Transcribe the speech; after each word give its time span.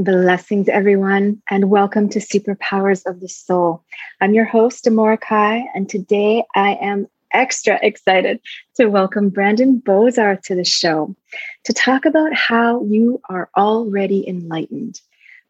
Blessings, 0.00 0.68
everyone, 0.68 1.42
and 1.50 1.70
welcome 1.70 2.08
to 2.10 2.20
Superpowers 2.20 3.04
of 3.04 3.18
the 3.18 3.28
Soul. 3.28 3.82
I'm 4.20 4.32
your 4.32 4.44
host, 4.44 4.84
Amorahki, 4.84 5.64
and 5.74 5.88
today 5.88 6.44
I 6.54 6.78
am 6.80 7.08
extra 7.32 7.80
excited 7.82 8.38
to 8.76 8.86
welcome 8.86 9.28
Brandon 9.28 9.82
Bozarth 9.84 10.42
to 10.42 10.54
the 10.54 10.64
show 10.64 11.16
to 11.64 11.72
talk 11.72 12.04
about 12.04 12.32
how 12.32 12.84
you 12.84 13.20
are 13.28 13.50
already 13.56 14.24
enlightened. 14.28 15.00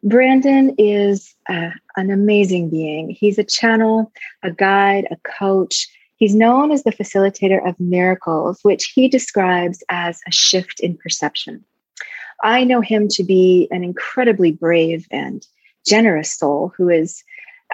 Brandon 0.01 0.73
is 0.79 1.35
uh, 1.47 1.69
an 1.95 2.09
amazing 2.09 2.71
being. 2.71 3.11
He's 3.11 3.37
a 3.37 3.43
channel, 3.43 4.11
a 4.41 4.49
guide, 4.49 5.05
a 5.11 5.17
coach. 5.17 5.87
He's 6.15 6.33
known 6.33 6.71
as 6.71 6.81
the 6.81 6.91
facilitator 6.91 7.63
of 7.69 7.79
miracles, 7.79 8.61
which 8.63 8.93
he 8.95 9.09
describes 9.09 9.83
as 9.89 10.21
a 10.27 10.31
shift 10.31 10.79
in 10.79 10.97
perception. 10.97 11.63
I 12.43 12.63
know 12.63 12.81
him 12.81 13.07
to 13.09 13.23
be 13.23 13.67
an 13.71 13.83
incredibly 13.83 14.51
brave 14.51 15.07
and 15.11 15.45
generous 15.85 16.31
soul 16.31 16.73
who 16.77 16.89
is 16.89 17.23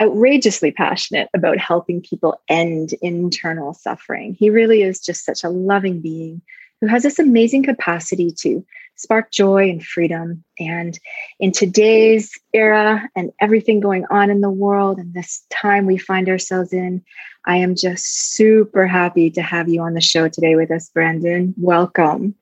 outrageously 0.02 0.72
passionate 0.72 1.30
about 1.34 1.58
helping 1.58 2.02
people 2.02 2.42
end 2.50 2.94
internal 3.02 3.74
suffering. 3.74 4.36
He 4.38 4.50
really 4.50 4.82
is 4.82 5.00
just 5.00 5.26
such 5.26 5.44
a 5.44 5.50
loving 5.50 6.02
being 6.02 6.42
who 6.82 6.88
has 6.88 7.04
this 7.04 7.20
amazing 7.20 7.64
capacity 7.64 8.32
to 8.40 8.66
spark 8.98 9.32
joy 9.32 9.70
and 9.70 9.86
freedom. 9.86 10.44
And 10.60 10.98
in 11.40 11.52
today's 11.52 12.32
era 12.54 13.10
and 13.16 13.32
everything 13.40 13.80
going 13.80 14.06
on 14.10 14.30
in 14.30 14.42
the 14.42 14.50
world 14.50 14.98
and 14.98 15.14
this 15.14 15.46
time 15.50 15.86
we 15.86 15.98
find 15.98 16.30
ourselves 16.30 16.74
in, 16.74 17.04
I 17.46 17.58
am 17.58 17.76
just 17.76 18.34
super 18.34 18.88
happy 18.88 19.30
to 19.32 19.42
have 19.42 19.70
you 19.70 19.82
on 19.82 19.94
the 19.94 20.02
show 20.02 20.28
today 20.28 20.56
with 20.56 20.72
us, 20.72 20.90
Brandon. 20.90 21.54
Welcome. 21.58 22.36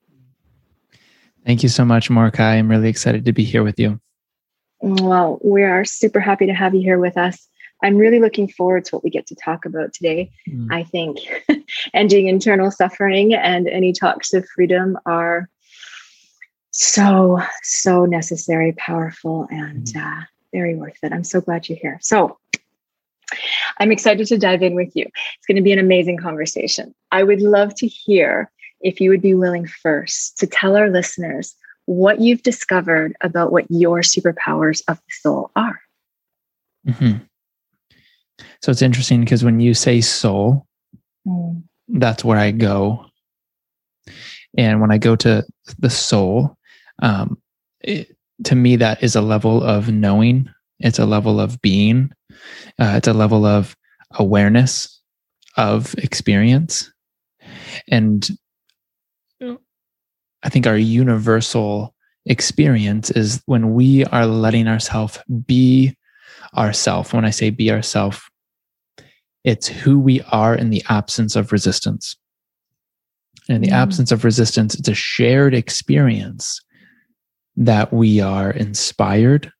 Thank 1.45 1.63
you 1.63 1.69
so 1.69 1.83
much, 1.83 2.09
Amorahki. 2.09 2.39
I'm 2.39 2.69
really 2.69 2.89
excited 2.89 3.25
to 3.25 3.33
be 3.33 3.43
here 3.43 3.63
with 3.63 3.79
you. 3.79 3.99
Well, 4.81 5.39
we 5.43 5.63
are 5.63 5.85
super 5.85 6.19
happy 6.19 6.45
to 6.45 6.53
have 6.53 6.73
you 6.73 6.81
here 6.81 6.99
with 6.99 7.17
us. 7.17 7.47
I'm 7.81 7.97
really 7.97 8.19
looking 8.19 8.47
forward 8.47 8.85
to 8.85 8.95
what 8.95 9.03
we 9.03 9.09
get 9.09 9.27
to 9.27 9.35
talk 9.35 9.65
about 9.65 9.93
today. 9.93 10.31
Mm. 10.47 10.67
I 10.71 10.83
think 10.83 11.19
ending 11.93 12.27
internal 12.27 12.71
suffering 12.71 13.33
and 13.33 13.67
any 13.67 13.91
talks 13.91 14.33
of 14.33 14.47
freedom 14.55 14.97
are 15.05 15.49
so, 16.71 17.39
so 17.61 18.05
necessary, 18.05 18.71
powerful, 18.73 19.47
and 19.51 19.87
mm. 19.87 20.01
uh, 20.01 20.25
very 20.53 20.75
worth 20.75 20.97
it. 21.03 21.11
I'm 21.11 21.25
so 21.25 21.41
glad 21.41 21.67
you're 21.67 21.77
here. 21.77 21.99
So, 22.01 22.37
I'm 23.79 23.91
excited 23.91 24.27
to 24.27 24.37
dive 24.37 24.61
in 24.61 24.75
with 24.75 24.95
you. 24.95 25.05
It's 25.05 25.47
going 25.47 25.55
to 25.55 25.63
be 25.63 25.71
an 25.71 25.79
amazing 25.79 26.17
conversation. 26.17 26.93
I 27.11 27.23
would 27.23 27.41
love 27.41 27.73
to 27.75 27.87
hear 27.87 28.51
if 28.83 28.99
you 28.99 29.09
would 29.09 29.21
be 29.21 29.33
willing 29.33 29.65
first 29.65 30.37
to 30.37 30.47
tell 30.47 30.75
our 30.75 30.89
listeners 30.89 31.55
what 31.85 32.21
you've 32.21 32.43
discovered 32.43 33.15
about 33.21 33.51
what 33.51 33.65
your 33.69 34.01
superpowers 34.01 34.81
of 34.87 34.97
the 34.97 35.13
soul 35.21 35.51
are. 35.55 35.79
Mm-hmm. 36.87 37.23
So 38.61 38.71
it's 38.71 38.81
interesting 38.81 39.21
because 39.21 39.43
when 39.43 39.59
you 39.59 39.73
say 39.73 40.01
soul, 40.01 40.65
mm. 41.27 41.63
that's 41.87 42.23
where 42.23 42.37
I 42.37 42.51
go. 42.51 43.05
And 44.57 44.81
when 44.81 44.91
I 44.91 44.97
go 44.97 45.15
to 45.17 45.43
the 45.79 45.89
soul, 45.89 46.57
um, 47.01 47.41
it, 47.81 48.15
to 48.45 48.55
me, 48.55 48.75
that 48.77 49.01
is 49.03 49.15
a 49.15 49.21
level 49.21 49.63
of 49.63 49.91
knowing, 49.91 50.49
it's 50.79 50.99
a 50.99 51.05
level 51.05 51.39
of 51.39 51.61
being, 51.61 52.11
uh, 52.79 52.93
it's 52.97 53.07
a 53.07 53.13
level 53.13 53.45
of 53.45 53.75
awareness 54.15 55.01
of 55.57 55.93
experience. 55.95 56.91
And 57.89 58.27
I 60.43 60.49
think 60.49 60.67
our 60.67 60.77
universal 60.77 61.93
experience 62.25 63.11
is 63.11 63.41
when 63.45 63.73
we 63.73 64.05
are 64.05 64.25
letting 64.25 64.67
ourselves 64.67 65.19
be 65.45 65.95
ourself. 66.55 67.13
When 67.13 67.25
I 67.25 67.29
say 67.29 67.49
be 67.49 67.71
ourself, 67.71 68.29
it's 69.43 69.67
who 69.67 69.99
we 69.99 70.21
are 70.31 70.55
in 70.55 70.69
the 70.69 70.83
absence 70.89 71.35
of 71.35 71.51
resistance. 71.51 72.15
And 73.49 73.57
in 73.57 73.61
the 73.61 73.75
mm. 73.75 73.81
absence 73.81 74.11
of 74.11 74.23
resistance, 74.23 74.75
it's 74.75 74.87
a 74.87 74.93
shared 74.93 75.53
experience 75.53 76.61
that 77.57 77.91
we 77.91 78.19
are 78.19 78.51
inspired, 78.51 79.51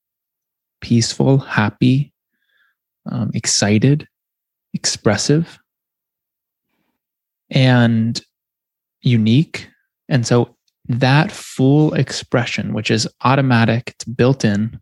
peaceful, 0.82 1.38
happy, 1.38 2.14
um, 3.12 3.32
excited, 3.34 4.08
expressive, 4.74 5.60
and 7.50 8.22
unique. 9.02 9.70
And 10.08 10.26
so 10.26 10.53
that 10.88 11.32
full 11.32 11.94
expression, 11.94 12.74
which 12.74 12.92
is 12.92 13.08
automatic, 13.24 13.90
it's 13.90 14.06
built 14.06 14.44
in, 14.44 14.80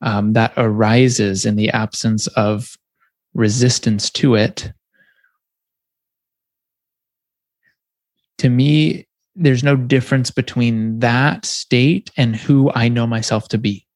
um, 0.00 0.32
that 0.32 0.52
arises 0.56 1.46
in 1.46 1.56
the 1.56 1.70
absence 1.70 2.26
of 2.28 2.76
resistance 3.34 4.10
to 4.10 4.34
it. 4.34 4.72
To 8.38 8.48
me, 8.48 9.06
there's 9.36 9.64
no 9.64 9.76
difference 9.76 10.30
between 10.30 10.98
that 11.00 11.44
state 11.44 12.10
and 12.16 12.36
who 12.36 12.70
I 12.74 12.88
know 12.88 13.06
myself 13.06 13.48
to 13.48 13.58
be. 13.58 13.86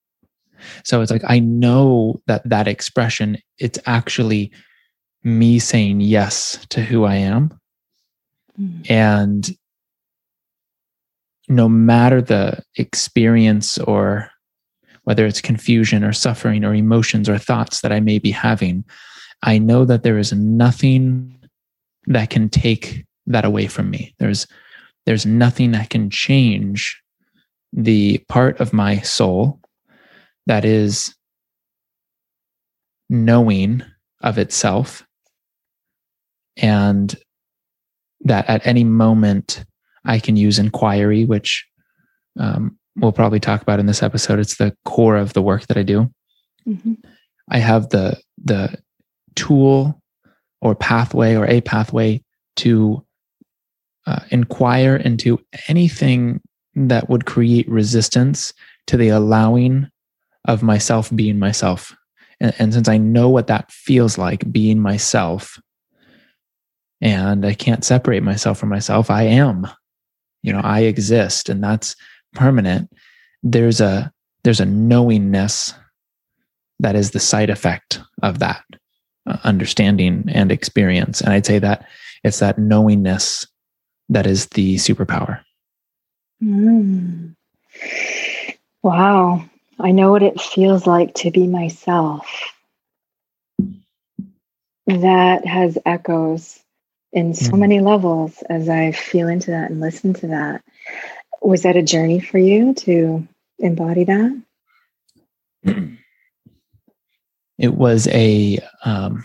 So 0.84 1.00
it's 1.00 1.10
like 1.10 1.22
I 1.26 1.38
know 1.38 2.20
that 2.26 2.48
that 2.48 2.66
expression, 2.66 3.38
it's 3.58 3.78
actually 3.86 4.52
me 5.22 5.58
saying 5.58 6.00
yes 6.00 6.64
to 6.70 6.82
who 6.82 7.04
I 7.04 7.16
am. 7.16 7.56
Mm. 8.60 8.90
And 8.90 9.50
no 11.48 11.68
matter 11.68 12.20
the 12.20 12.62
experience 12.76 13.78
or 13.78 14.30
whether 15.04 15.24
it's 15.24 15.40
confusion 15.40 16.04
or 16.04 16.12
suffering 16.12 16.64
or 16.64 16.74
emotions 16.74 17.28
or 17.28 17.38
thoughts 17.38 17.80
that 17.80 17.92
I 17.92 18.00
may 18.00 18.18
be 18.18 18.30
having, 18.30 18.84
I 19.42 19.58
know 19.58 19.84
that 19.86 20.02
there 20.02 20.18
is 20.18 20.32
nothing 20.32 21.38
that 22.06 22.30
can 22.30 22.48
take 22.48 23.04
that 23.26 23.44
away 23.44 23.66
from 23.66 23.90
me. 23.90 24.14
There's 24.18 24.46
there's 25.06 25.24
nothing 25.24 25.70
that 25.70 25.88
can 25.88 26.10
change 26.10 27.00
the 27.72 28.18
part 28.28 28.60
of 28.60 28.74
my 28.74 29.00
soul 29.00 29.60
that 30.46 30.64
is 30.64 31.14
knowing 33.08 33.82
of 34.20 34.36
itself 34.36 35.06
and 36.58 37.14
that 38.20 38.48
at 38.50 38.66
any 38.66 38.84
moment 38.84 39.64
I 40.04 40.18
can 40.18 40.36
use 40.36 40.58
inquiry, 40.58 41.24
which 41.24 41.66
um, 42.38 42.78
we'll 42.96 43.12
probably 43.12 43.40
talk 43.40 43.62
about 43.62 43.80
in 43.80 43.86
this 43.86 44.02
episode. 44.02 44.38
It's 44.38 44.56
the 44.56 44.76
core 44.84 45.16
of 45.16 45.32
the 45.32 45.42
work 45.42 45.66
that 45.66 45.76
I 45.76 45.82
do. 45.82 46.10
Mm-hmm. 46.66 46.94
I 47.50 47.58
have 47.58 47.88
the 47.90 48.20
the 48.44 48.76
tool 49.34 50.00
or 50.60 50.74
pathway 50.74 51.34
or 51.34 51.46
a 51.46 51.60
pathway 51.60 52.22
to 52.56 53.04
uh, 54.06 54.20
inquire 54.30 54.96
into 54.96 55.38
anything 55.68 56.40
that 56.74 57.08
would 57.08 57.26
create 57.26 57.68
resistance 57.68 58.52
to 58.86 58.96
the 58.96 59.08
allowing 59.08 59.88
of 60.46 60.62
myself 60.62 61.10
being 61.14 61.38
myself. 61.38 61.94
And, 62.40 62.54
and 62.58 62.74
since 62.74 62.88
I 62.88 62.98
know 62.98 63.28
what 63.28 63.48
that 63.48 63.70
feels 63.70 64.18
like 64.18 64.50
being 64.50 64.80
myself, 64.80 65.60
and 67.00 67.46
I 67.46 67.54
can't 67.54 67.84
separate 67.84 68.22
myself 68.22 68.58
from 68.58 68.70
myself, 68.70 69.10
I 69.10 69.24
am 69.24 69.68
you 70.42 70.52
know 70.52 70.60
i 70.64 70.80
exist 70.80 71.48
and 71.48 71.62
that's 71.62 71.96
permanent 72.34 72.90
there's 73.42 73.80
a 73.80 74.12
there's 74.44 74.60
a 74.60 74.66
knowingness 74.66 75.74
that 76.80 76.94
is 76.94 77.10
the 77.10 77.20
side 77.20 77.50
effect 77.50 78.00
of 78.22 78.38
that 78.38 78.64
uh, 79.26 79.36
understanding 79.44 80.24
and 80.28 80.52
experience. 80.52 81.20
And 81.20 81.32
i'd 81.32 81.46
say 81.46 81.58
that 81.58 81.86
it's 82.24 82.40
that 82.40 82.58
knowingness 82.58 83.46
that 84.08 84.26
is 84.26 84.46
the 84.46 84.76
superpower. 84.76 85.40
Mm. 86.42 87.34
wow. 88.82 89.44
I 89.80 89.90
know 89.92 90.10
what 90.10 90.22
it 90.22 90.40
feels 90.40 90.86
like 90.86 91.14
to 91.16 91.30
be 91.30 91.46
myself. 91.46 92.26
That 94.86 95.46
has 95.46 95.78
echoes 95.84 96.60
in 97.12 97.34
so 97.34 97.52
mm 97.52 97.58
many 97.58 97.80
levels 97.80 98.42
as 98.50 98.68
I 98.68 98.92
feel 98.92 99.28
into 99.28 99.50
that 99.50 99.70
and 99.70 99.80
listen 99.80 100.12
to 100.14 100.26
that. 100.28 100.62
Was 101.42 101.62
that 101.62 101.76
a 101.76 101.82
journey 101.82 102.20
for 102.20 102.38
you 102.38 102.74
to 102.74 103.26
embody 103.58 104.04
that? 104.04 104.42
It 107.58 107.74
was 107.74 108.06
a 108.08 108.60
um, 108.84 109.24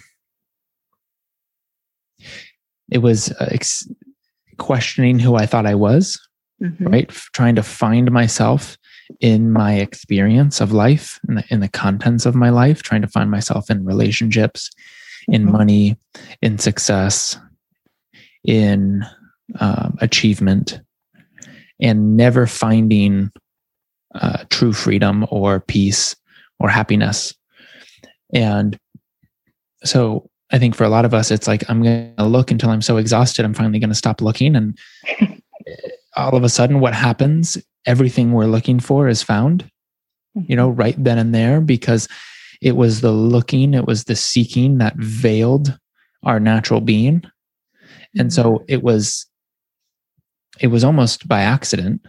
it 2.91 2.97
was 2.97 3.31
uh, 3.33 3.47
ex- 3.51 3.87
questioning 4.57 5.19
who 5.19 5.35
I 5.35 5.45
thought 5.45 5.67
I 5.67 5.75
was, 5.75 6.19
mm-hmm. 6.61 6.87
right? 6.87 7.05
F- 7.09 7.29
trying 7.33 7.55
to 7.55 7.63
find 7.63 8.11
myself 8.11 8.77
in 9.19 9.51
my 9.51 9.75
experience 9.75 10.61
of 10.61 10.71
life, 10.71 11.19
in 11.27 11.35
the, 11.35 11.43
in 11.49 11.59
the 11.59 11.69
contents 11.69 12.25
of 12.25 12.33
my 12.33 12.49
life, 12.49 12.81
trying 12.81 13.03
to 13.03 13.07
find 13.07 13.29
myself 13.29 13.69
in 13.69 13.85
relationships, 13.85 14.71
in 15.27 15.43
mm-hmm. 15.43 15.51
money, 15.51 15.97
in 16.41 16.57
success, 16.57 17.37
in 18.45 19.05
um, 19.59 19.97
achievement, 20.01 20.81
and 21.79 22.17
never 22.17 22.47
finding 22.47 23.31
uh, 24.15 24.43
true 24.49 24.73
freedom 24.73 25.25
or 25.29 25.59
peace 25.59 26.15
or 26.59 26.69
happiness. 26.69 27.33
And 28.33 28.77
so 29.83 30.29
I 30.51 30.59
think 30.59 30.75
for 30.75 30.83
a 30.83 30.89
lot 30.89 31.05
of 31.05 31.13
us, 31.13 31.31
it's 31.31 31.47
like, 31.47 31.67
I'm 31.69 31.81
going 31.81 32.15
to 32.15 32.25
look 32.25 32.51
until 32.51 32.69
I'm 32.69 32.81
so 32.81 32.97
exhausted, 32.97 33.43
I'm 33.43 33.53
finally 33.53 33.79
going 33.79 33.89
to 33.89 33.95
stop 33.95 34.21
looking. 34.21 34.55
And 34.55 34.77
all 36.15 36.35
of 36.35 36.43
a 36.43 36.49
sudden, 36.49 36.79
what 36.79 36.93
happens? 36.93 37.57
Everything 37.85 38.31
we're 38.31 38.45
looking 38.45 38.79
for 38.79 39.07
is 39.07 39.23
found, 39.23 39.69
you 40.35 40.55
know, 40.55 40.69
right 40.69 40.95
then 40.97 41.17
and 41.17 41.33
there, 41.33 41.59
because 41.59 42.07
it 42.61 42.75
was 42.75 43.01
the 43.01 43.11
looking, 43.11 43.73
it 43.73 43.85
was 43.85 44.05
the 44.05 44.15
seeking 44.15 44.77
that 44.77 44.95
veiled 44.95 45.77
our 46.23 46.39
natural 46.39 46.81
being. 46.81 47.23
And 48.17 48.31
so 48.31 48.43
mm-hmm. 48.43 48.65
it 48.67 48.83
was, 48.83 49.25
it 50.59 50.67
was 50.67 50.83
almost 50.83 51.27
by 51.27 51.41
accident 51.41 52.05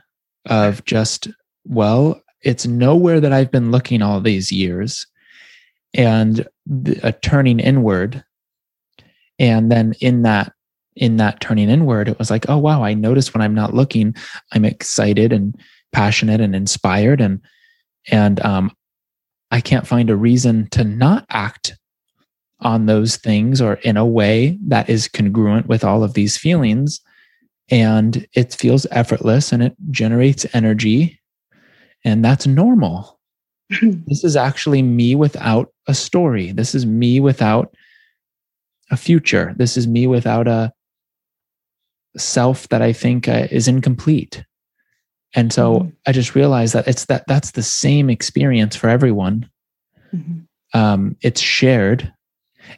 of 0.46 0.84
just, 0.84 1.28
well, 1.64 2.20
it's 2.42 2.66
nowhere 2.66 3.20
that 3.20 3.32
I've 3.32 3.50
been 3.50 3.70
looking 3.70 4.02
all 4.02 4.20
these 4.20 4.52
years. 4.52 5.06
And 5.94 6.46
a 7.02 7.12
turning 7.12 7.60
inward 7.60 8.24
and 9.38 9.70
then 9.70 9.94
in 10.00 10.22
that 10.22 10.52
in 10.96 11.16
that 11.16 11.40
turning 11.40 11.68
inward 11.68 12.08
it 12.08 12.18
was 12.18 12.30
like 12.30 12.48
oh 12.48 12.58
wow 12.58 12.82
i 12.82 12.94
notice 12.94 13.34
when 13.34 13.42
i'm 13.42 13.54
not 13.54 13.74
looking 13.74 14.14
i'm 14.52 14.64
excited 14.64 15.32
and 15.32 15.56
passionate 15.92 16.40
and 16.40 16.54
inspired 16.54 17.20
and 17.20 17.40
and 18.10 18.44
um 18.44 18.74
i 19.50 19.60
can't 19.60 19.86
find 19.86 20.08
a 20.08 20.16
reason 20.16 20.68
to 20.70 20.84
not 20.84 21.26
act 21.30 21.76
on 22.60 22.86
those 22.86 23.16
things 23.16 23.60
or 23.60 23.74
in 23.74 23.96
a 23.96 24.06
way 24.06 24.58
that 24.66 24.88
is 24.88 25.08
congruent 25.08 25.66
with 25.66 25.84
all 25.84 26.02
of 26.02 26.14
these 26.14 26.36
feelings 26.36 27.00
and 27.70 28.26
it 28.34 28.54
feels 28.54 28.86
effortless 28.90 29.52
and 29.52 29.62
it 29.62 29.74
generates 29.90 30.46
energy 30.54 31.20
and 32.04 32.24
that's 32.24 32.46
normal 32.46 33.18
this 34.06 34.22
is 34.24 34.36
actually 34.36 34.82
me 34.82 35.14
without 35.14 35.72
a 35.88 35.94
story 35.94 36.52
this 36.52 36.74
is 36.74 36.86
me 36.86 37.20
without 37.20 37.74
a 38.90 38.96
future. 38.96 39.54
This 39.56 39.76
is 39.76 39.86
me 39.86 40.06
without 40.06 40.48
a 40.48 40.72
self 42.16 42.68
that 42.68 42.82
I 42.82 42.92
think 42.92 43.28
uh, 43.28 43.48
is 43.50 43.68
incomplete. 43.68 44.44
And 45.34 45.52
so 45.52 45.80
mm-hmm. 45.80 45.88
I 46.06 46.12
just 46.12 46.34
realized 46.34 46.74
that 46.74 46.86
it's 46.86 47.06
that 47.06 47.24
that's 47.26 47.52
the 47.52 47.62
same 47.62 48.08
experience 48.08 48.76
for 48.76 48.88
everyone. 48.88 49.48
Mm-hmm. 50.14 50.78
Um, 50.78 51.16
it's 51.22 51.40
shared, 51.40 52.12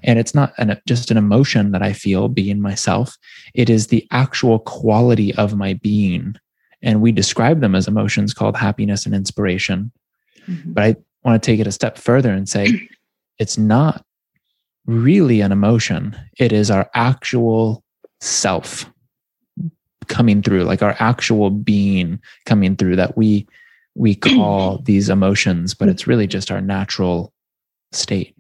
and 0.03 0.19
it's 0.19 0.35
not 0.35 0.53
an, 0.59 0.81
just 0.87 1.11
an 1.11 1.17
emotion 1.17 1.73
that 1.73 1.83
I 1.83 1.93
feel 1.93 2.29
being 2.29 2.61
myself. 2.61 3.17
It 3.55 3.71
is 3.71 3.87
the 3.87 4.06
actual 4.11 4.59
quality 4.61 5.35
of 5.35 5.56
my 5.56 5.75
being, 5.75 6.37
and 6.83 7.00
we 7.00 7.12
describe 7.12 7.61
them 7.61 7.75
as 7.75 7.88
emotions 7.88 8.35
called 8.35 8.56
happiness 8.56 9.06
and 9.06 9.15
inspiration. 9.15 9.93
Mm-hmm. 10.49 10.73
But 10.73 10.85
I 10.85 10.97
want 11.25 11.43
to 11.43 11.47
take 11.47 11.61
it 11.61 11.67
a 11.67 11.73
step 11.73 11.99
further 11.99 12.33
and 12.33 12.49
say 12.49 12.88
it's 13.38 13.59
not 13.59 14.05
really 14.87 15.41
an 15.41 15.53
emotion. 15.53 16.17
It 16.39 16.53
is 16.53 16.71
our 16.71 16.89
actual 16.94 17.82
self 18.21 18.91
coming 20.09 20.43
through, 20.43 20.65
like 20.65 20.82
our 20.82 20.97
actual 20.99 21.50
being 21.50 22.21
coming 22.44 22.77
through 22.77 22.97
that 22.97 23.17
we 23.17 23.47
we 23.94 24.15
call 24.15 24.79
these 24.85 25.09
emotions, 25.09 25.75
but 25.75 25.89
it's 25.89 26.06
really 26.06 26.27
just 26.27 26.50
our 26.50 26.61
natural 26.61 27.32
state. 27.93 28.37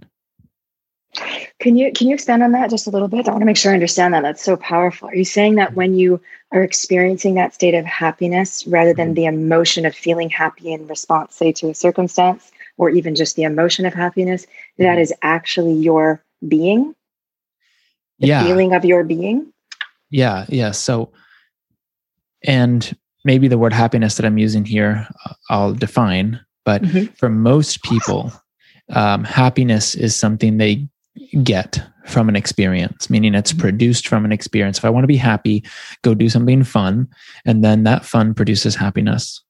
Can 1.58 1.76
you 1.76 1.92
can 1.92 2.08
you 2.08 2.14
expand 2.14 2.42
on 2.42 2.52
that 2.52 2.70
just 2.70 2.86
a 2.86 2.90
little 2.90 3.08
bit? 3.08 3.28
I 3.28 3.30
want 3.30 3.42
to 3.42 3.46
make 3.46 3.56
sure 3.56 3.72
I 3.72 3.74
understand 3.74 4.14
that. 4.14 4.22
That's 4.22 4.42
so 4.42 4.56
powerful. 4.56 5.08
Are 5.08 5.14
you 5.14 5.24
saying 5.24 5.56
that 5.56 5.74
when 5.74 5.94
you 5.94 6.20
are 6.52 6.62
experiencing 6.62 7.34
that 7.34 7.54
state 7.54 7.74
of 7.74 7.84
happiness 7.84 8.66
rather 8.66 8.94
than 8.94 9.14
the 9.14 9.24
emotion 9.24 9.86
of 9.86 9.94
feeling 9.94 10.30
happy 10.30 10.72
in 10.72 10.86
response, 10.86 11.34
say, 11.34 11.52
to 11.52 11.70
a 11.70 11.74
circumstance, 11.74 12.50
or 12.76 12.90
even 12.90 13.14
just 13.14 13.36
the 13.36 13.42
emotion 13.42 13.86
of 13.86 13.94
happiness, 13.94 14.46
that 14.78 14.98
is 14.98 15.12
actually 15.22 15.74
your 15.74 16.22
being 16.46 16.94
the 18.18 18.28
yeah. 18.28 18.44
feeling 18.44 18.72
of 18.72 18.84
your 18.84 19.04
being 19.04 19.52
yeah 20.10 20.44
yeah 20.48 20.70
so 20.70 21.10
and 22.44 22.96
maybe 23.24 23.48
the 23.48 23.58
word 23.58 23.72
happiness 23.72 24.16
that 24.16 24.26
i'm 24.26 24.38
using 24.38 24.64
here 24.64 25.06
uh, 25.24 25.34
i'll 25.50 25.74
define 25.74 26.40
but 26.64 26.82
mm-hmm. 26.82 27.12
for 27.14 27.28
most 27.28 27.82
people 27.82 28.32
um, 28.90 29.24
happiness 29.24 29.94
is 29.94 30.14
something 30.14 30.58
they 30.58 30.86
get 31.42 31.82
from 32.06 32.28
an 32.28 32.36
experience 32.36 33.10
meaning 33.10 33.34
it's 33.34 33.52
mm-hmm. 33.52 33.62
produced 33.62 34.06
from 34.06 34.24
an 34.24 34.32
experience 34.32 34.78
if 34.78 34.84
i 34.84 34.90
want 34.90 35.02
to 35.02 35.08
be 35.08 35.16
happy 35.16 35.64
go 36.02 36.14
do 36.14 36.28
something 36.28 36.62
fun 36.62 37.08
and 37.44 37.64
then 37.64 37.84
that 37.84 38.04
fun 38.04 38.34
produces 38.34 38.74
happiness 38.74 39.42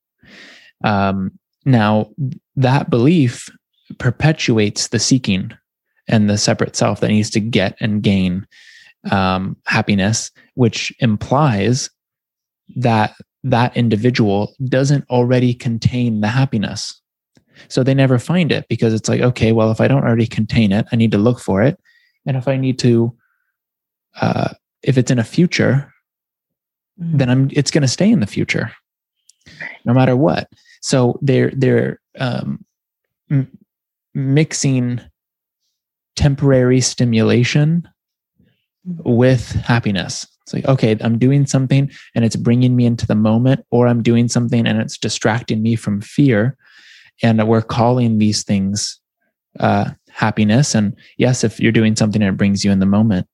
um, 0.85 1.31
now 1.65 2.11
that 2.55 2.91
belief 2.91 3.49
perpetuates 3.99 4.89
the 4.89 4.99
seeking 4.99 5.53
and 6.09 6.31
the 6.31 6.39
separate 6.39 6.77
self 6.77 7.01
that 7.01 7.09
needs 7.09 7.31
to 7.31 7.41
get 7.41 7.77
and 7.81 8.03
gain 8.03 8.47
um, 9.11 9.57
happiness, 9.67 10.31
which 10.55 10.93
implies 10.99 11.91
that 12.77 13.15
that 13.45 13.77
individual 13.77 14.55
doesn't 14.65 15.09
already 15.09 15.55
contain 15.55 16.21
the 16.21 16.29
happiness. 16.29 17.01
So 17.69 17.83
they 17.83 17.95
never 17.95 18.19
find 18.19 18.53
it 18.53 18.67
because 18.69 18.95
it's 18.95 19.09
like, 19.09 19.21
okay, 19.21 19.53
well, 19.53 19.71
if 19.71 19.81
I 19.81 19.89
don't 19.89 20.05
already 20.05 20.27
contain 20.27 20.73
it, 20.73 20.87
I 20.93 20.97
need 20.97 21.13
to 21.13 21.19
look 21.19 21.41
for 21.41 21.63
it. 21.63 21.79
And 22.27 22.37
if 22.37 22.49
I 22.49 22.57
need 22.57 22.79
to, 22.81 23.17
uh, 24.21 24.51
if 24.83 24.99
it's 24.99 25.11
in 25.11 25.19
a 25.19 25.25
future, 25.25 25.93
mm. 27.01 27.19
then 27.19 27.31
I'm, 27.31 27.51
it's 27.53 27.71
going 27.71 27.83
to 27.83 27.89
stay 27.89 28.11
in 28.11 28.21
the 28.21 28.27
future, 28.27 28.73
no 29.85 29.95
matter 29.95 30.17
what. 30.17 30.49
So 30.83 31.19
they're 31.23 31.51
they're 31.51 32.01
um, 32.19 32.65
m- 33.31 33.59
mixing 34.15 35.01
temporary 36.15 36.81
stimulation 36.81 37.89
with 38.85 39.51
happiness. 39.53 40.27
It's 40.43 40.55
like, 40.55 40.65
okay, 40.67 40.97
I'm 41.01 41.19
doing 41.19 41.45
something 41.45 41.91
and 42.15 42.25
it's 42.25 42.37
bringing 42.37 42.77
me 42.77 42.87
into 42.87 43.07
the 43.07 43.17
moment, 43.17 43.65
or 43.71 43.89
I'm 43.89 44.03
doing 44.03 44.29
something 44.29 44.65
and 44.67 44.81
it's 44.81 44.97
distracting 44.97 45.61
me 45.61 45.75
from 45.75 46.01
fear. 46.01 46.57
And 47.23 47.47
we're 47.47 47.63
calling 47.63 48.19
these 48.19 48.43
things 48.45 49.01
uh, 49.59 49.91
happiness. 50.11 50.75
And 50.75 50.97
yes, 51.17 51.45
if 51.45 51.61
you're 51.61 51.73
doing 51.73 51.97
something 51.97 52.21
that 52.21 52.37
brings 52.37 52.65
you 52.65 52.71
in 52.71 52.81
the 52.81 52.87
moment, 52.87 53.27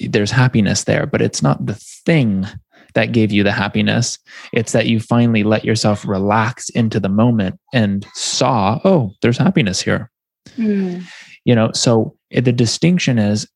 there's 0.00 0.30
happiness 0.30 0.84
there, 0.84 1.06
but 1.06 1.20
it's 1.20 1.42
not 1.42 1.66
the 1.66 1.74
thing 1.74 2.46
that 2.94 3.12
gave 3.12 3.32
you 3.32 3.42
the 3.42 3.52
happiness. 3.52 4.18
It's 4.52 4.72
that 4.72 4.86
you 4.86 5.00
finally 5.00 5.42
let 5.42 5.64
yourself 5.64 6.06
relax 6.06 6.68
into 6.70 7.00
the 7.00 7.08
moment 7.08 7.58
and 7.72 8.06
saw, 8.14 8.80
oh, 8.84 9.12
there's 9.20 9.38
happiness 9.38 9.80
here. 9.80 10.10
Mm 10.56 11.04
you 11.48 11.54
know 11.54 11.72
so 11.72 12.14
the 12.30 12.52
distinction 12.52 13.18
is 13.18 13.48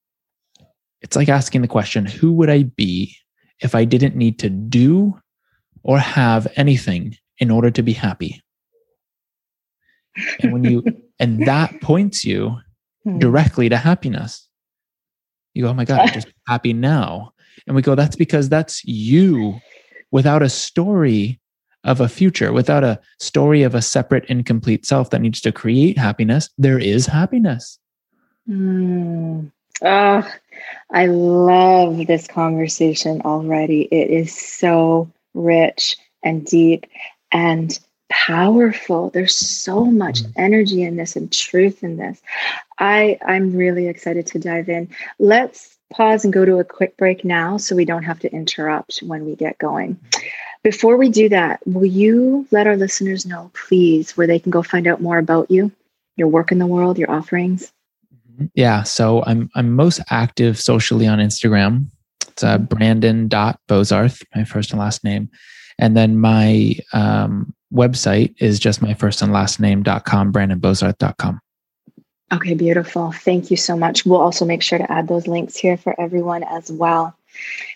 it's 1.03 1.15
like 1.15 1.29
asking 1.29 1.61
the 1.61 1.69
question 1.69 2.07
who 2.07 2.33
would 2.33 2.49
i 2.49 2.63
be 2.63 3.15
if 3.61 3.75
i 3.75 3.85
didn't 3.85 4.17
need 4.17 4.39
to 4.39 4.49
do 4.49 5.15
or 5.83 5.99
have 5.99 6.49
anything 6.57 7.15
in 7.39 7.51
order 7.51 7.71
to 7.71 7.83
be 7.83 7.93
happy 7.93 8.41
and 10.41 10.53
when 10.53 10.65
you 10.65 10.83
and 11.19 11.47
that 11.47 11.81
points 11.81 12.25
you 12.25 12.57
hmm. 13.05 13.19
directly 13.19 13.69
to 13.69 13.77
happiness 13.77 14.49
you 15.55 15.63
go 15.65 15.71
oh 15.71 15.75
my 15.75 15.85
god 15.85 16.01
i'm 16.01 16.15
just 16.15 16.33
happy 16.49 16.73
now 16.73 17.33
and 17.67 17.77
we 17.77 17.83
go 17.83 17.95
that's 17.95 18.17
because 18.17 18.49
that's 18.49 18.85
you 18.85 19.59
without 20.11 20.43
a 20.43 20.49
story 20.49 21.41
of 21.85 22.01
a 22.01 22.09
future 22.09 22.53
without 22.53 22.85
a 22.85 22.99
story 23.19 23.63
of 23.63 23.75
a 23.75 23.83
separate 23.83 24.25
incomplete 24.27 24.87
self 24.87 25.11
that 25.11 25.21
needs 25.21 25.41
to 25.41 25.51
create 25.51 25.99
happiness 25.99 26.49
there 26.59 26.79
is 26.79 27.07
happiness 27.07 27.79
Mm. 28.49 29.51
Oh, 29.83 30.33
I 30.93 31.07
love 31.07 32.07
this 32.07 32.27
conversation 32.27 33.21
already. 33.23 33.83
It 33.91 34.11
is 34.11 34.35
so 34.35 35.11
rich 35.35 35.97
and 36.23 36.45
deep 36.45 36.87
and 37.33 37.79
powerful. 38.13 39.11
There's 39.11 39.35
so 39.35 39.87
much 39.87 40.23
mm. 40.23 40.33
energy 40.37 40.83
in 40.83 40.97
this 40.97 41.17
and 41.17 41.33
truth 41.33 41.83
in 41.83 41.97
this. 41.97 42.21
I 42.79 43.19
I'm 43.27 43.57
really 43.57 43.89
excited 43.89 44.27
to 44.29 44.39
dive 44.39 44.69
in. 44.69 44.89
Let's 45.19 45.77
pause 45.91 46.25
and 46.25 46.33
go 46.33 46.45
to 46.45 46.59
a 46.59 46.65
quick 46.65 46.97
break 46.97 47.25
now 47.25 47.57
so 47.57 47.75
we 47.75 47.85
don't 47.85 48.03
have 48.03 48.19
to 48.21 48.33
interrupt 48.33 48.99
when 48.99 49.25
we 49.25 49.35
get 49.35 49.59
going. 49.59 49.99
Before 50.63 50.97
we 50.97 51.09
do 51.09 51.29
that, 51.31 51.61
will 51.67 51.87
you 51.87 52.47
let 52.51 52.67
our 52.67 52.77
listeners 52.77 53.27
know, 53.27 53.51
please, 53.55 54.17
where 54.17 54.27
they 54.27 54.39
can 54.39 54.51
go 54.51 54.63
find 54.63 54.87
out 54.87 55.01
more 55.01 55.19
about 55.19 55.51
you, 55.51 55.73
your 56.17 56.29
work 56.29 56.53
in 56.53 56.59
the 56.59 56.67
world, 56.67 56.99
your 56.99 57.11
offerings? 57.11 57.73
Yeah. 58.55 58.83
So 58.83 59.25
I'm 59.25 59.51
I'm 59.55 59.75
most 59.75 60.01
active 60.11 60.61
socially 60.61 61.07
on 61.07 61.19
Instagram. 61.19 61.87
It's 62.29 62.45
uh, 62.45 62.59
Brandon 62.59 63.29
Bozarth, 63.29 64.23
my 64.35 64.45
first 64.45 64.71
and 64.71 64.81
last 64.81 65.03
name. 65.03 65.31
And 65.79 65.97
then 65.97 66.19
my 66.19 66.77
um, 66.93 67.55
website 67.73 68.35
is 68.39 68.59
just 68.59 68.83
my 68.83 68.95
first 68.95 69.23
and 69.23 69.33
last 69.33 69.61
name.com, 69.61 70.33
brandonbozarth.com. 70.33 71.41
Okay, 72.33 72.55
beautiful. 72.55 73.13
Thank 73.13 73.51
you 73.51 73.57
so 73.57 73.77
much. 73.77 74.07
We'll 74.07 74.21
also 74.21 74.45
make 74.45 74.63
sure 74.63 74.79
to 74.79 74.91
add 74.91 75.07
those 75.07 75.27
links 75.27 75.57
here 75.57 75.77
for 75.77 75.99
everyone 76.01 76.43
as 76.45 76.73
well. 76.73 77.15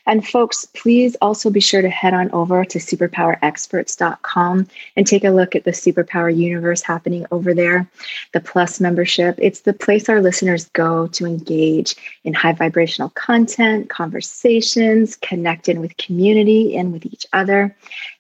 And 0.06 0.26
folks, 0.26 0.64
please 0.66 1.16
also 1.20 1.50
be 1.50 1.60
sure 1.60 1.82
to 1.82 1.90
head 1.90 2.14
on 2.14 2.30
over 2.30 2.64
to 2.64 2.78
superpowerexperts.com 2.78 4.68
and 4.96 5.06
take 5.06 5.24
a 5.24 5.30
look 5.30 5.56
at 5.56 5.64
the 5.64 5.72
superpower 5.72 6.34
universe 6.34 6.82
happening 6.82 7.26
over 7.32 7.52
there. 7.52 7.88
The 8.32 8.40
Plus 8.40 8.80
membership, 8.80 9.36
it's 9.38 9.62
the 9.62 9.72
place 9.72 10.08
our 10.08 10.20
listeners 10.20 10.66
go 10.70 11.08
to 11.08 11.26
engage 11.26 11.96
in 12.24 12.34
high 12.34 12.52
vibrational 12.52 13.10
content, 13.10 13.90
conversations, 13.90 15.16
connect 15.16 15.68
in 15.68 15.80
with 15.80 15.96
community 15.96 16.76
and 16.76 16.92
with 16.92 17.04
each 17.06 17.26
other. 17.32 17.74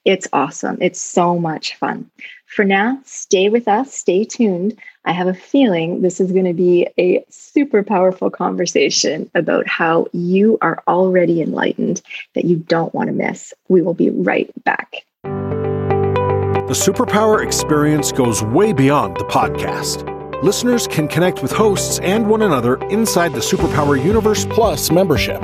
It's 0.04 0.26
awesome. 0.32 0.78
It's 0.80 1.00
so 1.00 1.38
much 1.38 1.76
fun. 1.76 2.10
For 2.46 2.64
now, 2.64 3.00
stay 3.04 3.48
with 3.48 3.68
us, 3.68 3.92
stay 3.92 4.24
tuned. 4.24 4.78
I 5.04 5.12
have 5.12 5.26
a 5.26 5.34
feeling 5.34 6.00
this 6.00 6.20
is 6.20 6.32
going 6.32 6.44
to 6.46 6.54
be 6.54 6.88
a 6.98 7.24
super 7.28 7.82
powerful 7.82 8.30
conversation 8.30 9.28
about 9.34 9.66
how 9.68 10.06
you 10.12 10.56
are 10.62 10.82
already 10.88 11.42
enlightened 11.42 12.02
that 12.34 12.44
you 12.44 12.56
don't 12.56 12.94
want 12.94 13.08
to 13.08 13.12
miss. 13.12 13.52
We 13.68 13.82
will 13.82 13.94
be 13.94 14.10
right 14.10 14.50
back. 14.64 15.04
The 15.24 16.74
Superpower 16.74 17.44
experience 17.44 18.10
goes 18.10 18.42
way 18.42 18.72
beyond 18.72 19.16
the 19.16 19.24
podcast. 19.24 20.12
Listeners 20.42 20.86
can 20.86 21.08
connect 21.08 21.42
with 21.42 21.52
hosts 21.52 21.98
and 22.00 22.28
one 22.28 22.42
another 22.42 22.76
inside 22.88 23.32
the 23.32 23.40
Superpower 23.40 24.02
Universe 24.02 24.44
Plus 24.46 24.90
membership. 24.90 25.40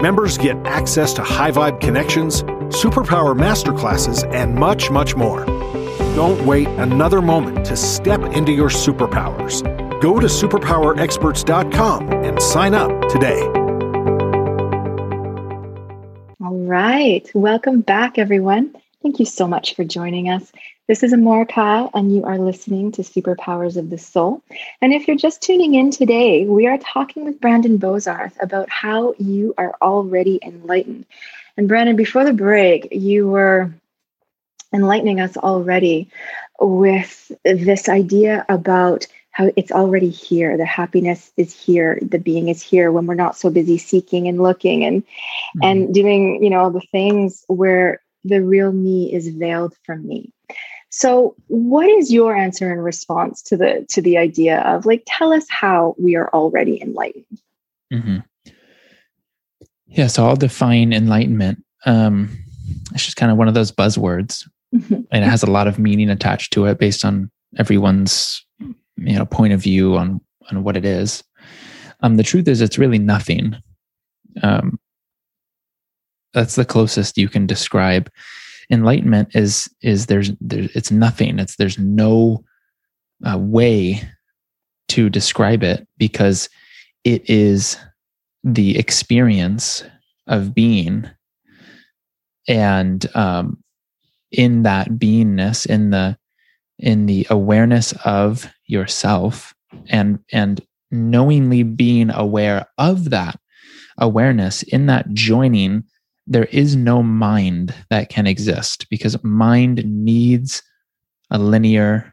Members 0.00 0.36
get 0.36 0.56
access 0.66 1.12
to 1.14 1.22
high 1.22 1.50
vibe 1.50 1.80
connections, 1.80 2.42
superpower 2.74 3.36
masterclasses, 3.36 4.28
and 4.32 4.54
much, 4.54 4.90
much 4.90 5.14
more. 5.14 5.44
Don't 6.14 6.44
wait 6.44 6.68
another 6.68 7.22
moment 7.22 7.64
to 7.64 7.74
step 7.74 8.20
into 8.20 8.52
your 8.52 8.68
superpowers. 8.68 9.62
Go 10.02 10.20
to 10.20 10.26
superpowerexperts.com 10.26 12.12
and 12.12 12.42
sign 12.42 12.74
up 12.74 13.08
today. 13.08 13.40
All 16.44 16.58
right. 16.58 17.30
Welcome 17.34 17.80
back, 17.80 18.18
everyone. 18.18 18.76
Thank 19.02 19.20
you 19.20 19.24
so 19.24 19.48
much 19.48 19.74
for 19.74 19.84
joining 19.84 20.28
us. 20.28 20.52
This 20.86 21.02
is 21.02 21.14
Amorahki, 21.14 21.90
and 21.94 22.14
you 22.14 22.24
are 22.24 22.38
listening 22.38 22.92
to 22.92 23.02
Superpowers 23.02 23.78
of 23.78 23.88
the 23.88 23.96
Soul. 23.96 24.42
And 24.82 24.92
if 24.92 25.08
you're 25.08 25.16
just 25.16 25.40
tuning 25.40 25.72
in 25.74 25.90
today, 25.90 26.44
we 26.44 26.66
are 26.66 26.76
talking 26.76 27.24
with 27.24 27.40
Brandon 27.40 27.78
Bozarth 27.78 28.34
about 28.42 28.68
how 28.68 29.14
you 29.18 29.54
are 29.56 29.74
already 29.80 30.38
enlightened. 30.42 31.06
And 31.56 31.68
Brandon, 31.68 31.96
before 31.96 32.24
the 32.24 32.34
break, 32.34 32.88
you 32.92 33.28
were 33.28 33.72
enlightening 34.72 35.20
us 35.20 35.36
already 35.36 36.08
with 36.60 37.30
this 37.44 37.88
idea 37.88 38.44
about 38.48 39.06
how 39.32 39.50
it's 39.56 39.72
already 39.72 40.10
here. 40.10 40.56
The 40.56 40.66
happiness 40.66 41.32
is 41.36 41.54
here. 41.54 41.98
The 42.02 42.18
being 42.18 42.48
is 42.48 42.62
here 42.62 42.92
when 42.92 43.06
we're 43.06 43.14
not 43.14 43.36
so 43.36 43.50
busy 43.50 43.78
seeking 43.78 44.28
and 44.28 44.42
looking 44.42 44.84
and 44.84 45.02
mm-hmm. 45.02 45.64
and 45.64 45.94
doing 45.94 46.42
you 46.42 46.50
know 46.50 46.60
all 46.60 46.70
the 46.70 46.86
things 46.92 47.44
where 47.48 48.02
the 48.24 48.42
real 48.42 48.72
me 48.72 49.12
is 49.12 49.28
veiled 49.28 49.74
from 49.84 50.06
me. 50.06 50.32
So 50.90 51.34
what 51.48 51.88
is 51.88 52.12
your 52.12 52.36
answer 52.36 52.70
in 52.70 52.78
response 52.78 53.42
to 53.44 53.56
the 53.56 53.86
to 53.90 54.02
the 54.02 54.18
idea 54.18 54.60
of 54.60 54.84
like 54.84 55.02
tell 55.06 55.32
us 55.32 55.46
how 55.48 55.96
we 55.98 56.14
are 56.14 56.28
already 56.28 56.80
enlightened? 56.80 57.40
Mm-hmm. 57.92 58.18
yeah 59.86 60.06
so 60.06 60.26
i'll 60.26 60.36
define 60.36 60.92
enlightenment. 60.94 61.62
Um 61.84 62.38
it's 62.92 63.04
just 63.04 63.16
kind 63.16 63.30
of 63.32 63.38
one 63.38 63.48
of 63.48 63.54
those 63.54 63.72
buzzwords 63.72 64.48
and 64.72 65.06
it 65.10 65.22
has 65.22 65.42
a 65.42 65.50
lot 65.50 65.66
of 65.66 65.78
meaning 65.78 66.10
attached 66.10 66.52
to 66.52 66.64
it 66.66 66.78
based 66.78 67.04
on 67.04 67.30
everyone's 67.58 68.44
you 68.96 69.16
know 69.16 69.26
point 69.26 69.52
of 69.52 69.60
view 69.60 69.96
on 69.96 70.20
on 70.50 70.64
what 70.64 70.76
it 70.76 70.84
is. 70.84 71.22
Um 72.00 72.16
the 72.16 72.22
truth 72.22 72.48
is 72.48 72.60
it's 72.60 72.78
really 72.78 72.98
nothing. 72.98 73.56
Um 74.42 74.78
that's 76.32 76.54
the 76.54 76.64
closest 76.64 77.18
you 77.18 77.28
can 77.28 77.46
describe. 77.46 78.10
Enlightenment 78.70 79.34
is 79.34 79.68
is 79.82 80.06
there's 80.06 80.32
there, 80.40 80.68
it's 80.74 80.90
nothing. 80.90 81.38
It's 81.38 81.56
there's 81.56 81.78
no 81.78 82.44
uh, 83.24 83.38
way 83.38 84.02
to 84.88 85.08
describe 85.10 85.62
it 85.62 85.86
because 85.98 86.48
it 87.04 87.28
is 87.28 87.76
the 88.44 88.78
experience 88.78 89.84
of 90.26 90.54
being. 90.54 91.08
And 92.48 93.04
um, 93.14 93.62
in 94.32 94.62
that 94.62 94.88
beingness 94.90 95.66
in 95.66 95.90
the 95.90 96.16
in 96.78 97.06
the 97.06 97.26
awareness 97.30 97.92
of 98.04 98.46
yourself 98.66 99.54
and 99.88 100.18
and 100.32 100.60
knowingly 100.90 101.62
being 101.62 102.10
aware 102.10 102.66
of 102.78 103.10
that 103.10 103.38
awareness 103.98 104.62
in 104.64 104.86
that 104.86 105.08
joining 105.12 105.84
there 106.26 106.44
is 106.46 106.76
no 106.76 107.02
mind 107.02 107.74
that 107.90 108.08
can 108.08 108.26
exist 108.26 108.86
because 108.88 109.22
mind 109.24 109.84
needs 109.84 110.62
a 111.30 111.38
linear 111.38 112.12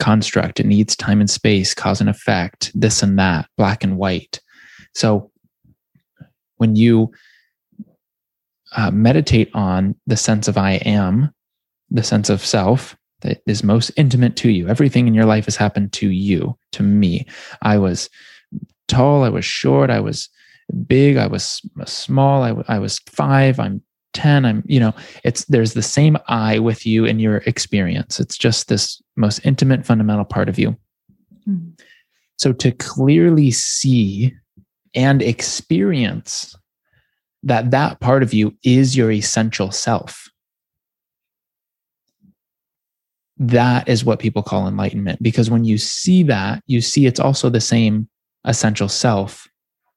construct. 0.00 0.60
It 0.60 0.66
needs 0.66 0.96
time 0.96 1.20
and 1.20 1.30
space 1.30 1.74
cause 1.74 2.00
and 2.00 2.10
effect 2.10 2.72
this 2.74 3.02
and 3.02 3.18
that 3.18 3.48
black 3.56 3.84
and 3.84 3.96
white. 3.96 4.40
So 4.94 5.30
when 6.56 6.76
you 6.76 7.12
uh, 8.76 8.90
meditate 8.90 9.50
on 9.54 9.94
the 10.06 10.16
sense 10.16 10.48
of 10.48 10.56
I 10.56 10.72
am, 10.72 11.32
the 11.90 12.02
sense 12.02 12.30
of 12.30 12.44
self 12.44 12.96
that 13.22 13.42
is 13.46 13.62
most 13.62 13.90
intimate 13.96 14.36
to 14.36 14.50
you. 14.50 14.68
Everything 14.68 15.06
in 15.06 15.14
your 15.14 15.26
life 15.26 15.44
has 15.44 15.56
happened 15.56 15.92
to 15.94 16.08
you, 16.10 16.56
to 16.72 16.82
me. 16.82 17.26
I 17.62 17.78
was 17.78 18.08
tall, 18.88 19.24
I 19.24 19.28
was 19.28 19.44
short, 19.44 19.90
I 19.90 20.00
was 20.00 20.28
big, 20.86 21.16
I 21.16 21.26
was 21.26 21.60
small, 21.84 22.42
I, 22.42 22.54
I 22.68 22.78
was 22.78 22.98
five, 23.06 23.58
I'm 23.60 23.82
10 24.12 24.44
i'm 24.44 24.62
you 24.66 24.80
know 24.80 24.92
it's 25.22 25.44
there's 25.44 25.74
the 25.74 25.82
same 25.82 26.16
i 26.26 26.58
with 26.58 26.84
you 26.84 27.04
in 27.04 27.20
your 27.20 27.38
experience 27.46 28.18
it's 28.18 28.36
just 28.36 28.68
this 28.68 29.00
most 29.16 29.38
intimate 29.44 29.86
fundamental 29.86 30.24
part 30.24 30.48
of 30.48 30.58
you 30.58 30.76
mm-hmm. 31.48 31.70
so 32.36 32.52
to 32.52 32.72
clearly 32.72 33.50
see 33.50 34.34
and 34.94 35.22
experience 35.22 36.56
that 37.42 37.70
that 37.70 38.00
part 38.00 38.22
of 38.22 38.34
you 38.34 38.56
is 38.62 38.96
your 38.96 39.10
essential 39.10 39.70
self. 39.70 40.28
That 43.38 43.88
is 43.88 44.04
what 44.04 44.18
people 44.18 44.42
call 44.42 44.68
enlightenment. 44.68 45.22
Because 45.22 45.48
when 45.50 45.64
you 45.64 45.78
see 45.78 46.22
that, 46.24 46.62
you 46.66 46.80
see 46.82 47.06
it's 47.06 47.20
also 47.20 47.48
the 47.48 47.60
same 47.60 48.08
essential 48.44 48.88
self 48.88 49.48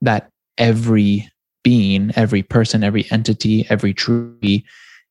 that 0.01 0.29
every 0.57 1.29
being, 1.63 2.11
every 2.15 2.43
person, 2.43 2.83
every 2.83 3.09
entity, 3.11 3.65
every 3.69 3.93
tree 3.93 4.65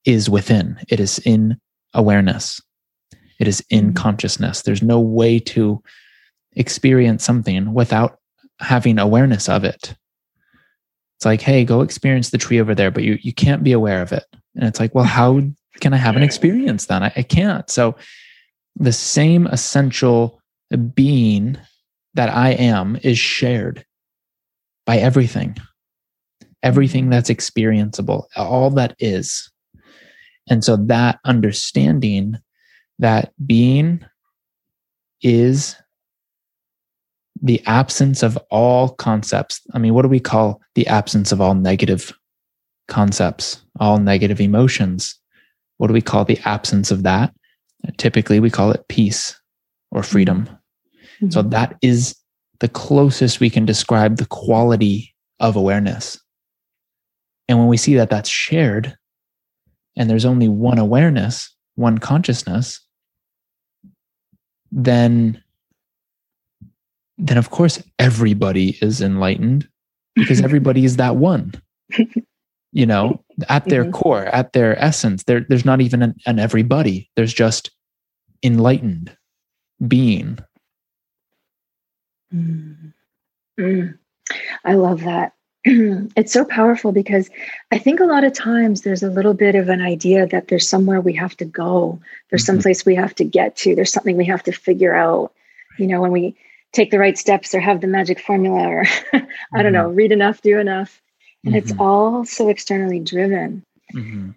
is 0.04 0.30
within. 0.30 0.78
It 0.88 1.00
is 1.00 1.18
in 1.20 1.58
awareness, 1.94 2.60
it 3.38 3.48
is 3.48 3.62
in 3.68 3.86
mm-hmm. 3.86 3.94
consciousness. 3.94 4.62
There's 4.62 4.82
no 4.82 5.00
way 5.00 5.38
to 5.40 5.82
experience 6.54 7.24
something 7.24 7.74
without 7.74 8.18
having 8.60 8.98
awareness 8.98 9.48
of 9.48 9.64
it. 9.64 9.94
It's 11.22 11.24
like, 11.24 11.40
hey, 11.40 11.64
go 11.64 11.82
experience 11.82 12.30
the 12.30 12.36
tree 12.36 12.60
over 12.60 12.74
there, 12.74 12.90
but 12.90 13.04
you 13.04 13.16
you 13.22 13.32
can't 13.32 13.62
be 13.62 13.70
aware 13.70 14.02
of 14.02 14.10
it. 14.10 14.24
And 14.56 14.64
it's 14.64 14.80
like, 14.80 14.92
well, 14.92 15.04
how 15.04 15.40
can 15.80 15.94
I 15.94 15.96
have 15.96 16.16
an 16.16 16.22
experience 16.24 16.86
then? 16.86 17.04
I, 17.04 17.12
I 17.14 17.22
can't. 17.22 17.70
So 17.70 17.94
the 18.74 18.92
same 18.92 19.46
essential 19.46 20.40
being 20.96 21.56
that 22.14 22.28
I 22.28 22.54
am 22.54 22.98
is 23.04 23.20
shared 23.20 23.86
by 24.84 24.96
everything, 24.96 25.56
everything 26.64 27.04
mm-hmm. 27.04 27.12
that's 27.12 27.30
experienceable, 27.30 28.24
all 28.34 28.70
that 28.70 28.96
is. 28.98 29.48
And 30.50 30.64
so 30.64 30.74
that 30.74 31.20
understanding 31.24 32.36
that 32.98 33.32
being 33.46 34.04
is 35.20 35.76
the 37.42 37.62
absence 37.66 38.22
of 38.22 38.38
all 38.50 38.90
concepts. 38.90 39.60
I 39.74 39.78
mean, 39.78 39.94
what 39.94 40.02
do 40.02 40.08
we 40.08 40.20
call 40.20 40.60
the 40.74 40.86
absence 40.86 41.32
of 41.32 41.40
all 41.40 41.54
negative 41.54 42.12
concepts, 42.88 43.62
all 43.80 43.98
negative 43.98 44.40
emotions? 44.40 45.18
What 45.78 45.88
do 45.88 45.92
we 45.92 46.00
call 46.00 46.24
the 46.24 46.38
absence 46.44 46.90
of 46.90 47.02
that? 47.02 47.34
Typically, 47.96 48.38
we 48.38 48.50
call 48.50 48.70
it 48.70 48.86
peace 48.88 49.38
or 49.90 50.04
freedom. 50.04 50.48
Mm-hmm. 51.16 51.30
So, 51.30 51.42
that 51.42 51.76
is 51.82 52.14
the 52.60 52.68
closest 52.68 53.40
we 53.40 53.50
can 53.50 53.66
describe 53.66 54.16
the 54.16 54.26
quality 54.26 55.12
of 55.40 55.56
awareness. 55.56 56.20
And 57.48 57.58
when 57.58 57.66
we 57.66 57.76
see 57.76 57.96
that 57.96 58.08
that's 58.08 58.28
shared 58.28 58.96
and 59.96 60.08
there's 60.08 60.24
only 60.24 60.48
one 60.48 60.78
awareness, 60.78 61.54
one 61.74 61.98
consciousness, 61.98 62.80
then 64.70 65.41
then 67.18 67.38
of 67.38 67.50
course 67.50 67.82
everybody 67.98 68.78
is 68.82 69.00
enlightened 69.00 69.68
because 70.14 70.40
everybody 70.44 70.84
is 70.84 70.96
that 70.96 71.16
one. 71.16 71.52
you 72.72 72.86
know, 72.86 73.22
at 73.48 73.66
their 73.66 73.82
mm-hmm. 73.82 73.92
core, 73.92 74.24
at 74.26 74.52
their 74.54 74.78
essence, 74.82 75.24
there, 75.24 75.44
there's 75.48 75.64
not 75.64 75.80
even 75.80 76.02
an, 76.02 76.14
an 76.26 76.38
everybody. 76.38 77.10
There's 77.16 77.34
just 77.34 77.70
enlightened 78.42 79.14
being. 79.86 80.38
Mm. 82.34 82.94
Mm. 83.60 83.98
I 84.64 84.74
love 84.74 85.02
that. 85.02 85.34
it's 85.64 86.32
so 86.32 86.44
powerful 86.44 86.90
because 86.90 87.30
I 87.70 87.78
think 87.78 88.00
a 88.00 88.04
lot 88.04 88.24
of 88.24 88.32
times 88.32 88.80
there's 88.80 89.02
a 89.02 89.10
little 89.10 89.34
bit 89.34 89.54
of 89.54 89.68
an 89.68 89.80
idea 89.80 90.26
that 90.26 90.48
there's 90.48 90.68
somewhere 90.68 91.00
we 91.00 91.12
have 91.12 91.36
to 91.36 91.44
go, 91.44 92.00
there's 92.30 92.42
mm-hmm. 92.42 92.54
someplace 92.54 92.84
we 92.84 92.94
have 92.96 93.14
to 93.16 93.24
get 93.24 93.54
to, 93.56 93.74
there's 93.74 93.92
something 93.92 94.16
we 94.16 94.24
have 94.24 94.42
to 94.44 94.52
figure 94.52 94.94
out. 94.94 95.32
You 95.78 95.86
know, 95.86 96.00
when 96.00 96.10
we 96.10 96.36
take 96.72 96.90
the 96.90 96.98
right 96.98 97.18
steps 97.18 97.54
or 97.54 97.60
have 97.60 97.80
the 97.80 97.86
magic 97.86 98.20
formula 98.20 98.68
or 98.68 98.84
I 99.54 99.62
don't 99.62 99.72
know, 99.72 99.88
mm-hmm. 99.88 99.96
read 99.96 100.12
enough, 100.12 100.40
do 100.42 100.58
enough. 100.58 101.00
And 101.44 101.54
mm-hmm. 101.54 101.68
it's 101.68 101.78
all 101.78 102.24
so 102.24 102.48
externally 102.48 103.00
driven. 103.00 103.64
Mm-hmm. 103.94 104.30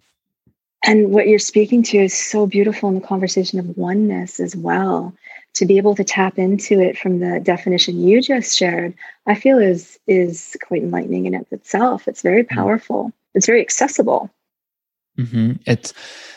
And 0.87 1.11
what 1.11 1.27
you're 1.27 1.39
speaking 1.39 1.81
to 1.83 1.97
is 1.97 2.15
so 2.15 2.45
beautiful 2.45 2.89
in 2.89 2.95
the 2.95 3.01
conversation 3.01 3.59
of 3.59 3.77
oneness 3.77 4.39
as 4.39 4.55
well 4.55 5.13
to 5.55 5.65
be 5.65 5.77
able 5.77 5.95
to 5.95 6.03
tap 6.03 6.37
into 6.37 6.79
it 6.79 6.97
from 6.97 7.19
the 7.19 7.39
definition 7.39 8.05
you 8.05 8.21
just 8.21 8.57
shared 8.57 8.93
i 9.25 9.33
feel 9.33 9.57
is 9.57 9.97
is 10.05 10.55
quite 10.67 10.83
enlightening 10.83 11.25
in 11.25 11.33
it 11.33 11.47
itself 11.51 12.07
it's 12.07 12.21
very 12.21 12.43
mm-hmm. 12.43 12.55
powerful 12.55 13.11
it's 13.33 13.45
very 13.45 13.61
accessible 13.61 14.29
mm-hmm. 15.17 15.53
it's 15.65 15.93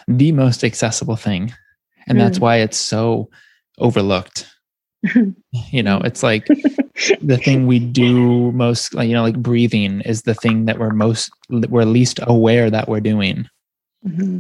the 0.07 0.33
most 0.33 0.65
accessible 0.65 1.17
thing 1.17 1.53
and 2.07 2.17
mm. 2.17 2.21
that's 2.23 2.39
why 2.39 2.57
it's 2.57 2.79
so 2.79 3.29
overlooked 3.79 4.47
you 5.71 5.83
know 5.83 6.01
it's 6.05 6.23
like 6.23 6.47
the 7.23 7.41
thing 7.43 7.67
we 7.67 7.79
do 7.79 8.51
most 8.53 8.95
you 8.95 9.13
know 9.13 9.23
like 9.23 9.41
breathing 9.41 10.01
is 10.01 10.23
the 10.23 10.35
thing 10.35 10.65
that 10.65 10.79
we're 10.79 10.91
most 10.91 11.31
we're 11.51 11.85
least 11.85 12.19
aware 12.23 12.69
that 12.69 12.89
we're 12.89 13.01
doing 13.01 13.49
mm-hmm. 14.05 14.39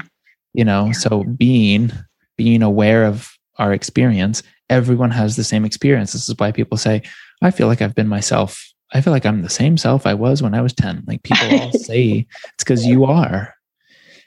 you 0.55 0.65
know 0.65 0.91
so 0.93 1.23
being 1.23 1.93
being 2.37 2.63
aware 2.63 3.05
of 3.05 3.33
our 3.59 3.73
experience 3.73 4.43
everyone 4.71 5.11
has 5.11 5.37
the 5.37 5.45
same 5.45 5.65
experience. 5.65 6.13
This 6.13 6.29
is 6.29 6.35
why 6.37 6.53
people 6.53 6.79
say, 6.79 7.03
I 7.43 7.51
feel 7.51 7.67
like 7.67 7.83
I've 7.83 7.95
been 7.95 8.09
myself. 8.09 8.65
I 8.93 9.01
feel 9.01 9.13
like 9.13 9.27
I'm 9.27 9.43
the 9.43 9.51
same 9.51 9.77
self 9.77 10.07
I 10.07 10.15
was 10.15 10.43
when 10.43 10.55
I 10.55 10.61
was 10.61 10.73
10. 10.73 11.05
Like 11.07 11.23
people 11.23 11.61
all 11.61 11.73
say 11.79 12.27
it's 12.55 12.65
because 12.65 12.87
you 12.87 13.05
are. 13.05 13.55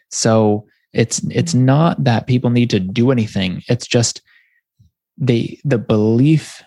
So 0.10 0.68
it's 0.94 1.24
it's 1.32 1.54
not 1.54 2.04
that 2.04 2.28
people 2.28 2.50
need 2.50 2.70
to 2.72 2.80
do 2.80 3.12
anything. 3.12 3.64
It's 3.68 3.88
just 3.88 4.22
they 5.18 5.60
the 5.64 5.78
belief 5.78 6.64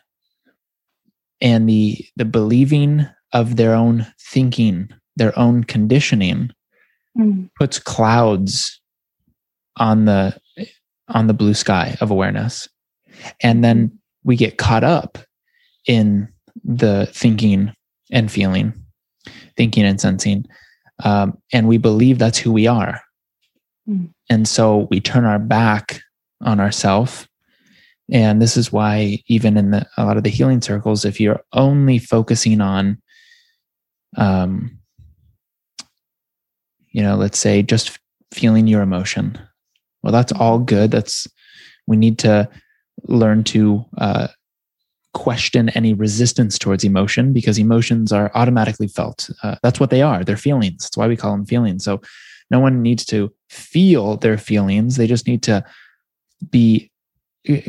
and 1.41 1.69
the 1.69 2.05
the 2.17 2.25
believing 2.25 3.07
of 3.33 3.57
their 3.57 3.75
own 3.75 4.07
thinking, 4.21 4.89
their 5.17 5.37
own 5.39 5.65
conditioning 5.65 6.51
mm. 7.19 7.51
puts 7.59 7.79
clouds 7.79 8.81
on 9.77 10.05
the 10.05 10.39
on 11.09 11.27
the 11.27 11.35
blue 11.35 11.55
sky 11.55 11.97
of 12.01 12.11
awareness 12.11 12.69
and 13.43 13.63
then 13.63 13.89
mm-hmm. 13.89 13.97
we 14.25 14.37
get 14.37 14.59
caught 14.59 14.85
up 14.85 15.19
in 15.87 16.29
the 16.65 17.07
thinking 17.13 17.73
and 18.11 18.31
feeling, 18.31 18.73
thinking 19.57 19.85
and 19.85 20.01
sensing. 20.01 20.47
Um, 21.03 21.39
and 21.53 21.69
we 21.69 21.79
believe 21.79 22.19
that's 22.19 22.39
who 22.39 22.53
we 22.53 22.67
are. 22.67 23.01
Mm. 23.89 24.11
And 24.31 24.49
so 24.49 24.89
we 24.91 25.01
turn 25.01 25.25
our 25.25 25.39
back 25.39 26.01
on 26.43 26.61
ourself. 26.61 27.29
And 28.13 28.41
this 28.41 28.57
is 28.57 28.73
why, 28.73 29.23
even 29.29 29.57
in 29.57 29.71
the, 29.71 29.87
a 29.97 30.05
lot 30.05 30.17
of 30.17 30.25
the 30.25 30.31
healing 30.31 30.61
circles, 30.61 31.05
if 31.05 31.21
you're 31.21 31.41
only 31.53 31.99
focusing 31.99 32.61
on, 32.61 33.01
um, 34.17 34.79
you 36.91 37.03
know, 37.03 37.17
let's 37.17 37.39
say 37.39 37.63
just 37.63 37.99
feeling 38.33 38.67
your 38.67 38.83
emotion, 38.83 39.39
well, 40.03 40.13
that's 40.13 40.33
all 40.33 40.59
good. 40.59 40.91
That's, 40.91 41.27
we 41.87 41.97
need 41.97 42.19
to 42.21 42.49
learn 43.05 43.43
to 43.45 43.85
uh, 43.99 44.29
question 45.15 45.71
any 45.71 45.95
resistance 45.95 46.59
towards 46.59 46.85
emotion 46.85 47.33
because 47.33 47.59
emotions 47.59 48.13
are 48.13 48.31
automatically 48.35 48.89
felt. 48.89 49.31
Uh, 49.43 49.57
that's 49.63 49.81
what 49.81 49.91
they 49.91 50.03
are. 50.03 50.25
They're 50.25 50.37
feelings. 50.37 50.85
That's 50.85 50.97
why 50.97 51.09
we 51.09 51.17
call 51.17 51.33
them 51.33 51.47
feelings. 51.47 51.85
So 51.85 52.03
no 52.51 52.61
one 52.61 52.83
needs 52.83 53.05
to 53.07 53.33
feel 53.49 54.19
their 54.19 54.37
feelings. 54.37 54.97
They 54.97 55.07
just 55.07 55.27
need 55.27 55.43
to 55.45 55.65
be 56.51 56.91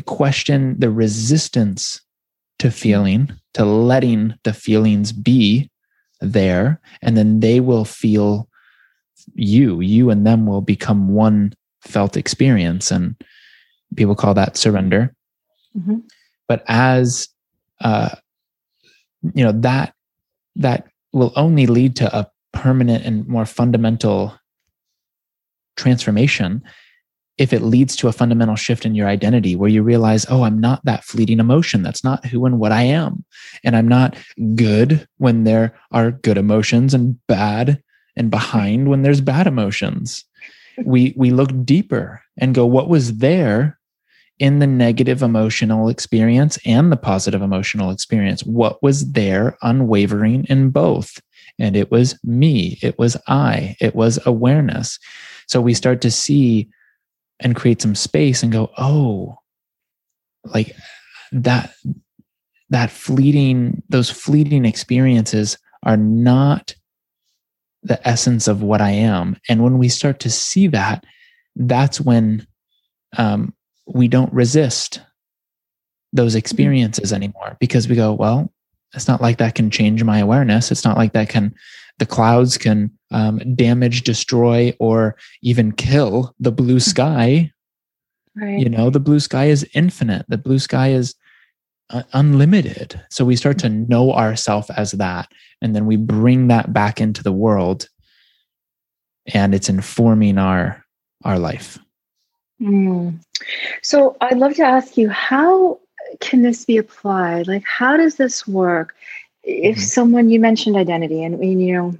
question 0.06 0.78
the 0.78 0.90
resistance 0.90 2.00
to 2.58 2.70
feeling, 2.70 3.30
to 3.54 3.64
letting 3.64 4.34
the 4.44 4.52
feelings 4.52 5.12
be 5.12 5.70
there, 6.20 6.80
and 7.02 7.16
then 7.16 7.40
they 7.40 7.60
will 7.60 7.84
feel 7.84 8.48
you. 9.34 9.80
You 9.80 10.10
and 10.10 10.26
them 10.26 10.46
will 10.46 10.62
become 10.62 11.08
one 11.08 11.52
felt 11.82 12.16
experience. 12.16 12.90
And 12.90 13.16
people 13.94 14.14
call 14.14 14.34
that 14.34 14.56
surrender. 14.56 15.14
Mm-hmm. 15.76 15.98
But 16.48 16.64
as 16.68 17.28
uh, 17.80 18.14
you 19.34 19.44
know, 19.44 19.52
that 19.52 19.94
that 20.56 20.88
will 21.12 21.32
only 21.36 21.66
lead 21.66 21.96
to 21.96 22.16
a 22.16 22.30
permanent 22.52 23.04
and 23.04 23.26
more 23.28 23.44
fundamental 23.44 24.38
transformation 25.76 26.62
if 27.38 27.52
it 27.52 27.62
leads 27.62 27.96
to 27.96 28.08
a 28.08 28.12
fundamental 28.12 28.56
shift 28.56 28.86
in 28.86 28.94
your 28.94 29.08
identity 29.08 29.56
where 29.56 29.68
you 29.68 29.82
realize, 29.82 30.26
oh, 30.30 30.44
I'm 30.44 30.58
not 30.58 30.84
that 30.84 31.04
fleeting 31.04 31.38
emotion. 31.38 31.82
That's 31.82 32.02
not 32.02 32.24
who 32.24 32.46
and 32.46 32.58
what 32.58 32.72
I 32.72 32.82
am. 32.82 33.24
And 33.62 33.76
I'm 33.76 33.88
not 33.88 34.16
good 34.54 35.06
when 35.18 35.44
there 35.44 35.78
are 35.92 36.12
good 36.12 36.38
emotions 36.38 36.94
and 36.94 37.18
bad 37.26 37.82
and 38.16 38.30
behind 38.30 38.88
when 38.88 39.02
there's 39.02 39.20
bad 39.20 39.46
emotions. 39.46 40.24
We 40.84 41.14
we 41.16 41.30
look 41.30 41.50
deeper 41.64 42.22
and 42.38 42.54
go, 42.54 42.66
what 42.66 42.88
was 42.88 43.18
there 43.18 43.78
in 44.38 44.58
the 44.58 44.66
negative 44.66 45.22
emotional 45.22 45.88
experience 45.88 46.58
and 46.66 46.92
the 46.92 46.96
positive 46.96 47.40
emotional 47.40 47.90
experience. 47.90 48.42
What 48.44 48.82
was 48.82 49.12
there 49.12 49.56
unwavering 49.62 50.44
in 50.44 50.70
both? 50.70 51.20
And 51.58 51.74
it 51.74 51.90
was 51.90 52.18
me, 52.22 52.78
it 52.82 52.98
was 52.98 53.16
I, 53.28 53.76
it 53.80 53.94
was 53.94 54.18
awareness. 54.26 54.98
So 55.46 55.60
we 55.60 55.72
start 55.72 56.02
to 56.02 56.10
see 56.10 56.68
and 57.40 57.56
create 57.56 57.82
some 57.82 57.94
space 57.94 58.42
and 58.42 58.52
go, 58.52 58.70
oh, 58.78 59.38
like 60.44 60.74
that, 61.32 61.72
that 62.70 62.90
fleeting, 62.90 63.82
those 63.88 64.10
fleeting 64.10 64.64
experiences 64.64 65.58
are 65.82 65.96
not 65.96 66.74
the 67.82 68.06
essence 68.06 68.48
of 68.48 68.62
what 68.62 68.80
I 68.80 68.90
am. 68.90 69.36
And 69.48 69.62
when 69.62 69.78
we 69.78 69.88
start 69.88 70.20
to 70.20 70.30
see 70.30 70.66
that, 70.68 71.04
that's 71.54 72.00
when 72.00 72.46
um, 73.16 73.54
we 73.86 74.08
don't 74.08 74.32
resist 74.32 75.00
those 76.12 76.32
mm-hmm. 76.32 76.38
experiences 76.38 77.12
anymore 77.12 77.56
because 77.60 77.88
we 77.88 77.96
go, 77.96 78.12
well, 78.12 78.52
it's 78.94 79.08
not 79.08 79.20
like 79.20 79.38
that 79.38 79.54
can 79.54 79.70
change 79.70 80.02
my 80.02 80.18
awareness. 80.18 80.70
It's 80.70 80.84
not 80.84 80.96
like 80.96 81.12
that 81.12 81.28
can, 81.28 81.54
the 81.98 82.06
clouds 82.06 82.58
can 82.58 82.95
um, 83.10 83.38
damage, 83.54 84.02
destroy, 84.02 84.74
or 84.78 85.16
even 85.42 85.72
kill 85.72 86.34
the 86.40 86.52
blue 86.52 86.76
mm-hmm. 86.76 86.90
sky. 86.90 87.52
Right. 88.34 88.58
You 88.58 88.68
know, 88.68 88.90
the 88.90 89.00
blue 89.00 89.20
sky 89.20 89.46
is 89.46 89.66
infinite. 89.74 90.26
The 90.28 90.38
blue 90.38 90.58
sky 90.58 90.88
is 90.88 91.14
uh, 91.90 92.02
unlimited. 92.12 93.00
So 93.10 93.24
we 93.24 93.36
start 93.36 93.58
to 93.60 93.68
mm-hmm. 93.68 93.88
know 93.88 94.12
ourselves 94.12 94.70
as 94.70 94.92
that. 94.92 95.30
And 95.62 95.74
then 95.74 95.86
we 95.86 95.96
bring 95.96 96.48
that 96.48 96.72
back 96.72 97.00
into 97.00 97.22
the 97.22 97.32
world 97.32 97.88
and 99.32 99.54
it's 99.54 99.68
informing 99.68 100.38
our 100.38 100.84
our 101.24 101.38
life. 101.38 101.78
Mm. 102.60 103.20
So 103.82 104.16
I'd 104.20 104.38
love 104.38 104.54
to 104.54 104.62
ask 104.62 104.96
you 104.96 105.08
how 105.08 105.80
can 106.20 106.42
this 106.42 106.64
be 106.64 106.76
applied? 106.76 107.48
Like, 107.48 107.64
how 107.64 107.96
does 107.96 108.16
this 108.16 108.46
work? 108.46 108.94
If 109.42 109.76
mm-hmm. 109.76 109.84
someone 109.84 110.30
you 110.30 110.40
mentioned 110.40 110.76
identity, 110.76 111.22
and 111.22 111.42
you 111.42 111.72
know, 111.72 111.94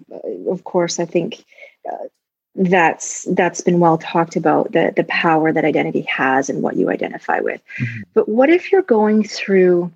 of 0.49 0.65
course, 0.65 0.99
I 0.99 1.05
think 1.05 1.45
uh, 1.89 2.07
that's 2.55 3.25
that's 3.31 3.61
been 3.61 3.81
well 3.81 3.99
talked 3.99 4.37
about 4.37 4.73
the 4.73 4.93
the 4.97 5.05
power 5.05 5.53
that 5.53 5.65
identity 5.65 6.03
has 6.03 6.49
and 6.49 6.63
what 6.63 6.77
you 6.77 6.91
identify 6.91 7.41
with. 7.41 7.61
Mm-hmm. 7.79 8.01
But 8.15 8.29
what 8.29 8.51
if 8.51 8.73
you're 8.73 8.83
going 8.83 9.25
through 9.25 9.93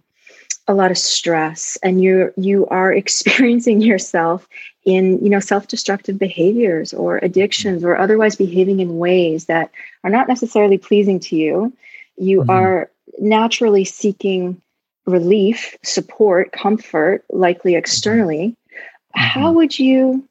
a 0.69 0.75
lot 0.75 0.91
of 0.91 0.99
stress 0.99 1.79
and 1.83 2.03
you're 2.03 2.33
you 2.37 2.67
are 2.67 2.93
experiencing 3.03 3.81
yourself 3.81 4.49
in 4.85 5.23
you 5.23 5.31
know 5.31 5.41
self-destructive 5.41 6.19
behaviors 6.19 6.93
or 6.95 7.19
addictions 7.19 7.85
or 7.85 7.97
otherwise 7.97 8.37
behaving 8.37 8.81
in 8.81 8.99
ways 8.99 9.47
that 9.47 9.71
are 10.05 10.11
not 10.11 10.29
necessarily 10.29 10.79
pleasing 10.79 11.21
to 11.21 11.37
you 11.37 11.73
you 12.17 12.41
mm-hmm. 12.41 12.51
are 12.51 12.91
naturally 13.19 13.85
seeking 13.85 14.61
relief 15.07 15.77
support 15.83 16.53
comfort 16.53 17.25
likely 17.31 17.75
externally 17.75 18.49
mm-hmm. 18.49 19.21
how 19.21 19.53
would 19.53 19.79
you 19.79 20.27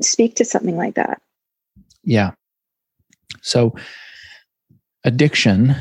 speak 0.00 0.34
to 0.34 0.44
something 0.44 0.76
like 0.76 0.94
that 0.94 1.20
yeah 2.04 2.30
so 3.40 3.74
addiction 5.04 5.74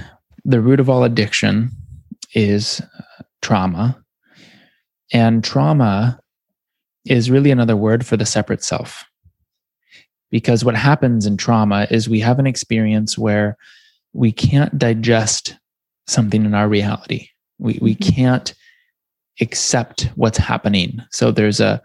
the 0.46 0.62
root 0.62 0.80
of 0.80 0.90
all 0.90 1.04
addiction 1.04 1.72
is 2.34 2.82
uh, 2.82 3.24
trauma 3.42 4.02
and 5.14 5.44
trauma 5.44 6.20
is 7.06 7.32
really 7.32 7.52
another 7.52 7.76
word 7.76 8.06
for 8.06 8.18
the 8.18 8.26
separate 8.26 8.64
self. 8.64 9.06
because 10.30 10.64
what 10.64 10.76
happens 10.76 11.26
in 11.26 11.36
trauma 11.36 11.88
is 11.92 12.08
we 12.08 12.22
have 12.22 12.40
an 12.40 12.48
experience 12.48 13.18
where 13.18 13.58
we 14.14 14.32
can't 14.32 14.78
digest 14.78 15.58
something 16.08 16.46
in 16.46 16.54
our 16.54 16.70
reality. 16.70 17.28
We, 17.60 17.78
we 17.82 17.96
mm-hmm. 17.96 18.16
can't 18.16 18.54
accept 19.42 20.10
what's 20.16 20.38
happening. 20.38 21.02
So 21.12 21.32
there's 21.32 21.60
a, 21.60 21.82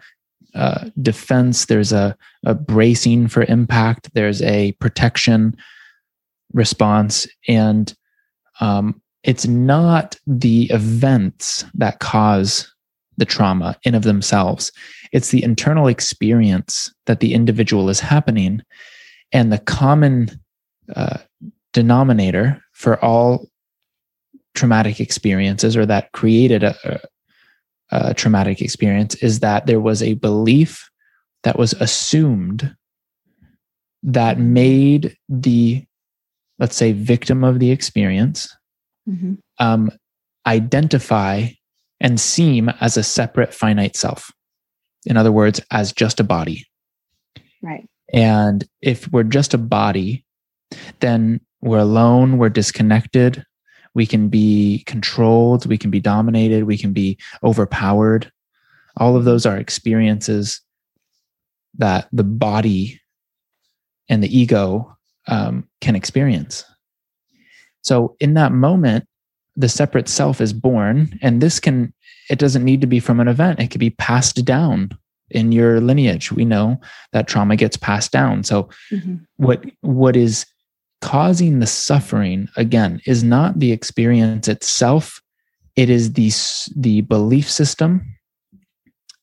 a 0.57 0.90
defense, 1.03 1.66
there's 1.66 1.92
a, 1.92 2.16
a 2.45 2.55
bracing 2.55 3.29
for 3.29 3.45
impact, 3.45 4.11
there's 4.14 4.42
a 4.42 4.73
protection 4.73 5.57
response. 6.53 7.27
And 7.47 7.95
um, 8.61 9.01
it's 9.23 9.47
not 9.47 10.19
the 10.27 10.64
events 10.71 11.64
that 11.75 12.01
cause 12.01 12.73
the 13.19 13.25
trauma 13.25 13.77
in 13.83 13.95
of 13.95 14.03
themselves. 14.03 14.73
It's 15.12 15.31
the 15.31 15.42
internal 15.42 15.88
experience 15.88 16.92
that 17.07 17.21
the 17.21 17.35
individual 17.35 17.88
is 17.88 18.01
happening. 18.01 18.62
And 19.33 19.53
the 19.53 19.59
common 19.59 20.31
uh, 20.95 21.19
denominator 21.73 22.62
for 22.73 23.03
all 23.05 23.47
traumatic 24.55 25.01
experiences 25.01 25.77
or 25.77 25.85
that 25.87 26.12
created 26.12 26.62
a, 26.62 27.01
a, 27.90 28.11
a 28.11 28.14
traumatic 28.14 28.61
experience 28.61 29.14
is 29.16 29.40
that 29.40 29.66
there 29.66 29.81
was 29.81 30.03
a 30.03 30.14
belief 30.14 30.88
that 31.42 31.59
was 31.59 31.72
assumed 31.75 32.75
that 34.03 34.38
made 34.38 35.16
the, 35.29 35.85
let's 36.59 36.77
say, 36.77 36.92
victim 36.92 37.44
of 37.44 37.59
the 37.59 37.70
experience 37.70 38.55
mm-hmm. 39.09 39.35
um, 39.59 39.90
identify 40.46 41.49
and 42.01 42.20
seem 42.20 42.68
as 42.81 42.96
a 42.96 43.03
separate 43.03 43.55
finite 43.55 43.96
self. 43.96 44.31
In 45.07 45.16
other 45.16 45.33
words, 45.33 45.61
as 45.70 45.92
just 45.92 46.20
a 46.20 46.25
body. 46.25 46.64
Right. 47.62 47.88
And 48.12 48.64
if 48.83 49.11
we're 49.12 49.22
just 49.25 49.55
a 49.55 49.59
body, 49.59 50.25
then 51.01 51.40
we're 51.61 51.79
alone, 51.79 52.38
we're 52.38 52.49
disconnected, 52.49 53.44
we 53.97 54.07
can 54.07 54.29
be 54.29 54.85
controlled, 54.85 55.65
we 55.65 55.79
can 55.79 55.91
be 55.91 56.01
dominated, 56.01 56.65
we 56.65 56.77
can 56.77 56.93
be 56.93 57.17
overpowered. 57.43 58.31
All 58.99 59.17
of 59.17 59.25
those 59.25 59.47
are 59.47 59.57
experiences 59.57 60.61
that 61.79 62.07
the 62.13 62.23
body 62.23 63.01
and 64.11 64.23
the 64.23 64.39
ego 64.39 64.95
um, 65.29 65.67
can 65.81 65.97
experience. 65.97 66.63
So, 67.81 68.17
in 68.21 68.35
that 68.35 68.53
moment, 68.53 69.09
the 69.57 69.69
separate 69.69 70.09
self 70.09 70.43
is 70.43 70.53
born 70.53 71.19
and 71.23 71.41
this 71.41 71.59
can 71.59 71.95
it 72.29 72.39
doesn't 72.39 72.65
need 72.65 72.83
to 72.83 72.87
be 72.87 73.01
from 73.01 73.21
an 73.21 73.29
event 73.29 73.59
it 73.59 73.71
could 73.71 73.81
be 73.81 73.89
passed 73.89 74.45
down 74.45 74.91
in 75.31 75.51
your 75.51 75.81
lineage 75.81 76.31
we 76.31 76.45
know 76.45 76.79
that 77.13 77.27
trauma 77.27 77.57
gets 77.57 77.79
passed 77.79 78.13
down 78.13 78.45
so 78.45 78.69
mm-hmm. 78.93 79.17
what 79.37 79.65
what 79.81 80.15
is 80.15 80.45
causing 81.01 81.59
the 81.59 81.67
suffering 81.67 82.49
again 82.57 83.01
is 83.07 83.23
not 83.23 83.59
the 83.59 83.73
experience 83.73 84.49
itself 84.49 85.21
it 85.77 85.91
is 85.91 86.15
the 86.15 86.31
the 86.75 87.03
belief 87.03 87.51
system 87.51 88.03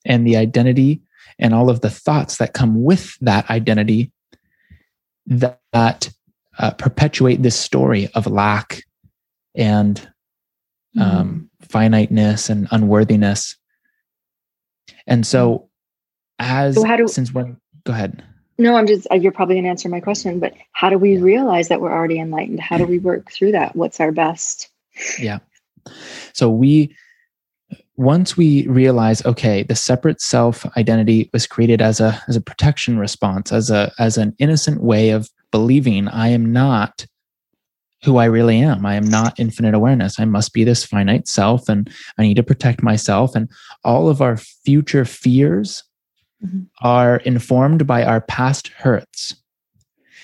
and 0.06 0.28
the 0.28 0.38
identity 0.38 1.02
and 1.40 1.54
all 1.54 1.70
of 1.70 1.82
the 1.82 1.90
thoughts 1.90 2.38
that 2.38 2.54
come 2.54 2.84
with 2.84 3.18
that 3.20 3.50
identity 3.50 4.12
that, 5.26 5.60
that 5.72 6.10
uh, 6.60 6.72
perpetuate 6.72 7.42
this 7.42 7.60
story 7.60 8.10
of 8.14 8.28
lack 8.28 8.84
and 9.56 10.08
mm-hmm. 10.96 11.02
um, 11.02 11.50
finiteness 11.62 12.50
and 12.50 12.68
unworthiness. 12.72 13.58
And 15.08 15.26
so, 15.26 15.70
as 16.40 16.76
so 16.76 16.84
how 16.84 16.98
do, 16.98 17.08
since 17.08 17.34
when, 17.34 17.58
go 17.86 17.94
ahead. 17.94 18.24
No, 18.58 18.76
I'm 18.76 18.88
just, 18.88 19.08
uh, 19.12 19.16
you're 19.16 19.32
probably 19.32 19.56
going 19.56 19.64
to 19.64 19.70
answer 19.70 19.90
my 19.90 20.00
question, 20.00 20.40
but 20.40 20.54
how 20.74 20.90
do 20.90 20.98
we 20.98 21.18
realize 21.18 21.70
that 21.70 21.82
we're 21.82 21.92
already 21.92 22.20
enlightened? 22.20 22.60
How 22.60 22.78
do 22.78 22.86
we 22.86 23.00
work 23.00 23.32
through 23.32 23.54
that? 23.54 23.76
What's 23.76 24.00
our 24.00 24.12
best? 24.12 24.70
Yeah. 25.20 25.40
So, 26.34 26.50
we, 26.50 26.96
once 27.96 28.36
we 28.36 28.66
realize 28.68 29.24
okay 29.24 29.62
the 29.62 29.76
separate 29.76 30.20
self 30.20 30.66
identity 30.78 31.30
was 31.32 31.46
created 31.46 31.80
as 31.80 32.00
a 32.00 32.20
as 32.28 32.36
a 32.36 32.42
protection 32.42 32.98
response 32.98 33.52
as 33.52 33.70
a 33.70 33.92
as 34.00 34.18
an 34.18 34.36
innocent 34.40 34.82
way 34.82 35.12
of 35.12 35.30
believing 35.52 36.08
i 36.08 36.28
am 36.28 36.52
not 36.52 37.06
who 38.04 38.18
I 38.18 38.26
really 38.26 38.60
am. 38.60 38.86
I 38.86 38.96
am 38.96 39.06
not 39.06 39.40
infinite 39.40 39.74
awareness. 39.74 40.20
I 40.20 40.26
must 40.26 40.54
be 40.54 40.64
this 40.64 40.84
finite 40.84 41.28
self 41.28 41.70
and 41.70 41.90
I 42.18 42.24
need 42.24 42.36
to 42.36 42.44
protect 42.44 42.84
myself. 42.84 43.36
And 43.36 43.50
all 43.84 44.10
of 44.10 44.22
our 44.22 44.38
future 44.38 45.06
fears 45.06 45.84
mm-hmm. 46.44 46.64
are 46.82 47.18
informed 47.18 47.86
by 47.88 48.04
our 48.04 48.22
past 48.22 48.70
hurts. 48.70 49.36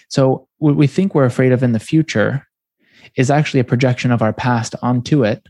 So, 0.09 0.47
what 0.57 0.75
we 0.75 0.87
think 0.87 1.13
we're 1.13 1.25
afraid 1.25 1.51
of 1.51 1.63
in 1.63 1.71
the 1.71 1.79
future 1.79 2.45
is 3.15 3.31
actually 3.31 3.59
a 3.59 3.65
projection 3.65 4.11
of 4.11 4.21
our 4.21 4.33
past 4.33 4.75
onto 4.81 5.23
it. 5.23 5.47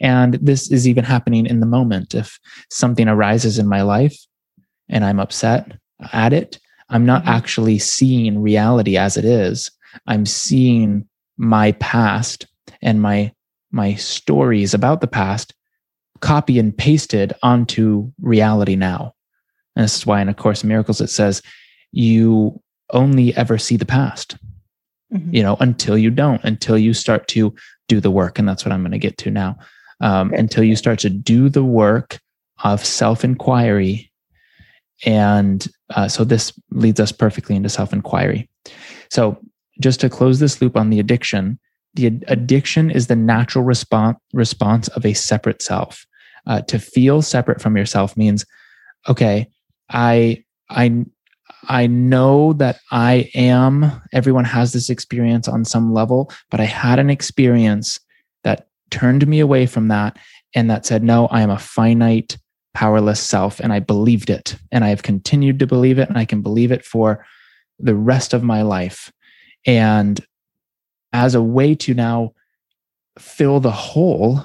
And 0.00 0.34
this 0.34 0.70
is 0.70 0.86
even 0.86 1.04
happening 1.04 1.46
in 1.46 1.60
the 1.60 1.66
moment. 1.66 2.14
If 2.14 2.38
something 2.70 3.08
arises 3.08 3.58
in 3.58 3.68
my 3.68 3.82
life 3.82 4.16
and 4.88 5.04
I'm 5.04 5.20
upset 5.20 5.72
at 6.12 6.32
it, 6.32 6.58
I'm 6.88 7.06
not 7.06 7.22
mm-hmm. 7.22 7.30
actually 7.30 7.78
seeing 7.78 8.40
reality 8.40 8.96
as 8.96 9.16
it 9.16 9.24
is. 9.24 9.70
I'm 10.06 10.26
seeing 10.26 11.08
my 11.36 11.72
past 11.72 12.46
and 12.80 13.00
my 13.00 13.32
my 13.70 13.94
stories 13.94 14.74
about 14.74 15.00
the 15.00 15.06
past 15.06 15.54
copy 16.20 16.58
and 16.58 16.76
pasted 16.76 17.32
onto 17.42 18.12
reality 18.20 18.76
now. 18.76 19.14
And 19.76 19.84
this 19.84 19.96
is 19.96 20.06
why 20.06 20.20
in 20.20 20.28
A 20.28 20.34
Course 20.34 20.62
in 20.62 20.68
Miracles 20.68 21.00
it 21.00 21.10
says 21.10 21.42
you 21.92 22.60
only 22.90 23.34
ever 23.36 23.58
see 23.58 23.76
the 23.76 23.86
past. 23.86 24.36
Mm-hmm. 25.12 25.34
You 25.34 25.42
know, 25.42 25.56
until 25.60 25.98
you 25.98 26.10
don't, 26.10 26.42
until 26.44 26.78
you 26.78 26.94
start 26.94 27.28
to 27.28 27.54
do 27.88 28.00
the 28.00 28.10
work. 28.10 28.38
And 28.38 28.48
that's 28.48 28.64
what 28.64 28.72
I'm 28.72 28.82
going 28.82 28.92
to 28.92 28.98
get 28.98 29.18
to 29.18 29.30
now. 29.30 29.58
Um, 30.00 30.28
okay. 30.28 30.38
Until 30.38 30.64
you 30.64 30.76
start 30.76 30.98
to 31.00 31.10
do 31.10 31.48
the 31.48 31.64
work 31.64 32.18
of 32.64 32.84
self 32.84 33.24
inquiry. 33.24 34.10
And 35.04 35.66
uh, 35.94 36.08
so 36.08 36.24
this 36.24 36.52
leads 36.70 37.00
us 37.00 37.12
perfectly 37.12 37.56
into 37.56 37.68
self 37.68 37.92
inquiry. 37.92 38.48
So 39.10 39.38
just 39.80 40.00
to 40.00 40.08
close 40.08 40.38
this 40.38 40.60
loop 40.60 40.76
on 40.76 40.90
the 40.90 41.00
addiction, 41.00 41.58
the 41.94 42.06
addiction 42.28 42.90
is 42.90 43.06
the 43.06 43.16
natural 43.16 43.64
response 43.64 44.18
response 44.32 44.88
of 44.88 45.04
a 45.04 45.12
separate 45.12 45.62
self. 45.62 46.06
Uh, 46.46 46.60
to 46.62 46.78
feel 46.78 47.22
separate 47.22 47.60
from 47.60 47.76
yourself 47.76 48.16
means, 48.16 48.44
okay, 49.08 49.48
I 49.90 50.44
I 50.70 51.04
I 51.68 51.86
know 51.86 52.54
that 52.54 52.80
I 52.90 53.30
am. 53.34 54.02
Everyone 54.12 54.44
has 54.44 54.72
this 54.72 54.90
experience 54.90 55.46
on 55.48 55.64
some 55.64 55.92
level, 55.92 56.32
but 56.50 56.60
I 56.60 56.64
had 56.64 56.98
an 56.98 57.10
experience 57.10 58.00
that 58.42 58.66
turned 58.90 59.26
me 59.26 59.40
away 59.40 59.66
from 59.66 59.88
that, 59.88 60.18
and 60.54 60.68
that 60.70 60.84
said, 60.84 61.02
no, 61.02 61.26
I 61.28 61.40
am 61.42 61.50
a 61.50 61.58
finite, 61.58 62.36
powerless 62.74 63.20
self, 63.20 63.60
and 63.60 63.72
I 63.72 63.78
believed 63.78 64.28
it, 64.28 64.56
and 64.72 64.84
I 64.84 64.88
have 64.88 65.02
continued 65.02 65.58
to 65.60 65.66
believe 65.66 65.98
it, 65.98 66.08
and 66.08 66.18
I 66.18 66.24
can 66.24 66.42
believe 66.42 66.72
it 66.72 66.84
for 66.84 67.24
the 67.78 67.94
rest 67.94 68.34
of 68.34 68.42
my 68.42 68.62
life. 68.62 69.12
And 69.66 70.20
as 71.12 71.34
a 71.34 71.42
way 71.42 71.74
to 71.76 71.94
now 71.94 72.32
fill 73.18 73.60
the 73.60 73.70
hole, 73.70 74.44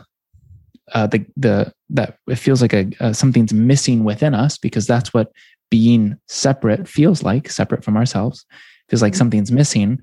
uh, 0.94 1.08
the 1.08 1.26
the 1.36 1.74
that 1.90 2.18
it 2.28 2.36
feels 2.36 2.62
like 2.62 2.74
a, 2.74 2.90
a 3.00 3.14
something's 3.14 3.54
missing 3.54 4.04
within 4.04 4.34
us 4.34 4.58
because 4.58 4.88
that's 4.88 5.14
what 5.14 5.32
being 5.70 6.18
separate 6.28 6.88
feels 6.88 7.24
like, 7.24 7.50
separate 7.50 7.84
from 7.84 7.98
ourselves, 7.98 8.46
feels 8.90 9.02
like 9.02 9.14
mm-hmm. 9.14 9.18
something's 9.18 9.52
missing. 9.52 10.02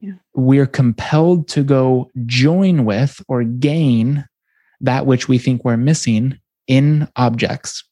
Yeah. 0.00 0.12
We're 0.34 0.66
compelled 0.66 1.48
to 1.48 1.62
go 1.62 2.10
join 2.26 2.84
with 2.84 3.20
or 3.28 3.44
gain 3.44 4.24
that 4.80 5.06
which 5.06 5.28
we 5.28 5.38
think 5.38 5.64
we're 5.64 5.76
missing 5.76 6.38
in 6.66 7.08
objects 7.16 7.84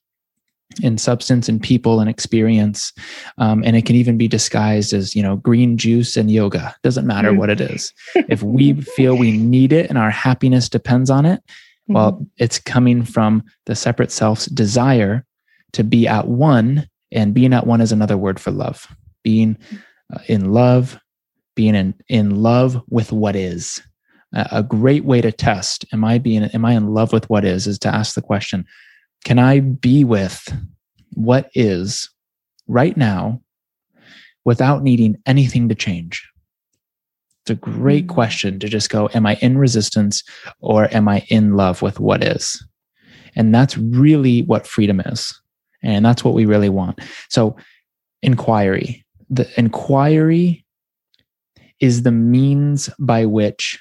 in 0.83 0.99
substance 0.99 1.49
and 1.49 1.63
people 1.63 1.99
and 1.99 2.11
experience 2.11 2.93
um, 3.39 3.63
and 3.65 3.75
it 3.75 3.87
can 3.87 3.97
even 3.97 4.19
be 4.19 4.29
disguised 4.29 4.93
as 4.93 5.17
you 5.17 5.23
know 5.23 5.37
green 5.37 5.79
juice 5.79 6.17
and 6.17 6.31
yoga 6.31 6.77
doesn't 6.83 7.07
matter 7.07 7.33
what 7.33 7.49
it 7.49 7.61
is 7.61 7.93
if 8.29 8.43
we 8.43 8.75
feel 8.75 9.17
we 9.17 9.37
need 9.37 9.73
it 9.73 9.89
and 9.89 9.97
our 9.97 10.11
happiness 10.11 10.69
depends 10.69 11.09
on 11.09 11.25
it 11.25 11.43
well 11.89 12.13
mm-hmm. 12.13 12.25
it's 12.37 12.59
coming 12.59 13.05
from 13.05 13.43
the 13.67 13.75
separate 13.75 14.11
self's 14.11 14.47
desire 14.47 15.25
to 15.73 15.85
be 15.85 16.07
at 16.07 16.29
one 16.29 16.87
and 17.13 17.35
being 17.35 17.53
at 17.53 17.67
one 17.67 17.81
is 17.81 17.93
another 17.93 18.17
word 18.17 18.41
for 18.41 18.51
love 18.51 18.87
being 19.23 19.57
uh, 20.15 20.21
in 20.27 20.53
love 20.53 20.99
being 21.55 21.75
in, 21.75 21.95
in 22.09 22.43
love 22.43 22.81
with 22.89 23.13
what 23.13 23.35
is 23.35 23.83
a 24.33 24.63
great 24.63 25.05
way 25.05 25.21
to 25.21 25.33
test 25.33 25.85
am 25.93 26.05
i 26.05 26.19
being 26.19 26.45
am 26.45 26.65
i 26.65 26.73
in 26.73 26.89
love 26.89 27.13
with 27.13 27.29
what 27.31 27.45
is 27.45 27.67
is 27.67 27.79
to 27.79 27.89
ask 27.89 28.15
the 28.15 28.23
question 28.23 28.67
can 29.25 29.39
I 29.39 29.61
be 29.61 30.05
with 30.05 30.53
what 31.15 31.51
is 31.55 32.11
right 32.67 32.97
now 32.97 33.41
without 34.45 34.83
needing 34.83 35.17
anything 35.27 35.69
to 35.69 35.75
change? 35.75 36.29
It's 37.49 37.65
a 37.65 37.71
great 37.71 38.05
mm-hmm. 38.05 38.15
question 38.15 38.59
to 38.59 38.69
just 38.69 38.91
go, 38.91 39.09
Am 39.15 39.25
I 39.25 39.37
in 39.37 39.57
resistance 39.57 40.23
or 40.61 40.95
am 40.95 41.09
I 41.09 41.25
in 41.29 41.57
love 41.57 41.81
with 41.81 41.99
what 41.99 42.23
is? 42.23 42.63
And 43.37 43.55
that's 43.55 43.79
really 43.79 44.43
what 44.43 44.67
freedom 44.67 45.01
is. 45.01 45.41
And 45.83 46.05
that's 46.05 46.23
what 46.23 46.35
we 46.35 46.45
really 46.45 46.69
want. 46.69 47.01
So, 47.31 47.57
inquiry. 48.23 49.03
the 49.31 49.49
inquiry 49.59 50.67
is 51.81 52.03
the 52.03 52.13
means 52.13 52.91
by 52.99 53.25
which 53.25 53.79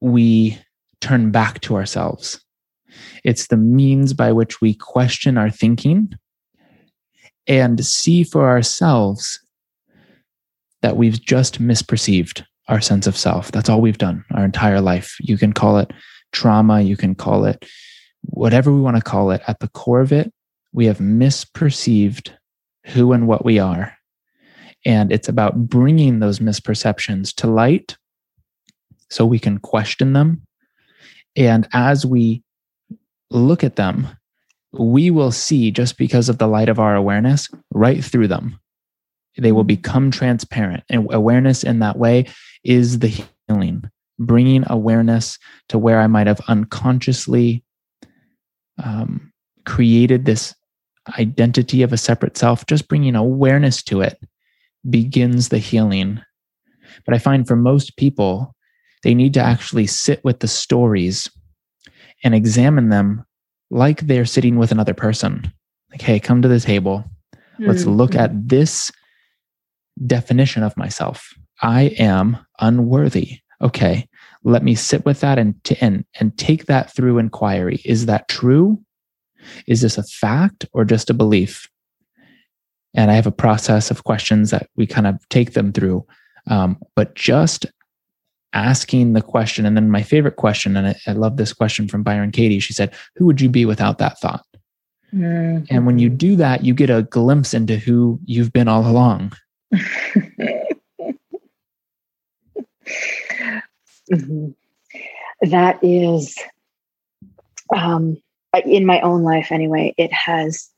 we 0.00 0.56
turn 1.00 1.32
back 1.32 1.60
to 1.62 1.74
ourselves. 1.74 2.40
It's 3.24 3.48
the 3.48 3.56
means 3.56 4.12
by 4.12 4.30
which 4.30 4.60
we 4.60 4.74
question 4.74 5.36
our 5.36 5.50
thinking 5.50 6.12
and 7.48 7.84
see 7.84 8.22
for 8.22 8.48
ourselves 8.48 9.40
that 10.82 10.96
we've 10.96 11.20
just 11.20 11.60
misperceived 11.60 12.44
our 12.68 12.80
sense 12.80 13.06
of 13.06 13.16
self. 13.16 13.50
That's 13.52 13.68
all 13.68 13.80
we've 13.80 13.98
done 13.98 14.24
our 14.32 14.44
entire 14.44 14.80
life. 14.80 15.16
You 15.20 15.38
can 15.38 15.52
call 15.52 15.78
it 15.78 15.92
trauma, 16.32 16.82
you 16.82 16.96
can 16.96 17.14
call 17.14 17.44
it 17.44 17.64
whatever 18.22 18.72
we 18.72 18.80
want 18.80 18.96
to 18.96 19.02
call 19.02 19.30
it. 19.30 19.40
At 19.46 19.60
the 19.60 19.68
core 19.68 20.00
of 20.00 20.12
it, 20.12 20.32
we 20.72 20.86
have 20.86 20.98
misperceived 20.98 22.30
who 22.86 23.12
and 23.12 23.26
what 23.26 23.44
we 23.44 23.58
are. 23.58 23.94
And 24.84 25.12
it's 25.12 25.28
about 25.28 25.68
bringing 25.68 26.20
those 26.20 26.38
misperceptions 26.38 27.34
to 27.36 27.46
light 27.46 27.96
so 29.10 29.24
we 29.26 29.38
can 29.38 29.58
question 29.58 30.12
them. 30.12 30.42
And 31.36 31.68
as 31.72 32.04
we 32.04 32.42
look 33.30 33.64
at 33.64 33.76
them, 33.76 34.08
we 34.72 35.10
will 35.10 35.32
see 35.32 35.70
just 35.70 35.96
because 35.96 36.28
of 36.28 36.38
the 36.38 36.46
light 36.46 36.68
of 36.68 36.78
our 36.78 36.94
awareness 36.94 37.48
right 37.72 38.04
through 38.04 38.28
them. 38.28 38.58
They 39.38 39.52
will 39.52 39.64
become 39.64 40.10
transparent. 40.10 40.84
And 40.88 41.06
awareness 41.10 41.62
in 41.62 41.78
that 41.78 41.98
way 41.98 42.26
is 42.64 42.98
the 42.98 43.24
healing, 43.48 43.84
bringing 44.18 44.64
awareness 44.66 45.38
to 45.68 45.78
where 45.78 46.00
I 46.00 46.06
might 46.06 46.26
have 46.26 46.40
unconsciously 46.48 47.64
um, 48.82 49.32
created 49.64 50.24
this 50.24 50.54
identity 51.18 51.82
of 51.82 51.92
a 51.92 51.96
separate 51.96 52.36
self, 52.36 52.66
just 52.66 52.88
bringing 52.88 53.14
awareness 53.14 53.82
to 53.84 54.00
it 54.00 54.18
begins 54.88 55.48
the 55.48 55.58
healing. 55.58 56.20
But 57.04 57.14
I 57.14 57.18
find 57.18 57.46
for 57.46 57.56
most 57.56 57.96
people, 57.96 58.54
they 59.02 59.14
need 59.14 59.34
to 59.34 59.40
actually 59.40 59.86
sit 59.86 60.22
with 60.24 60.40
the 60.40 60.48
stories 60.48 61.30
and 62.24 62.34
examine 62.34 62.88
them 62.88 63.24
like 63.70 64.00
they're 64.00 64.24
sitting 64.24 64.58
with 64.58 64.72
another 64.72 64.94
person. 64.94 65.52
Like, 65.90 66.02
hey, 66.02 66.18
come 66.18 66.42
to 66.42 66.48
the 66.48 66.60
table. 66.60 67.04
Let's 67.58 67.82
mm-hmm. 67.82 67.92
look 67.92 68.14
at 68.14 68.48
this 68.48 68.90
definition 70.06 70.62
of 70.62 70.76
myself. 70.76 71.32
I 71.62 71.94
am 71.98 72.38
unworthy. 72.60 73.40
Okay, 73.60 74.08
let 74.44 74.62
me 74.62 74.74
sit 74.74 75.04
with 75.04 75.20
that 75.20 75.38
and, 75.38 75.62
t- 75.64 75.76
and, 75.80 76.04
and 76.20 76.36
take 76.38 76.66
that 76.66 76.94
through 76.94 77.18
inquiry. 77.18 77.82
Is 77.84 78.06
that 78.06 78.28
true? 78.28 78.80
Is 79.66 79.80
this 79.80 79.98
a 79.98 80.04
fact 80.04 80.66
or 80.72 80.84
just 80.84 81.10
a 81.10 81.14
belief? 81.14 81.68
And 82.94 83.10
I 83.10 83.14
have 83.14 83.26
a 83.26 83.32
process 83.32 83.90
of 83.90 84.04
questions 84.04 84.50
that 84.50 84.68
we 84.76 84.86
kind 84.86 85.06
of 85.06 85.16
take 85.28 85.52
them 85.52 85.72
through. 85.72 86.06
Um, 86.46 86.78
but 86.94 87.14
just 87.14 87.66
asking 88.52 89.12
the 89.12 89.22
question. 89.22 89.66
And 89.66 89.76
then 89.76 89.90
my 89.90 90.02
favorite 90.02 90.36
question, 90.36 90.76
and 90.76 90.88
I, 90.88 90.96
I, 91.06 91.12
love 91.12 91.36
this 91.36 91.52
question 91.52 91.86
from 91.86 92.02
Byron 92.02 92.32
Katie. 92.32 92.60
She 92.60 92.72
said, 92.72 92.94
Who 93.16 93.26
would 93.26 93.40
you 93.40 93.48
be 93.48 93.66
without 93.66 93.98
that 93.98 94.18
thought? 94.20 94.44
Mm-hmm. 95.14 95.64
And 95.70 95.86
when 95.86 95.98
you 95.98 96.08
do 96.08 96.36
that, 96.36 96.64
you 96.64 96.74
get 96.74 96.90
a 96.90 97.02
glimpse 97.02 97.54
into 97.54 97.76
who 97.76 98.18
you've 98.24 98.52
been 98.52 98.68
all 98.68 98.86
along. 98.86 99.32
Mm-hmm. 104.12 104.48
that 105.50 105.78
is, 105.82 106.36
um, 107.74 108.20
in 108.64 108.86
my 108.86 109.00
own 109.00 109.22
life 109.22 109.52
anyway, 109.52 109.94
it 109.98 110.12
has 110.12 110.70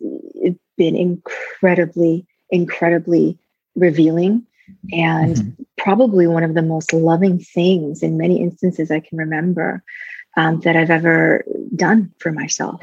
been 0.76 0.96
incredibly, 0.96 2.26
incredibly 2.50 3.38
revealing 3.76 4.46
and 4.92 5.36
mm-hmm. 5.36 5.62
probably 5.78 6.26
one 6.26 6.42
of 6.42 6.54
the 6.54 6.62
most 6.62 6.92
loving 6.92 7.38
things 7.38 8.02
in 8.02 8.16
many 8.16 8.40
instances 8.40 8.90
I 8.90 9.00
can 9.00 9.18
remember 9.18 9.82
um, 10.36 10.60
that 10.60 10.76
I've 10.76 10.90
ever 10.90 11.44
done 11.74 12.12
for 12.18 12.32
myself. 12.32 12.82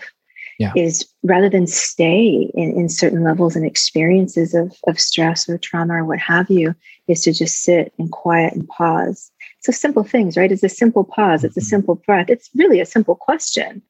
Yeah. 0.59 0.73
Is 0.75 1.07
rather 1.23 1.49
than 1.49 1.67
stay 1.67 2.49
in, 2.55 2.71
in 2.71 2.89
certain 2.89 3.23
levels 3.23 3.55
and 3.55 3.63
experiences 3.63 4.55
of, 4.55 4.75
of 4.87 4.99
stress 4.99 5.47
or 5.47 5.59
trauma 5.59 5.95
or 5.95 6.05
what 6.05 6.19
have 6.19 6.49
you, 6.49 6.73
is 7.07 7.21
to 7.21 7.33
just 7.33 7.61
sit 7.61 7.93
and 7.99 8.11
quiet 8.11 8.53
and 8.53 8.67
pause. 8.67 9.31
So 9.59 9.71
simple 9.71 10.03
things, 10.03 10.35
right? 10.35 10.51
It's 10.51 10.63
a 10.63 10.69
simple 10.69 11.03
pause, 11.03 11.43
it's 11.43 11.57
a 11.57 11.59
mm-hmm. 11.59 11.67
simple 11.67 11.95
breath. 11.95 12.29
It's 12.29 12.49
really 12.55 12.79
a 12.79 12.85
simple 12.85 13.15
question. 13.15 13.81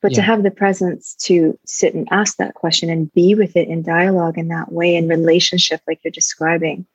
But 0.00 0.12
yeah. 0.12 0.16
to 0.16 0.22
have 0.22 0.42
the 0.42 0.50
presence 0.50 1.14
to 1.22 1.58
sit 1.64 1.94
and 1.94 2.08
ask 2.10 2.36
that 2.36 2.54
question 2.54 2.90
and 2.90 3.12
be 3.14 3.34
with 3.34 3.56
it 3.56 3.68
in 3.68 3.82
dialogue 3.82 4.36
in 4.36 4.48
that 4.48 4.72
way, 4.72 4.96
in 4.96 5.08
relationship, 5.08 5.80
like 5.86 6.00
you're 6.02 6.10
describing, 6.10 6.86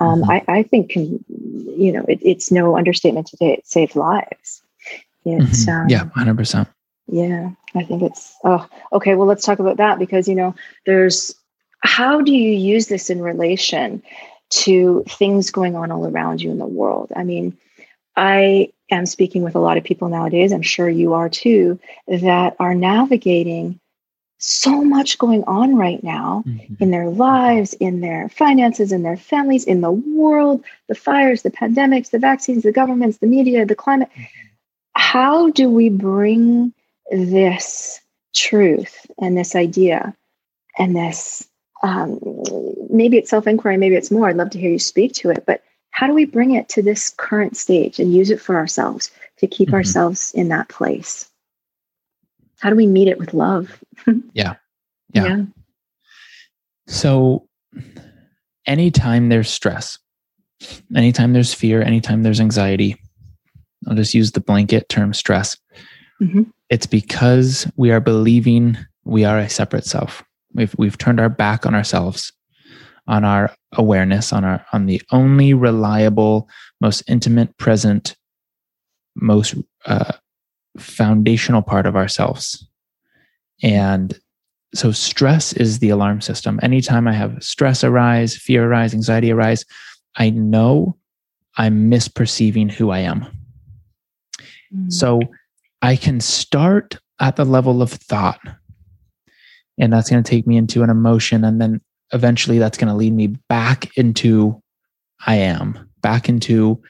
um, 0.00 0.22
mm-hmm. 0.22 0.30
I, 0.30 0.44
I, 0.48 0.62
think 0.62 0.90
can, 0.90 1.22
you 1.28 1.92
know, 1.92 2.04
it, 2.08 2.18
it's 2.22 2.50
no 2.50 2.76
understatement 2.76 3.26
today. 3.26 3.52
It 3.52 3.66
saved 3.66 3.94
lives. 3.94 4.62
It's, 5.26 5.66
mm-hmm. 5.66 5.82
um, 5.82 5.88
yeah, 5.90 6.08
hundred 6.14 6.38
percent. 6.38 6.68
Yeah, 7.10 7.50
I 7.74 7.82
think 7.82 8.02
it's. 8.02 8.36
Oh, 8.44 8.66
okay. 8.92 9.14
Well, 9.16 9.26
let's 9.26 9.44
talk 9.44 9.58
about 9.58 9.78
that 9.78 9.98
because 9.98 10.28
you 10.28 10.34
know, 10.34 10.54
there's 10.86 11.34
how 11.80 12.20
do 12.20 12.32
you 12.32 12.50
use 12.50 12.86
this 12.86 13.10
in 13.10 13.20
relation 13.20 14.02
to 14.50 15.04
things 15.08 15.50
going 15.50 15.76
on 15.76 15.90
all 15.90 16.06
around 16.06 16.40
you 16.40 16.50
in 16.50 16.58
the 16.58 16.66
world? 16.66 17.12
I 17.16 17.24
mean, 17.24 17.56
I 18.16 18.70
am 18.90 19.06
speaking 19.06 19.42
with 19.42 19.54
a 19.54 19.60
lot 19.60 19.76
of 19.76 19.84
people 19.84 20.08
nowadays. 20.08 20.52
I'm 20.52 20.62
sure 20.62 20.88
you 20.88 21.14
are 21.14 21.28
too, 21.28 21.80
that 22.06 22.56
are 22.60 22.74
navigating 22.74 23.80
so 24.38 24.82
much 24.82 25.18
going 25.18 25.44
on 25.44 25.76
right 25.76 26.02
now 26.02 26.42
mm-hmm. 26.46 26.74
in 26.82 26.90
their 26.90 27.08
lives, 27.08 27.74
in 27.74 28.00
their 28.00 28.28
finances, 28.30 28.90
in 28.90 29.02
their 29.02 29.16
families, 29.16 29.64
in 29.64 29.80
the 29.80 29.90
world, 29.90 30.64
the 30.88 30.94
fires, 30.94 31.42
the 31.42 31.50
pandemics, 31.50 32.10
the 32.10 32.18
vaccines, 32.18 32.62
the 32.62 32.72
governments, 32.72 33.18
the 33.18 33.26
media, 33.26 33.66
the 33.66 33.74
climate. 33.74 34.08
Mm-hmm. 34.12 34.22
How 34.94 35.50
do 35.50 35.68
we 35.70 35.88
bring 35.88 36.72
this 37.10 38.00
truth 38.34 39.06
and 39.20 39.36
this 39.36 39.54
idea 39.54 40.14
and 40.78 40.96
this 40.96 41.48
um, 41.82 42.18
maybe 42.90 43.16
it's 43.16 43.30
self 43.30 43.46
inquiry, 43.46 43.76
maybe 43.76 43.94
it's 43.94 44.10
more. 44.10 44.28
I'd 44.28 44.36
love 44.36 44.50
to 44.50 44.58
hear 44.58 44.70
you 44.70 44.78
speak 44.78 45.14
to 45.14 45.30
it, 45.30 45.44
but 45.46 45.62
how 45.90 46.06
do 46.06 46.12
we 46.12 46.24
bring 46.24 46.52
it 46.52 46.68
to 46.70 46.82
this 46.82 47.10
current 47.10 47.56
stage 47.56 47.98
and 47.98 48.14
use 48.14 48.30
it 48.30 48.40
for 48.40 48.56
ourselves 48.56 49.10
to 49.38 49.46
keep 49.46 49.68
mm-hmm. 49.68 49.76
ourselves 49.76 50.32
in 50.34 50.48
that 50.48 50.68
place? 50.68 51.28
How 52.60 52.70
do 52.70 52.76
we 52.76 52.86
meet 52.86 53.08
it 53.08 53.18
with 53.18 53.34
love? 53.34 53.82
yeah. 54.32 54.54
yeah. 55.12 55.26
Yeah. 55.26 55.42
So 56.86 57.48
anytime 58.66 59.30
there's 59.30 59.50
stress, 59.50 59.98
anytime 60.94 61.32
there's 61.32 61.54
fear, 61.54 61.82
anytime 61.82 62.22
there's 62.22 62.40
anxiety, 62.40 62.96
I'll 63.88 63.96
just 63.96 64.14
use 64.14 64.32
the 64.32 64.40
blanket 64.40 64.88
term 64.88 65.14
stress. 65.14 65.56
Mm-hmm. 66.20 66.42
It's 66.70 66.86
because 66.86 67.70
we 67.76 67.90
are 67.90 68.00
believing 68.00 68.78
we 69.04 69.24
are 69.24 69.38
a 69.38 69.48
separate 69.48 69.84
self. 69.84 70.22
We've 70.54 70.74
we've 70.78 70.98
turned 70.98 71.20
our 71.20 71.28
back 71.28 71.66
on 71.66 71.74
ourselves, 71.74 72.32
on 73.06 73.24
our 73.24 73.54
awareness, 73.72 74.32
on 74.32 74.44
our 74.44 74.64
on 74.72 74.86
the 74.86 75.02
only 75.10 75.52
reliable, 75.52 76.48
most 76.80 77.02
intimate, 77.08 77.56
present, 77.58 78.16
most 79.16 79.54
uh, 79.86 80.12
foundational 80.78 81.62
part 81.62 81.86
of 81.86 81.96
ourselves. 81.96 82.66
And 83.62 84.18
so 84.72 84.92
stress 84.92 85.52
is 85.52 85.80
the 85.80 85.90
alarm 85.90 86.20
system. 86.20 86.60
Anytime 86.62 87.08
I 87.08 87.12
have 87.12 87.42
stress 87.42 87.82
arise, 87.82 88.36
fear 88.36 88.64
arise, 88.64 88.94
anxiety 88.94 89.32
arise, 89.32 89.64
I 90.16 90.30
know 90.30 90.96
I'm 91.56 91.90
misperceiving 91.90 92.70
who 92.70 92.90
I 92.90 93.00
am. 93.00 93.22
Mm-hmm. 94.72 94.90
So 94.90 95.20
I 95.82 95.96
can 95.96 96.20
start 96.20 96.98
at 97.20 97.36
the 97.36 97.44
level 97.44 97.82
of 97.82 97.90
thought. 97.90 98.40
And 99.78 99.92
that's 99.92 100.10
going 100.10 100.22
to 100.22 100.28
take 100.28 100.46
me 100.46 100.56
into 100.56 100.82
an 100.82 100.90
emotion. 100.90 101.44
And 101.44 101.60
then 101.60 101.80
eventually 102.12 102.58
that's 102.58 102.76
going 102.76 102.88
to 102.88 102.94
lead 102.94 103.14
me 103.14 103.28
back 103.48 103.96
into 103.96 104.62
I 105.26 105.36
am, 105.36 105.90
back 106.02 106.28
into 106.28 106.82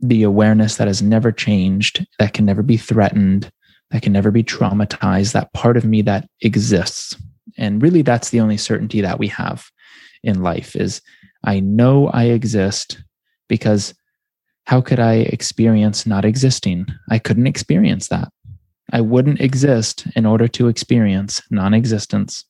the 0.00 0.22
awareness 0.22 0.76
that 0.76 0.88
has 0.88 1.02
never 1.02 1.30
changed, 1.30 2.04
that 2.18 2.34
can 2.34 2.44
never 2.44 2.62
be 2.62 2.76
threatened, 2.76 3.50
that 3.90 4.02
can 4.02 4.12
never 4.12 4.30
be 4.30 4.42
traumatized, 4.42 5.32
that 5.32 5.52
part 5.52 5.76
of 5.76 5.84
me 5.84 6.02
that 6.02 6.28
exists. 6.40 7.16
And 7.56 7.82
really, 7.82 8.02
that's 8.02 8.30
the 8.30 8.40
only 8.40 8.56
certainty 8.56 9.00
that 9.00 9.18
we 9.18 9.28
have 9.28 9.70
in 10.22 10.42
life 10.42 10.74
is 10.74 11.00
I 11.44 11.60
know 11.60 12.08
I 12.08 12.24
exist 12.24 13.02
because 13.48 13.94
how 14.64 14.80
could 14.80 15.00
I 15.00 15.14
experience 15.14 16.06
not 16.06 16.24
existing? 16.24 16.86
I 17.10 17.18
couldn't 17.18 17.46
experience 17.46 18.08
that. 18.08 18.28
I 18.92 19.00
wouldn't 19.00 19.40
exist 19.40 20.06
in 20.14 20.26
order 20.26 20.46
to 20.48 20.68
experience 20.68 21.40
non-existence. 21.50 22.44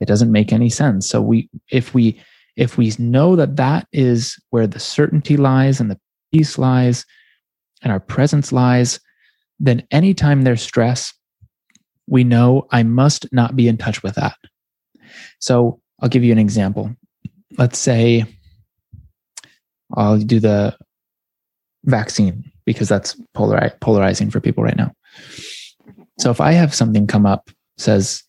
It 0.00 0.06
doesn't 0.06 0.32
make 0.32 0.52
any 0.52 0.70
sense. 0.70 1.08
So 1.08 1.20
we 1.20 1.50
if 1.70 1.94
we 1.94 2.20
if 2.56 2.76
we 2.78 2.92
know 2.98 3.36
that 3.36 3.56
that 3.56 3.86
is 3.92 4.36
where 4.50 4.66
the 4.66 4.80
certainty 4.80 5.36
lies 5.36 5.80
and 5.80 5.90
the 5.90 5.98
peace 6.32 6.58
lies 6.58 7.04
and 7.82 7.92
our 7.92 8.00
presence 8.00 8.52
lies, 8.52 9.00
then 9.60 9.86
anytime 9.90 10.42
there's 10.42 10.62
stress, 10.62 11.12
we 12.08 12.24
know 12.24 12.66
I 12.70 12.82
must 12.82 13.30
not 13.32 13.54
be 13.54 13.68
in 13.68 13.76
touch 13.76 14.02
with 14.02 14.14
that. 14.16 14.36
So 15.40 15.80
I'll 16.00 16.08
give 16.08 16.24
you 16.24 16.32
an 16.32 16.38
example. 16.38 16.94
let's 17.56 17.78
say 17.78 18.24
I'll 19.96 20.18
do 20.18 20.40
the 20.40 20.76
vaccine 21.84 22.50
because 22.64 22.88
that's 22.88 23.20
polari- 23.36 23.78
polarizing 23.80 24.30
for 24.30 24.40
people 24.40 24.64
right 24.64 24.76
now. 24.76 24.92
So 26.18 26.30
if 26.30 26.40
I 26.40 26.52
have 26.52 26.74
something 26.74 27.06
come 27.06 27.26
up, 27.26 27.50
says 27.76 28.22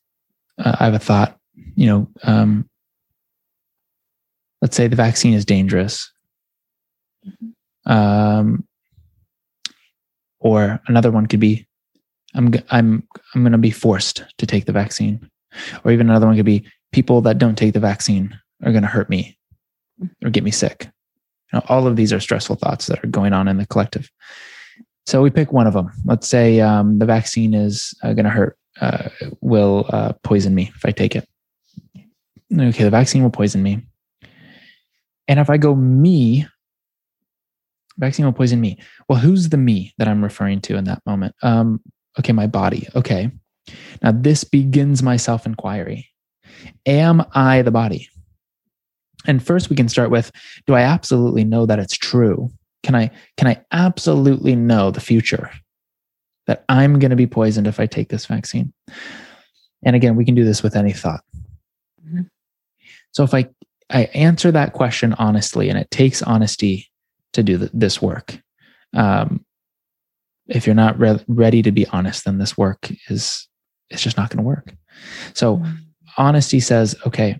uh, 0.60 0.76
I 0.80 0.86
have 0.86 0.94
a 0.94 1.00
thought, 1.00 1.38
you 1.76 1.88
know, 1.88 2.08
um, 2.24 2.70
let's 4.62 4.76
say 4.76 4.88
the 4.88 4.96
vaccine 4.96 5.34
is 5.34 5.46
dangerous. 5.46 6.12
Um, 7.86 8.66
or 10.40 10.80
another 10.88 11.12
one 11.12 11.26
could 11.26 11.40
be, 11.40 11.68
I'm 12.36 12.54
I'm 12.70 13.08
I'm 13.34 13.42
going 13.42 13.52
to 13.52 13.58
be 13.58 13.72
forced 13.72 14.24
to 14.38 14.46
take 14.46 14.66
the 14.66 14.72
vaccine, 14.72 15.28
or 15.84 15.92
even 15.92 16.10
another 16.10 16.28
one 16.28 16.36
could 16.36 16.46
be 16.46 16.66
people 16.92 17.22
that 17.22 17.40
don't 17.40 17.58
take 17.58 17.74
the 17.74 17.80
vaccine 17.80 18.38
are 18.64 18.72
going 18.72 18.84
to 18.84 18.88
hurt 18.88 19.10
me 19.10 19.38
or 20.24 20.30
get 20.30 20.44
me 20.44 20.52
sick. 20.52 20.90
You 21.52 21.60
know, 21.60 21.66
all 21.68 21.88
of 21.88 21.96
these 21.96 22.14
are 22.14 22.20
stressful 22.20 22.58
thoughts 22.58 22.88
that 22.88 23.04
are 23.04 23.08
going 23.08 23.34
on 23.34 23.48
in 23.48 23.58
the 23.58 23.66
collective. 23.68 24.10
So 25.06 25.22
we 25.22 25.32
pick 25.32 25.52
one 25.52 25.66
of 25.66 25.74
them. 25.74 25.92
Let's 26.06 26.28
say 26.28 26.60
um, 26.62 27.00
the 27.00 27.06
vaccine 27.06 27.54
is 27.54 27.94
uh, 28.04 28.14
going 28.14 28.26
to 28.26 28.32
hurt, 28.32 28.58
uh, 28.80 29.10
will 29.42 29.86
uh, 29.90 30.14
poison 30.24 30.54
me 30.54 30.72
if 30.76 30.86
I 30.86 30.92
take 30.92 31.16
it. 31.16 31.28
Okay, 32.54 32.84
the 32.84 32.90
vaccine 32.90 33.24
will 33.24 33.32
poison 33.32 33.64
me. 33.64 33.82
And 35.28 35.40
if 35.40 35.50
I 35.50 35.58
go 35.58 35.76
me, 35.76 36.46
vaccine 37.98 38.26
will 38.26 38.34
poison 38.34 38.62
me. 38.62 38.78
Well, 39.08 39.20
who's 39.20 39.50
the 39.50 39.58
me 39.58 39.94
that 39.98 40.08
I'm 40.08 40.24
referring 40.24 40.62
to 40.62 40.76
in 40.76 40.86
that 40.86 41.02
moment? 41.06 41.36
Um, 41.44 41.82
okay, 42.20 42.34
my 42.34 42.48
body. 42.48 42.88
Okay. 42.96 43.32
Now 44.02 44.12
this 44.12 44.44
begins 44.44 45.04
my 45.04 45.18
self 45.18 45.46
inquiry. 45.46 46.10
Am 46.86 47.24
I 47.34 47.62
the 47.62 47.72
body? 47.72 48.10
And 49.26 49.44
first 49.44 49.70
we 49.70 49.76
can 49.76 49.90
start 49.90 50.10
with 50.10 50.32
do 50.66 50.74
I 50.74 50.82
absolutely 50.82 51.44
know 51.44 51.66
that 51.66 51.80
it's 51.80 51.98
true? 51.98 52.50
Can 52.84 52.96
I 52.96 53.12
can 53.38 53.48
I 53.48 53.62
absolutely 53.72 54.56
know 54.56 54.92
the 54.92 55.02
future 55.02 55.52
that 56.48 56.64
I'm 56.70 57.00
going 57.00 57.12
to 57.12 57.16
be 57.16 57.28
poisoned 57.28 57.68
if 57.68 57.80
I 57.80 57.86
take 57.86 58.10
this 58.10 58.26
vaccine? 58.26 58.74
And 59.84 59.96
again, 59.96 60.16
we 60.16 60.26
can 60.26 60.36
do 60.36 60.46
this 60.46 60.64
with 60.64 60.76
any 60.76 60.94
thought. 60.94 61.24
Mm-hmm. 62.06 62.22
So 63.12 63.24
if 63.24 63.34
I 63.34 63.50
I 63.90 64.04
answer 64.14 64.52
that 64.52 64.74
question 64.74 65.14
honestly, 65.14 65.70
and 65.70 65.78
it 65.78 65.92
takes 65.92 66.22
honesty 66.22 66.90
to 67.34 67.44
do 67.44 67.58
the, 67.58 67.70
this 67.74 68.02
work. 68.02 68.40
Um, 68.94 69.46
if 70.48 70.66
you're 70.66 70.76
not 70.76 70.98
re- 71.00 71.24
ready 71.28 71.62
to 71.62 71.72
be 71.72 71.86
honest, 71.88 72.26
then 72.26 72.40
this 72.40 72.58
work 72.58 72.90
is 73.10 73.48
it's 73.90 74.02
just 74.02 74.18
not 74.18 74.30
going 74.30 74.38
to 74.38 74.44
work. 74.44 74.74
So 75.34 75.58
mm-hmm. 75.58 75.74
honesty 76.18 76.60
says, 76.60 76.96
okay, 77.06 77.40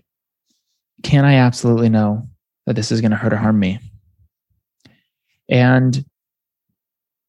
can 1.02 1.24
I 1.24 1.34
absolutely 1.34 1.88
know 1.88 2.28
that 2.66 2.76
this 2.76 2.92
is 2.92 3.00
going 3.00 3.10
to 3.10 3.16
hurt 3.16 3.32
or 3.32 3.36
harm 3.36 3.58
me? 3.58 3.78
And 5.48 6.04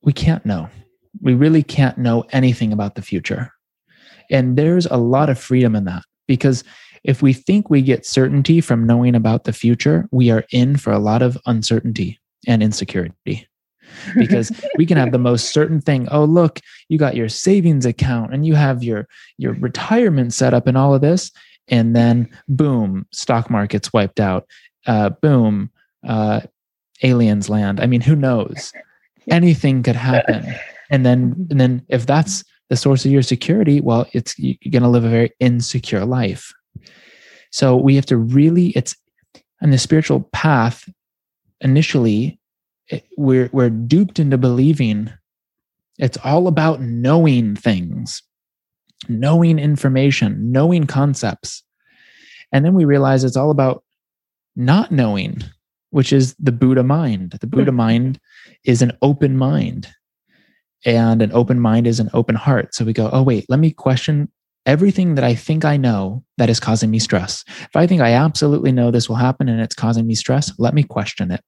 we 0.03 0.13
can't 0.13 0.45
know. 0.45 0.69
We 1.21 1.33
really 1.33 1.63
can't 1.63 1.97
know 1.97 2.25
anything 2.31 2.73
about 2.73 2.95
the 2.95 3.01
future. 3.01 3.51
And 4.29 4.57
there's 4.57 4.85
a 4.85 4.97
lot 4.97 5.29
of 5.29 5.39
freedom 5.39 5.75
in 5.75 5.85
that 5.85 6.03
because 6.27 6.63
if 7.03 7.21
we 7.21 7.33
think 7.33 7.69
we 7.69 7.81
get 7.81 8.05
certainty 8.05 8.61
from 8.61 8.85
knowing 8.85 9.15
about 9.15 9.43
the 9.43 9.53
future, 9.53 10.07
we 10.11 10.29
are 10.29 10.45
in 10.51 10.77
for 10.77 10.93
a 10.93 10.99
lot 10.99 11.21
of 11.21 11.37
uncertainty 11.45 12.19
and 12.47 12.63
insecurity. 12.63 13.47
because 14.15 14.51
we 14.77 14.85
can 14.85 14.97
have 14.97 15.11
the 15.11 15.17
most 15.17 15.51
certain 15.51 15.81
thing 15.81 16.07
oh 16.11 16.23
look 16.23 16.59
you 16.89 16.97
got 16.97 17.15
your 17.15 17.29
savings 17.29 17.85
account 17.85 18.33
and 18.33 18.45
you 18.45 18.55
have 18.55 18.83
your 18.83 19.07
your 19.37 19.53
retirement 19.55 20.33
set 20.33 20.53
up 20.53 20.67
and 20.67 20.77
all 20.77 20.93
of 20.93 21.01
this 21.01 21.31
and 21.67 21.95
then 21.95 22.29
boom 22.47 23.05
stock 23.11 23.49
market's 23.49 23.93
wiped 23.93 24.19
out. 24.19 24.47
Uh, 24.87 25.09
boom 25.09 25.69
uh, 26.07 26.41
aliens 27.03 27.49
land. 27.49 27.79
I 27.79 27.87
mean 27.87 28.01
who 28.01 28.15
knows? 28.15 28.73
Anything 29.29 29.83
could 29.83 29.95
happen. 29.95 30.53
And 30.89 31.05
then 31.05 31.47
and 31.49 31.59
then 31.59 31.85
if 31.89 32.05
that's 32.05 32.43
the 32.69 32.75
source 32.75 33.05
of 33.05 33.11
your 33.11 33.21
security 33.21 33.81
well 33.81 34.07
it's 34.13 34.33
you're 34.39 34.55
going 34.71 34.81
to 34.81 34.89
live 34.89 35.03
a 35.03 35.09
very 35.09 35.31
insecure 35.39 36.05
life. 36.05 36.53
So 37.51 37.75
we 37.75 37.95
have 37.95 38.05
to 38.07 38.17
really, 38.17 38.67
it's 38.69 38.95
on 39.61 39.69
the 39.69 39.77
spiritual 39.77 40.21
path, 40.31 40.89
initially, 41.59 42.39
it, 42.87 43.05
we're, 43.17 43.49
we're 43.51 43.69
duped 43.69 44.19
into 44.19 44.37
believing 44.37 45.11
it's 45.97 46.17
all 46.23 46.47
about 46.47 46.81
knowing 46.81 47.55
things, 47.55 48.23
knowing 49.09 49.59
information, 49.59 50.51
knowing 50.51 50.87
concepts. 50.87 51.63
And 52.51 52.65
then 52.65 52.73
we 52.73 52.85
realize 52.85 53.23
it's 53.23 53.37
all 53.37 53.51
about 53.51 53.83
not 54.55 54.91
knowing, 54.91 55.41
which 55.89 56.11
is 56.11 56.35
the 56.39 56.51
Buddha 56.51 56.83
mind. 56.83 57.37
The 57.39 57.47
Buddha 57.47 57.71
mm-hmm. 57.71 57.77
mind 57.77 58.19
is 58.63 58.81
an 58.81 58.97
open 59.01 59.37
mind. 59.37 59.87
And 60.83 61.21
an 61.21 61.31
open 61.31 61.59
mind 61.59 61.85
is 61.85 61.99
an 61.99 62.09
open 62.13 62.35
heart. 62.35 62.73
So 62.73 62.83
we 62.83 62.93
go, 62.93 63.09
oh, 63.13 63.21
wait, 63.21 63.45
let 63.49 63.59
me 63.59 63.71
question 63.71 64.31
everything 64.65 65.15
that 65.15 65.23
I 65.23 65.35
think 65.35 65.63
I 65.65 65.77
know 65.77 66.23
that 66.37 66.49
is 66.49 66.59
causing 66.59 66.89
me 66.91 66.99
stress. 66.99 67.43
If 67.47 67.75
I 67.75 67.87
think 67.87 68.01
I 68.01 68.13
absolutely 68.13 68.71
know 68.71 68.91
this 68.91 69.07
will 69.07 69.15
happen 69.15 69.47
and 69.47 69.61
it's 69.61 69.75
causing 69.75 70.07
me 70.07 70.15
stress, 70.15 70.51
let 70.57 70.73
me 70.73 70.83
question 70.83 71.31
it 71.31 71.43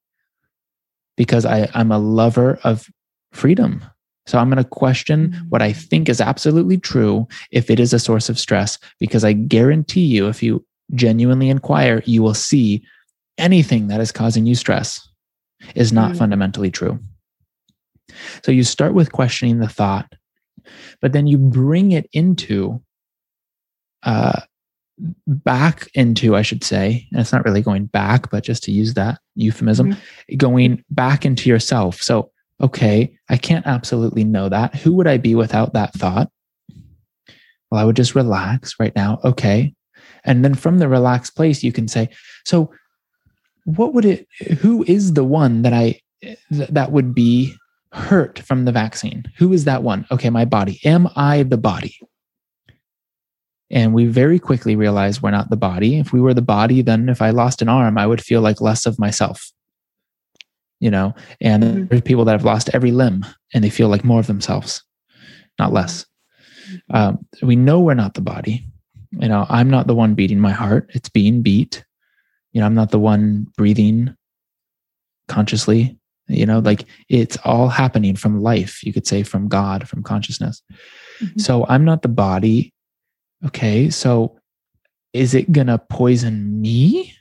because 1.16 1.44
I, 1.44 1.68
I'm 1.74 1.92
a 1.92 1.98
lover 1.98 2.58
of 2.64 2.88
freedom. 3.32 3.84
So 4.26 4.38
I'm 4.38 4.48
going 4.48 4.62
to 4.62 4.68
question 4.68 5.28
mm-hmm. 5.28 5.48
what 5.48 5.62
I 5.62 5.72
think 5.72 6.08
is 6.08 6.20
absolutely 6.20 6.78
true 6.78 7.26
if 7.50 7.70
it 7.70 7.78
is 7.78 7.92
a 7.92 7.98
source 7.98 8.28
of 8.28 8.38
stress, 8.38 8.78
because 8.98 9.24
I 9.24 9.32
guarantee 9.32 10.04
you, 10.04 10.28
if 10.28 10.42
you 10.42 10.64
genuinely 10.94 11.50
inquire, 11.50 12.02
you 12.06 12.22
will 12.22 12.34
see 12.34 12.82
anything 13.38 13.88
that 13.88 14.00
is 14.00 14.12
causing 14.12 14.46
you 14.46 14.54
stress 14.54 15.06
is 15.74 15.92
not 15.92 16.10
mm-hmm. 16.10 16.18
fundamentally 16.18 16.70
true. 16.70 16.98
So 18.42 18.52
you 18.52 18.64
start 18.64 18.94
with 18.94 19.12
questioning 19.12 19.58
the 19.58 19.68
thought, 19.68 20.12
but 21.00 21.12
then 21.12 21.26
you 21.26 21.38
bring 21.38 21.92
it 21.92 22.08
into 22.12 22.82
uh, 24.02 24.40
back 25.26 25.88
into, 25.94 26.36
I 26.36 26.42
should 26.42 26.62
say, 26.62 27.06
and 27.10 27.20
it's 27.20 27.32
not 27.32 27.44
really 27.44 27.62
going 27.62 27.86
back, 27.86 28.30
but 28.30 28.44
just 28.44 28.62
to 28.64 28.72
use 28.72 28.94
that 28.94 29.18
euphemism, 29.34 29.92
mm-hmm. 29.92 30.36
going 30.36 30.84
back 30.90 31.24
into 31.24 31.48
yourself. 31.48 32.00
So, 32.02 32.30
okay, 32.60 33.16
I 33.28 33.36
can't 33.36 33.66
absolutely 33.66 34.24
know 34.24 34.48
that. 34.48 34.74
Who 34.76 34.94
would 34.94 35.06
I 35.06 35.18
be 35.18 35.34
without 35.34 35.72
that 35.74 35.92
thought? 35.94 36.30
Well, 37.70 37.80
I 37.80 37.84
would 37.84 37.96
just 37.96 38.14
relax 38.14 38.74
right 38.78 38.94
now. 38.94 39.20
Okay. 39.24 39.74
And 40.24 40.44
then 40.44 40.54
from 40.54 40.78
the 40.78 40.88
relaxed 40.88 41.34
place, 41.36 41.62
you 41.62 41.72
can 41.72 41.88
say, 41.88 42.08
so 42.44 42.72
what 43.64 43.94
would 43.94 44.04
it, 44.04 44.26
who 44.58 44.84
is 44.84 45.14
the 45.14 45.24
one 45.24 45.62
that 45.62 45.72
I, 45.72 46.00
that 46.50 46.92
would 46.92 47.14
be 47.14 47.54
hurt 47.92 48.38
from 48.38 48.64
the 48.64 48.72
vaccine? 48.72 49.24
Who 49.38 49.52
is 49.52 49.64
that 49.64 49.82
one? 49.82 50.06
Okay, 50.10 50.30
my 50.30 50.44
body. 50.44 50.80
Am 50.84 51.08
I 51.16 51.42
the 51.42 51.58
body? 51.58 51.98
And 53.70 53.92
we 53.92 54.06
very 54.06 54.38
quickly 54.38 54.76
realized 54.76 55.22
we're 55.22 55.30
not 55.30 55.50
the 55.50 55.56
body. 55.56 55.98
If 55.98 56.12
we 56.12 56.20
were 56.20 56.34
the 56.34 56.42
body, 56.42 56.82
then 56.82 57.08
if 57.08 57.20
I 57.20 57.30
lost 57.30 57.60
an 57.60 57.68
arm, 57.68 57.98
I 57.98 58.06
would 58.06 58.22
feel 58.22 58.40
like 58.40 58.60
less 58.60 58.86
of 58.86 58.98
myself. 58.98 59.50
You 60.84 60.90
know, 60.90 61.14
and 61.40 61.62
mm-hmm. 61.62 61.86
there's 61.86 62.02
people 62.02 62.26
that 62.26 62.32
have 62.32 62.44
lost 62.44 62.68
every 62.74 62.92
limb 62.92 63.24
and 63.54 63.64
they 63.64 63.70
feel 63.70 63.88
like 63.88 64.04
more 64.04 64.20
of 64.20 64.26
themselves, 64.26 64.82
not 65.58 65.72
less. 65.72 66.04
Mm-hmm. 66.68 66.96
Um, 66.96 67.26
we 67.42 67.56
know 67.56 67.80
we're 67.80 67.94
not 67.94 68.12
the 68.12 68.20
body. 68.20 68.66
You 69.12 69.28
know, 69.28 69.46
I'm 69.48 69.70
not 69.70 69.86
the 69.86 69.94
one 69.94 70.14
beating 70.14 70.40
my 70.40 70.50
heart, 70.50 70.90
it's 70.94 71.08
being 71.08 71.40
beat. 71.40 71.84
You 72.52 72.60
know, 72.60 72.66
I'm 72.66 72.74
not 72.74 72.90
the 72.90 72.98
one 72.98 73.46
breathing 73.56 74.14
consciously. 75.28 75.98
You 76.28 76.44
know, 76.44 76.58
like 76.58 76.84
it's 77.08 77.38
all 77.44 77.68
happening 77.68 78.16
from 78.16 78.42
life, 78.42 78.82
you 78.84 78.92
could 78.92 79.06
say 79.06 79.22
from 79.22 79.48
God, 79.48 79.88
from 79.88 80.02
consciousness. 80.02 80.62
Mm-hmm. 81.20 81.38
So 81.40 81.64
I'm 81.68 81.84
not 81.84 82.02
the 82.02 82.08
body 82.08 82.74
okay, 83.46 83.90
so 83.90 84.38
is 85.12 85.34
it 85.34 85.52
going 85.52 85.68
to 85.68 85.78
poison 85.78 86.60
me? 86.60 87.14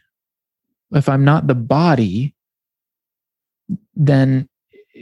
If 0.92 1.10
I'm 1.10 1.26
not 1.26 1.48
the 1.48 1.56
body, 1.56 2.36
then 3.96 4.48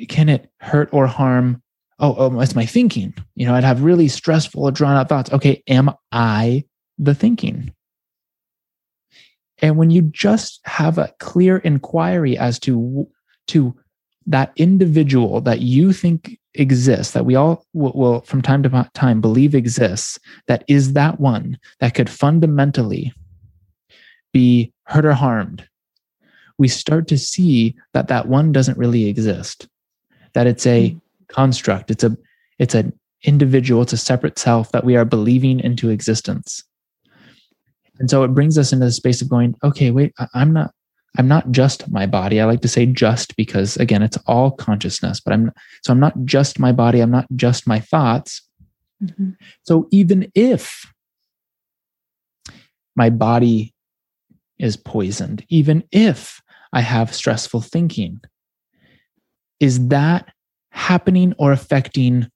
can 0.07 0.29
it 0.29 0.49
hurt 0.59 0.89
or 0.91 1.07
harm? 1.07 1.61
Oh, 1.99 2.15
oh, 2.17 2.39
it's 2.39 2.55
my 2.55 2.65
thinking. 2.65 3.13
You 3.35 3.45
know, 3.45 3.53
I'd 3.53 3.63
have 3.63 3.83
really 3.83 4.07
stressful, 4.07 4.71
drawn 4.71 4.95
out 4.95 5.09
thoughts. 5.09 5.31
Okay, 5.31 5.63
am 5.67 5.91
I 6.11 6.65
the 6.97 7.13
thinking? 7.13 7.73
And 9.59 9.77
when 9.77 9.91
you 9.91 10.01
just 10.01 10.59
have 10.65 10.97
a 10.97 11.13
clear 11.19 11.57
inquiry 11.57 12.37
as 12.37 12.59
to, 12.59 13.07
to 13.47 13.75
that 14.25 14.51
individual 14.55 15.41
that 15.41 15.61
you 15.61 15.93
think 15.93 16.39
exists, 16.55 17.13
that 17.13 17.25
we 17.25 17.35
all 17.35 17.65
will, 17.73 17.91
will, 17.93 18.21
from 18.21 18.41
time 18.41 18.63
to 18.63 18.89
time 18.93 19.21
believe 19.21 19.53
exists, 19.53 20.19
that 20.47 20.63
is 20.67 20.93
that 20.93 21.19
one 21.19 21.59
that 21.79 21.93
could 21.93 22.09
fundamentally 22.09 23.13
be 24.33 24.73
hurt 24.85 25.05
or 25.05 25.13
harmed, 25.13 25.67
we 26.61 26.67
start 26.67 27.07
to 27.07 27.17
see 27.17 27.75
that 27.93 28.07
that 28.07 28.27
one 28.27 28.51
doesn't 28.51 28.77
really 28.77 29.07
exist, 29.07 29.67
that 30.33 30.45
it's 30.45 30.67
a 30.67 30.89
hmm. 30.89 30.97
construct, 31.27 31.89
it's 31.89 32.03
a 32.03 32.15
it's 32.59 32.75
an 32.75 32.93
individual, 33.23 33.81
it's 33.81 33.93
a 33.93 33.97
separate 33.97 34.37
self 34.37 34.71
that 34.71 34.85
we 34.85 34.95
are 34.95 35.03
believing 35.03 35.59
into 35.59 35.89
existence. 35.89 36.63
And 37.97 38.09
so 38.09 38.23
it 38.23 38.29
brings 38.29 38.59
us 38.59 38.71
into 38.71 38.85
the 38.85 38.91
space 38.91 39.21
of 39.23 39.29
going, 39.29 39.55
okay, 39.63 39.89
wait, 39.89 40.13
I'm 40.35 40.53
not, 40.53 40.71
I'm 41.17 41.27
not 41.27 41.51
just 41.51 41.89
my 41.91 42.05
body. 42.05 42.39
I 42.39 42.45
like 42.45 42.61
to 42.61 42.67
say 42.67 42.85
just 42.85 43.35
because 43.35 43.77
again, 43.77 44.03
it's 44.03 44.17
all 44.27 44.51
consciousness, 44.51 45.19
but 45.19 45.33
I'm, 45.33 45.51
so 45.83 45.91
I'm 45.91 45.99
not 45.99 46.13
just 46.25 46.59
my 46.59 46.71
body. 46.71 46.99
I'm 46.99 47.11
not 47.11 47.27
just 47.35 47.67
my 47.67 47.79
thoughts. 47.79 48.41
Mm-hmm. 49.03 49.31
So 49.63 49.87
even 49.91 50.31
if 50.35 50.85
my 52.95 53.09
body 53.09 53.73
is 54.59 54.77
poisoned, 54.77 55.43
even 55.49 55.83
if 55.91 56.40
I 56.73 56.81
have 56.81 57.13
stressful 57.13 57.61
thinking, 57.61 58.21
is 59.59 59.87
that 59.89 60.31
happening 60.71 61.33
or 61.37 61.51
affecting 61.51 62.29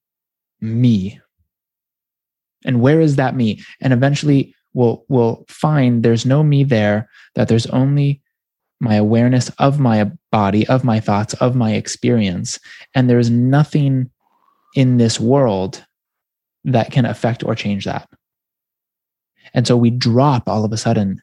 me? 0.62 1.20
And 2.66 2.82
where 2.82 3.00
is 3.00 3.16
that 3.16 3.36
me? 3.36 3.64
And 3.82 3.94
eventually 3.94 4.54
we'll, 4.74 5.06
we'll 5.08 5.46
find 5.48 6.04
there's 6.04 6.26
no 6.26 6.44
me 6.44 6.64
there, 6.64 7.10
that 7.36 7.48
there's 7.48 7.68
only 7.68 8.22
my 8.80 8.96
awareness 8.96 9.50
of 9.58 9.80
my 9.80 10.12
body, 10.32 10.68
of 10.68 10.84
my 10.84 11.00
thoughts, 11.00 11.34
of 11.36 11.56
my 11.56 11.74
experience. 11.74 12.60
And 12.94 13.10
there's 13.10 13.30
nothing 13.30 14.10
in 14.76 14.98
this 14.98 15.20
world 15.20 15.86
that 16.66 16.92
can 16.92 17.06
affect 17.06 17.44
or 17.44 17.56
change 17.56 17.86
that. 17.86 18.10
And 19.54 19.66
so 19.66 19.78
we 19.78 19.90
drop 19.90 20.50
all 20.50 20.66
of 20.66 20.74
a 20.74 20.78
sudden 20.78 21.22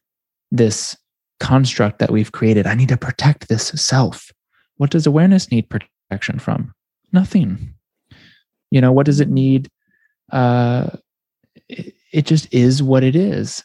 this 0.50 0.96
construct 1.42 1.98
that 1.98 2.12
we've 2.12 2.30
created. 2.30 2.68
I 2.68 2.74
need 2.74 2.88
to 2.90 2.96
protect 2.96 3.48
this 3.48 3.68
self. 3.74 4.30
What 4.76 4.90
does 4.90 5.08
awareness 5.08 5.50
need 5.50 5.68
protection 5.68 6.38
from? 6.38 6.72
Nothing. 7.12 7.74
You 8.70 8.80
know, 8.80 8.92
what 8.92 9.06
does 9.06 9.20
it 9.20 9.28
need? 9.28 9.68
Uh, 10.30 10.90
it, 11.68 11.94
it 12.12 12.26
just 12.26 12.46
is 12.54 12.80
what 12.80 13.02
it 13.02 13.16
is. 13.16 13.64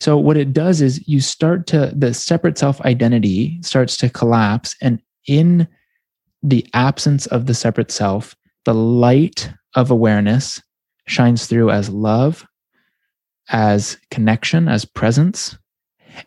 So 0.00 0.16
what 0.16 0.38
it 0.38 0.54
does 0.54 0.80
is 0.80 1.06
you 1.06 1.20
start 1.20 1.66
to 1.68 1.92
the 1.94 2.14
separate 2.14 2.56
self 2.56 2.80
identity 2.80 3.58
starts 3.62 3.96
to 3.98 4.08
collapse 4.08 4.74
and 4.80 5.00
in 5.28 5.68
the 6.42 6.66
absence 6.72 7.26
of 7.26 7.44
the 7.46 7.54
separate 7.54 7.92
self, 7.92 8.34
the 8.64 8.74
light 8.74 9.52
of 9.74 9.90
awareness 9.90 10.60
shines 11.06 11.46
through 11.46 11.70
as 11.70 11.90
love, 11.90 12.44
as 13.50 13.98
connection, 14.10 14.66
as 14.66 14.86
presence. 14.86 15.56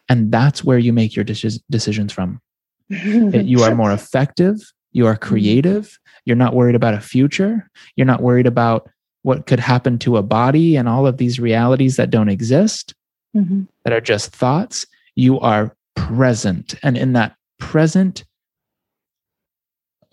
And 0.09 0.31
that's 0.31 0.63
where 0.63 0.77
you 0.77 0.93
make 0.93 1.15
your 1.15 1.25
decisions 1.25 2.11
from. 2.11 2.41
you 2.89 3.61
are 3.63 3.75
more 3.75 3.91
effective, 3.93 4.57
you 4.91 5.07
are 5.07 5.15
creative, 5.15 5.97
you're 6.25 6.35
not 6.35 6.55
worried 6.55 6.75
about 6.75 6.93
a 6.93 7.01
future, 7.01 7.69
you're 7.95 8.05
not 8.05 8.21
worried 8.21 8.47
about 8.47 8.89
what 9.23 9.47
could 9.47 9.59
happen 9.59 9.97
to 9.99 10.17
a 10.17 10.23
body 10.23 10.75
and 10.75 10.87
all 10.87 11.07
of 11.07 11.17
these 11.17 11.39
realities 11.39 11.95
that 11.97 12.11
don't 12.11 12.29
exist, 12.29 12.93
mm-hmm. 13.35 13.63
that 13.83 13.93
are 13.93 14.01
just 14.01 14.35
thoughts. 14.35 14.85
You 15.15 15.39
are 15.39 15.75
present. 15.95 16.75
And 16.83 16.95
in 16.97 17.13
that 17.13 17.35
present 17.59 18.23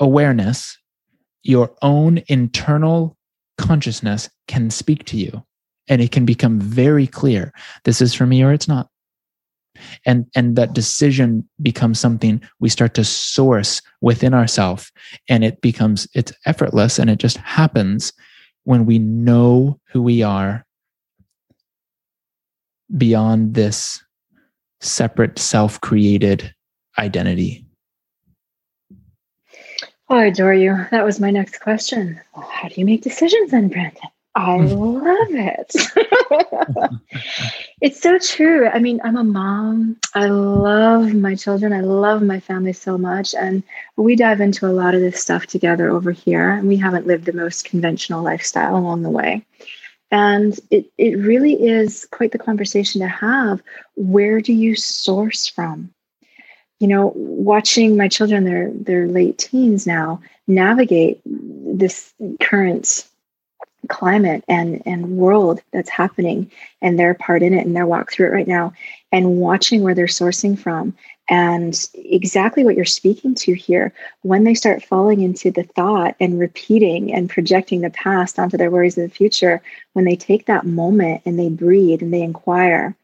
awareness, 0.01 0.79
your 1.43 1.75
own 1.83 2.23
internal 2.29 3.16
consciousness 3.59 4.31
can 4.49 4.70
speak 4.70 5.05
to 5.05 5.16
you 5.16 5.45
and 5.89 6.01
it 6.01 6.12
can 6.12 6.25
become 6.25 6.61
very 6.61 7.07
clear 7.07 7.53
this 7.85 8.01
is 8.01 8.14
for 8.14 8.27
me 8.27 8.43
or 8.43 8.53
it's 8.53 8.68
not 8.68 8.89
and 10.05 10.27
and 10.35 10.57
that 10.57 10.75
decision 10.75 11.49
becomes 11.61 11.99
something 11.99 12.41
we 12.61 12.68
start 12.68 12.95
to 12.95 13.05
source 13.05 13.81
within 14.01 14.35
ourselves 14.35 14.93
and 15.29 15.45
it 15.45 15.61
becomes 15.61 16.09
it's 16.14 16.33
effortless 16.47 16.99
and 16.99 17.11
it 17.11 17.18
just 17.18 17.37
happens 17.39 18.12
when 18.64 18.87
we 18.87 18.99
know 18.99 19.79
who 19.89 20.03
we 20.03 20.23
are 20.23 20.64
beyond 22.97 23.55
this 23.55 24.03
separate 24.81 25.39
self-created 25.39 26.55
identity 26.99 27.64
Oh, 30.12 30.16
I 30.16 30.27
adore 30.27 30.53
you. 30.53 30.77
That 30.91 31.07
was 31.07 31.20
my 31.20 31.31
next 31.31 31.61
question. 31.61 32.20
How 32.35 32.68
do 32.68 32.75
you 32.77 32.85
make 32.85 33.01
decisions 33.01 33.51
then, 33.51 33.68
Brandon? 33.68 34.03
I 34.35 34.59
hmm. 34.59 34.66
love 34.66 35.29
it. 35.31 35.75
it's 37.80 38.01
so 38.01 38.18
true. 38.18 38.68
I 38.68 38.78
mean, 38.78 39.01
I'm 39.05 39.16
a 39.16 39.24
mom. 39.24 39.97
I 40.14 40.26
love 40.26 41.14
my 41.14 41.35
children. 41.35 41.72
I 41.72 41.80
love 41.80 42.22
my 42.22 42.41
family 42.41 42.72
so 42.72 42.99
much. 42.99 43.35
And 43.35 43.62
we 43.97 44.16
dive 44.16 44.41
into 44.41 44.66
a 44.66 44.72
lot 44.72 44.95
of 44.95 45.01
this 45.01 45.20
stuff 45.20 45.47
together 45.47 45.91
over 45.91 46.12
here. 46.12 46.51
And 46.51 46.68
we 46.68 46.76
haven't 46.76 47.07
lived 47.07 47.24
the 47.24 47.33
most 47.33 47.64
conventional 47.64 48.22
lifestyle 48.22 48.76
along 48.76 49.03
the 49.03 49.11
way. 49.11 49.45
And 50.11 50.59
it, 50.70 50.87
it 50.99 51.16
really 51.18 51.55
is 51.55 52.07
quite 52.11 52.33
the 52.33 52.39
conversation 52.39 53.01
to 53.01 53.09
have. 53.09 53.62
Where 53.95 54.41
do 54.41 54.53
you 54.53 54.76
source 54.76 55.47
from? 55.47 55.93
you 56.83 56.89
know, 56.89 57.12
watching 57.14 57.97
my 57.97 58.09
children, 58.09 58.43
they're 58.43 58.72
they're 58.74 59.07
late 59.07 59.39
teens 59.39 59.87
now, 59.87 60.20
navigate 60.49 61.20
this 61.24 62.12
current 62.41 63.07
climate 63.89 64.45
and 64.49 64.83
and 64.87 65.16
world 65.16 65.61
that's 65.72 65.91
happening 65.91 66.51
and 66.80 66.99
their 66.99 67.14
part 67.14 67.43
in 67.43 67.53
it 67.53 67.66
and 67.66 67.74
their 67.74 67.87
walk 67.87 68.12
through 68.12 68.26
it 68.26 68.33
right 68.33 68.49
now 68.49 68.72
and 69.11 69.39
watching 69.39 69.83
where 69.83 69.95
they're 69.95 70.07
sourcing 70.07 70.59
from 70.59 70.95
and 71.28 71.89
exactly 71.95 72.64
what 72.64 72.76
you're 72.76 72.85
speaking 72.85 73.35
to 73.35 73.55
here 73.55 73.93
when 74.22 74.45
they 74.45 74.55
start 74.55 74.85
falling 74.85 75.20
into 75.20 75.51
the 75.51 75.64
thought 75.64 76.14
and 76.20 76.39
repeating 76.39 77.12
and 77.12 77.30
projecting 77.30 77.80
the 77.80 77.91
past 77.91 78.39
onto 78.39 78.57
their 78.57 78.70
worries 78.70 78.97
of 78.97 79.03
the 79.03 79.14
future 79.14 79.61
when 79.95 80.05
they 80.05 80.16
take 80.16 80.47
that 80.47 80.64
moment 80.64 81.22
and 81.24 81.39
they 81.39 81.49
breathe 81.49 82.03
and 82.03 82.12
they 82.12 82.22
inquire 82.22 82.95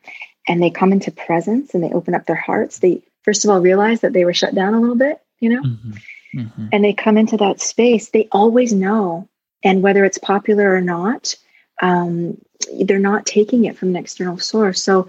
and 0.47 0.63
they 0.63 0.71
come 0.71 0.93
into 0.93 1.11
presence 1.11 1.75
and 1.75 1.83
they 1.83 1.91
open 1.91 2.15
up 2.15 2.27
their 2.27 2.37
hearts 2.37 2.79
they 2.79 3.03
first 3.29 3.45
of 3.45 3.51
all 3.51 3.61
realize 3.61 4.01
that 4.01 4.15
they 4.15 4.25
were 4.25 4.33
shut 4.33 4.55
down 4.55 4.73
a 4.73 4.81
little 4.81 4.97
bit, 4.97 5.21
you 5.39 5.51
know, 5.51 5.63
mm-hmm. 5.63 5.93
Mm-hmm. 6.35 6.67
and 6.73 6.83
they 6.83 6.95
come 6.95 7.19
into 7.19 7.37
that 7.37 7.61
space, 7.61 8.09
they 8.09 8.27
always 8.33 8.73
know. 8.73 9.29
And 9.63 9.83
whether 9.83 10.05
it's 10.05 10.19
popular 10.19 10.75
or 10.75 10.81
not, 10.81 11.35
um, 11.83 12.39
they're 12.81 12.99
not 12.99 13.27
taking 13.27 13.65
it 13.65 13.77
from 13.77 13.91
an 13.91 13.97
external 13.97 14.39
source. 14.39 14.83
So 14.83 15.09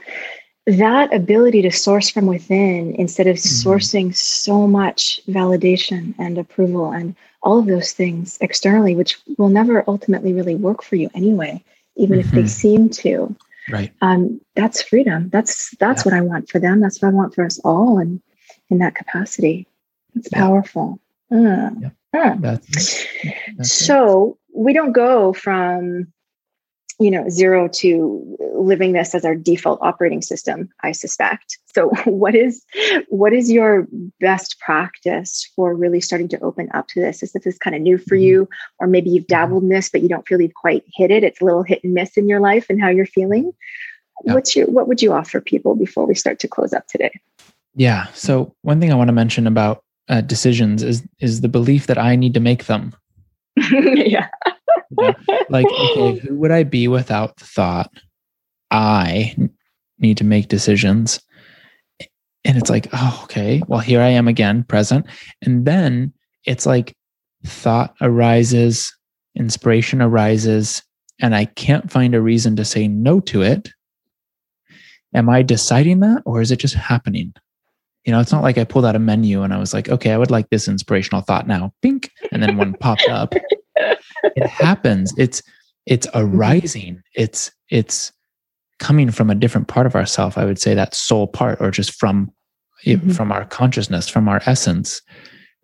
that 0.65 1.13
ability 1.13 1.61
to 1.63 1.71
source 1.71 2.09
from 2.09 2.25
within 2.25 2.93
instead 2.95 3.27
of 3.27 3.37
mm-hmm. 3.37 3.69
sourcing 3.69 4.15
so 4.15 4.67
much 4.67 5.21
validation 5.27 6.13
and 6.19 6.37
approval 6.37 6.91
and 6.91 7.15
all 7.41 7.59
of 7.59 7.65
those 7.65 7.93
things 7.93 8.37
externally, 8.41 8.95
which 8.95 9.17
will 9.37 9.49
never 9.49 9.83
ultimately 9.87 10.33
really 10.33 10.55
work 10.55 10.83
for 10.83 10.95
you 10.95 11.09
anyway, 11.13 11.63
even 11.95 12.19
if 12.19 12.29
they 12.31 12.39
mm-hmm. 12.39 12.47
seem 12.47 12.89
to 12.89 13.35
right 13.69 13.91
um, 14.01 14.41
that's 14.55 14.81
freedom 14.81 15.29
that's 15.29 15.75
that's 15.77 16.05
yeah. 16.05 16.11
what 16.11 16.17
i 16.17 16.21
want 16.21 16.49
for 16.49 16.59
them 16.59 16.79
that's 16.79 17.01
what 17.01 17.09
i 17.09 17.11
want 17.13 17.33
for 17.33 17.45
us 17.45 17.59
all 17.59 17.97
and 17.99 18.21
in 18.69 18.79
that 18.79 18.95
capacity 18.95 19.67
it's 20.15 20.29
yeah. 20.31 20.39
powerful 20.39 20.99
mm. 21.31 21.81
yeah. 21.81 21.89
That's, 22.13 23.05
that's 23.57 23.71
so 23.71 24.37
we 24.55 24.73
don't 24.73 24.91
go 24.91 25.33
from 25.33 26.07
you 26.99 27.09
know 27.09 27.29
zero 27.29 27.67
to 27.67 28.37
living 28.55 28.91
this 28.91 29.15
as 29.15 29.23
our 29.23 29.35
default 29.35 29.79
operating 29.81 30.21
system 30.21 30.69
i 30.83 30.91
suspect. 30.91 31.57
So 31.73 31.89
what 32.05 32.35
is 32.35 32.63
what 33.07 33.33
is 33.33 33.51
your 33.51 33.87
best 34.19 34.59
practice 34.59 35.49
for 35.55 35.73
really 35.73 36.01
starting 36.01 36.27
to 36.29 36.39
open 36.41 36.69
up 36.73 36.87
to 36.89 36.99
this? 36.99 37.23
Is 37.23 37.31
this 37.31 37.57
kind 37.57 37.75
of 37.75 37.81
new 37.81 37.97
for 37.97 38.15
mm-hmm. 38.15 38.23
you 38.23 38.49
or 38.79 38.87
maybe 38.87 39.09
you've 39.09 39.23
mm-hmm. 39.23 39.33
dabbled 39.33 39.63
in 39.63 39.69
this 39.69 39.89
but 39.89 40.01
you 40.01 40.09
don't 40.09 40.27
feel 40.27 40.41
you've 40.41 40.53
quite 40.53 40.83
hit 40.93 41.11
it. 41.11 41.23
It's 41.23 41.41
a 41.41 41.45
little 41.45 41.63
hit 41.63 41.83
and 41.83 41.93
miss 41.93 42.17
in 42.17 42.27
your 42.27 42.39
life 42.39 42.69
and 42.69 42.81
how 42.81 42.89
you're 42.89 43.05
feeling. 43.05 43.53
Yeah. 44.25 44.33
what's 44.33 44.53
your 44.55 44.67
what 44.67 44.87
would 44.89 45.01
you 45.01 45.13
offer 45.13 45.39
people 45.39 45.75
before 45.75 46.05
we 46.05 46.15
start 46.15 46.39
to 46.39 46.47
close 46.47 46.73
up 46.73 46.87
today? 46.87 47.11
Yeah. 47.75 48.07
So 48.13 48.53
one 48.63 48.81
thing 48.81 48.91
i 48.91 48.95
want 48.95 49.07
to 49.07 49.13
mention 49.13 49.47
about 49.47 49.83
uh, 50.09 50.21
decisions 50.21 50.83
is 50.83 51.07
is 51.19 51.41
the 51.41 51.49
belief 51.49 51.87
that 51.87 51.97
i 51.97 52.15
need 52.15 52.33
to 52.33 52.39
make 52.39 52.65
them 52.65 52.93
yeah 53.71 54.27
know? 54.91 55.13
Like, 55.49 55.65
okay, 55.65 56.17
who 56.19 56.35
would 56.35 56.51
I 56.51 56.63
be 56.63 56.87
without 56.87 57.37
the 57.37 57.45
thought 57.45 57.91
I 58.71 59.35
need 59.97 60.17
to 60.17 60.23
make 60.23 60.47
decisions? 60.47 61.19
And 62.45 62.57
it's 62.57 62.69
like, 62.69 62.87
oh, 62.93 63.21
okay, 63.23 63.61
well, 63.67 63.79
here 63.79 64.01
I 64.01 64.09
am 64.09 64.27
again, 64.27 64.63
present. 64.63 65.05
And 65.41 65.65
then 65.65 66.13
it's 66.45 66.65
like 66.65 66.95
thought 67.45 67.95
arises, 68.01 68.95
inspiration 69.35 70.01
arises, 70.01 70.81
and 71.19 71.35
I 71.35 71.45
can't 71.45 71.91
find 71.91 72.15
a 72.15 72.21
reason 72.21 72.55
to 72.55 72.65
say 72.65 72.87
no 72.87 73.19
to 73.21 73.41
it. 73.41 73.69
Am 75.13 75.29
I 75.29 75.41
deciding 75.41 75.99
that 75.99 76.21
or 76.25 76.39
is 76.39 76.51
it 76.51 76.59
just 76.59 76.75
happening? 76.75 77.33
You 78.09 78.15
know, 78.15 78.21
it's 78.21 78.31
not 78.31 78.41
like 78.41 78.57
I 78.57 78.63
pulled 78.63 78.87
out 78.87 78.95
a 78.95 78.99
menu 78.99 79.43
and 79.43 79.53
I 79.53 79.59
was 79.59 79.71
like, 79.71 79.87
okay, 79.87 80.13
I 80.13 80.17
would 80.17 80.31
like 80.31 80.49
this 80.49 80.67
inspirational 80.67 81.21
thought 81.21 81.45
now. 81.47 81.71
Pink. 81.83 82.09
And 82.31 82.41
then 82.41 82.57
one 82.57 82.73
popped 82.73 83.07
up 83.07 83.35
it 84.35 84.47
happens. 84.49 85.13
It's 85.15 85.43
it's 85.85 86.07
arising. 86.15 87.03
It's 87.13 87.51
it's 87.69 88.11
coming 88.79 89.11
from 89.11 89.29
a 89.29 89.35
different 89.35 89.67
part 89.67 89.85
of 89.85 89.95
ourself. 89.95 90.39
I 90.39 90.45
would 90.45 90.59
say 90.59 90.73
that 90.73 90.95
soul 90.95 91.27
part, 91.27 91.59
or 91.61 91.69
just 91.69 91.93
from 91.99 92.31
mm-hmm. 92.83 93.11
from 93.11 93.31
our 93.31 93.45
consciousness, 93.45 94.07
from 94.09 94.27
our 94.27 94.41
essence. 94.47 95.03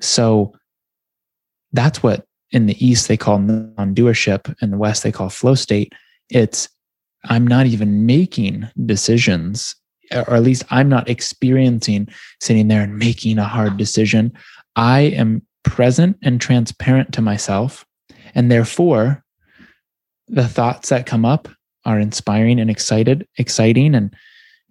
So 0.01 0.53
that's 1.71 2.03
what 2.03 2.25
in 2.51 2.67
the 2.67 2.85
East 2.85 3.07
they 3.07 3.17
call 3.17 3.39
non-doership, 3.39 4.53
in 4.61 4.69
the 4.69 4.77
West 4.77 5.01
they 5.01 5.11
call 5.11 5.29
flow 5.29 5.55
state. 5.55 5.93
It's 6.29 6.69
I'm 7.25 7.47
not 7.47 7.65
even 7.65 8.05
making 8.05 8.67
decisions, 8.85 9.75
or 10.11 10.35
at 10.35 10.43
least 10.43 10.63
I'm 10.69 10.89
not 10.89 11.09
experiencing 11.09 12.07
sitting 12.41 12.67
there 12.67 12.81
and 12.81 12.97
making 12.97 13.37
a 13.37 13.45
hard 13.45 13.77
decision. 13.77 14.33
I 14.75 15.01
am 15.01 15.41
present 15.63 16.17
and 16.21 16.39
transparent 16.39 17.13
to 17.13 17.21
myself. 17.21 17.85
And 18.33 18.51
therefore, 18.51 19.23
the 20.27 20.47
thoughts 20.47 20.89
that 20.89 21.05
come 21.05 21.25
up 21.25 21.47
are 21.85 21.99
inspiring 21.99 22.59
and 22.59 22.69
excited, 22.69 23.27
exciting 23.37 23.95
and 23.95 24.13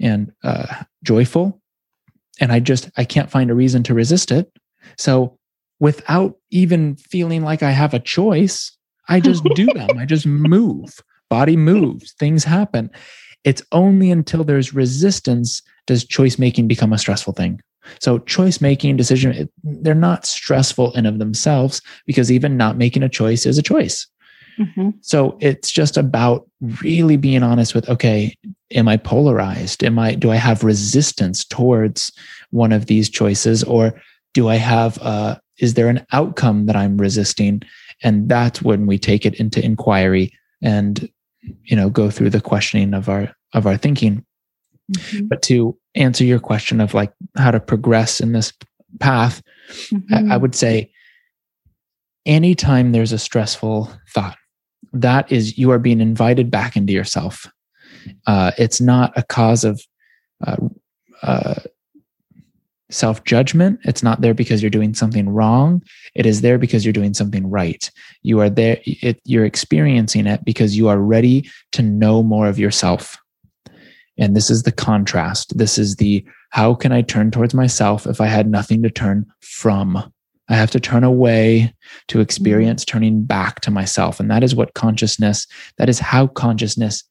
and 0.01 0.33
uh, 0.43 0.83
joyful. 1.03 1.61
And 2.41 2.51
I 2.51 2.61
just 2.61 2.91
I 2.97 3.05
can't 3.05 3.31
find 3.31 3.51
a 3.51 3.55
reason 3.55 3.83
to 3.85 3.95
resist 3.95 4.31
it. 4.31 4.51
So 4.99 5.39
without 5.81 6.37
even 6.51 6.97
feeling 6.97 7.43
like 7.43 7.63
I 7.63 7.71
have 7.71 7.95
a 7.95 8.01
choice, 8.01 8.77
I 9.09 9.21
just 9.21 9.45
do 9.55 9.67
them. 9.75 9.99
I 9.99 10.05
just 10.05 10.27
move. 10.27 10.99
Body 11.31 11.57
moves. 11.57 12.13
Things 12.13 12.45
happen. 12.45 12.91
It's 13.45 13.63
only 13.73 14.11
until 14.11 14.43
there's 14.43 14.75
resistance 14.75 15.63
does 15.87 16.05
choice 16.05 16.39
making 16.39 16.67
become 16.67 16.93
a 16.93 16.99
stressful 16.99 17.35
thing. 17.35 17.61
So 18.01 18.19
choice 18.21 18.63
making, 18.63 18.97
decision, 18.97 19.49
they're 19.63 19.95
not 19.95 20.25
stressful 20.25 20.93
in 20.93 21.05
of 21.05 21.19
themselves 21.19 21.83
because 22.07 22.33
even 22.33 22.57
not 22.57 22.79
making 22.79 23.03
a 23.03 23.09
choice 23.09 23.45
is 23.45 23.59
a 23.59 23.63
choice. 23.63 24.07
Mm-hmm. 24.59 24.91
So 25.03 25.37
it's 25.41 25.71
just 25.71 25.97
about 25.97 26.49
really 26.83 27.19
being 27.19 27.43
honest 27.43 27.75
with, 27.75 27.87
okay, 27.89 28.35
am 28.71 28.89
I 28.89 28.97
polarized? 28.97 29.85
Am 29.85 29.99
I, 29.99 30.15
do 30.15 30.31
I 30.31 30.37
have 30.37 30.65
resistance 30.65 31.45
towards 31.45 32.11
one 32.51 32.73
of 32.73 32.87
these 32.87 33.11
choices 33.11 33.63
or 33.65 34.01
do 34.33 34.49
I 34.49 34.57
have, 34.57 34.97
uh, 35.03 35.37
is 35.59 35.75
there 35.75 35.89
an 35.89 36.07
outcome 36.13 36.67
that 36.67 36.77
I'm 36.77 36.97
resisting? 36.97 37.63
And 38.03 38.29
that's 38.29 38.63
when 38.63 38.87
we 38.87 38.99
take 38.99 39.27
it 39.27 39.35
into 39.35 39.63
inquiry 39.63 40.33
and, 40.63 41.11
you 41.65 41.77
know, 41.77 41.91
go 41.91 42.11
through 42.11 42.31
the 42.31 42.41
questioning 42.41 42.95
of 42.95 43.09
our, 43.09 43.35
of 43.53 43.67
our 43.67 43.77
thinking. 43.77 44.25
Mm-hmm. 44.93 45.27
But 45.27 45.43
to 45.43 45.77
answer 45.95 46.25
your 46.25 46.41
question 46.41 46.81
of 46.81 46.95
like 46.95 47.13
how 47.37 47.51
to 47.51 47.61
progress 47.61 48.21
in 48.21 48.33
this 48.33 48.53
path, 49.01 49.43
mm-hmm. 49.69 50.15
I, 50.15 50.19
I 50.19 50.21
mm-hmm. 50.21 50.43
would 50.43 50.55
say 50.55 50.91
anytime 52.27 52.93
there's 52.93 53.13
a 53.13 53.19
stressful 53.19 53.91
thought, 54.13 54.37
that 54.93 55.31
is 55.33 55.59
you 55.59 55.71
are 55.71 55.79
being 55.79 56.01
invited 56.01 56.51
back 56.51 56.77
into 56.77 56.93
yourself. 56.93 57.47
Uh, 58.27 58.53
it's 58.59 58.81
not 58.81 59.13
a 59.17 59.23
cause 59.23 59.65
of 59.65 59.83
uh, 60.47 60.57
uh, 61.23 61.55
self 62.91 63.25
judgment. 63.25 63.81
It's 63.85 64.03
not 64.03 64.21
there 64.21 64.35
because 64.35 64.63
you're 64.63 64.71
doing 64.71 64.95
something 64.95 65.29
wrong. 65.29 65.83
It 66.15 66.27
is 66.27 66.41
there 66.41 66.59
because 66.59 66.85
you're 66.85 66.93
doing 66.93 67.15
something 67.15 67.49
right. 67.49 67.91
You 68.23 68.41
are 68.41 68.51
there, 68.51 68.79
it, 68.85 69.21
you're 69.25 69.45
experiencing 69.45 70.27
it 70.27 70.45
because 70.45 70.77
you 70.77 70.89
are 70.89 70.99
ready 70.99 71.51
to 71.73 71.83
know 71.83 72.23
more 72.23 72.49
of 72.49 72.59
yourself. 72.59 73.17
And 74.19 74.37
this 74.37 74.51
is 74.51 74.63
the 74.63 74.73
contrast. 74.73 75.59
This 75.59 75.77
is 75.79 75.97
the 75.97 76.25
how 76.51 76.75
can 76.75 76.93
I 76.93 77.03
turn 77.03 77.31
towards 77.31 77.53
myself 77.53 78.07
if 78.07 78.21
I 78.21 78.27
had 78.27 78.49
nothing 78.49 78.83
to 78.85 78.91
turn 78.91 79.27
from? 79.41 80.13
I 80.49 80.55
have 80.55 80.71
to 80.73 80.81
turn 80.81 81.05
away 81.05 81.75
to 82.09 82.21
experience 82.21 82.85
mm-hmm. 82.85 82.99
turning 82.99 83.25
back 83.25 83.61
to 83.63 83.71
myself. 83.71 84.21
And 84.21 84.31
that 84.31 84.45
is 84.45 84.55
what 84.55 84.75
consciousness, 84.75 85.47
that 85.79 85.89
is 85.89 85.99
how 85.99 86.27
consciousness 86.29 87.03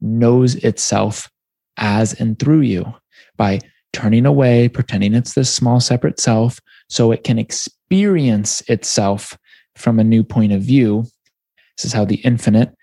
knows 0.00 0.56
itself 0.56 1.30
as 1.78 2.12
and 2.20 2.38
through 2.38 2.60
you 2.60 2.92
by 3.36 3.60
turning 3.92 4.26
away, 4.26 4.68
pretending 4.68 5.14
it's 5.14 5.34
this 5.34 5.52
small 5.52 5.80
separate 5.80 6.18
self 6.18 6.58
so 6.88 7.12
it 7.12 7.24
can 7.24 7.38
experience 7.38 8.62
itself 8.68 9.36
from 9.76 9.98
a 9.98 10.04
new 10.04 10.22
point 10.24 10.52
of 10.52 10.62
view. 10.62 11.04
This 11.76 11.86
is 11.86 11.92
how 11.92 12.04
the 12.04 12.16
infinite 12.16 12.74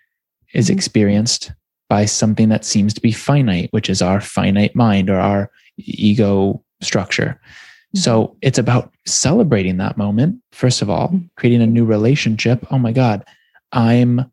is 0.53 0.67
mm-hmm. 0.67 0.77
experienced 0.77 1.51
by 1.89 2.05
something 2.05 2.49
that 2.49 2.65
seems 2.65 2.93
to 2.93 3.01
be 3.01 3.11
finite, 3.11 3.69
which 3.71 3.89
is 3.89 4.01
our 4.01 4.21
finite 4.21 4.75
mind 4.75 5.09
or 5.09 5.19
our 5.19 5.49
ego 5.77 6.63
structure. 6.81 7.39
Mm-hmm. 7.39 7.99
So 7.99 8.37
it's 8.41 8.59
about 8.59 8.91
celebrating 9.05 9.77
that 9.77 9.97
moment, 9.97 10.41
first 10.51 10.81
of 10.81 10.89
all, 10.89 11.07
mm-hmm. 11.07 11.25
creating 11.35 11.61
a 11.61 11.67
new 11.67 11.85
relationship. 11.85 12.65
Oh 12.71 12.79
my 12.79 12.91
God, 12.91 13.25
I'm 13.71 14.31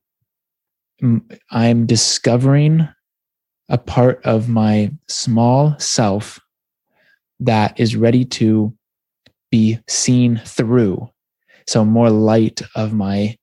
I'm 1.50 1.86
discovering 1.86 2.88
a 3.68 3.76
part 3.76 4.24
of 4.24 4.48
my 4.48 4.90
small 5.08 5.78
self 5.78 6.40
that 7.40 7.78
is 7.78 7.96
ready 7.96 8.24
to 8.24 8.74
be 9.50 9.78
seen 9.88 10.40
through. 10.44 11.08
So 11.66 11.84
more 11.84 12.10
light 12.10 12.62
of 12.74 12.92
my 12.92 13.36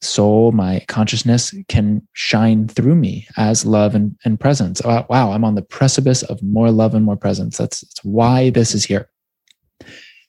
soul, 0.00 0.52
my 0.52 0.84
consciousness 0.88 1.54
can 1.68 2.06
shine 2.12 2.68
through 2.68 2.96
me 2.96 3.26
as 3.36 3.64
love 3.64 3.94
and, 3.94 4.16
and 4.24 4.38
presence. 4.38 4.82
Oh, 4.84 5.06
wow, 5.08 5.32
I'm 5.32 5.44
on 5.44 5.54
the 5.54 5.62
precipice 5.62 6.22
of 6.24 6.42
more 6.42 6.70
love 6.70 6.94
and 6.94 7.04
more 7.04 7.16
presence. 7.16 7.56
That's, 7.56 7.80
that's 7.80 8.04
why 8.04 8.50
this 8.50 8.74
is 8.74 8.84
here. 8.84 9.08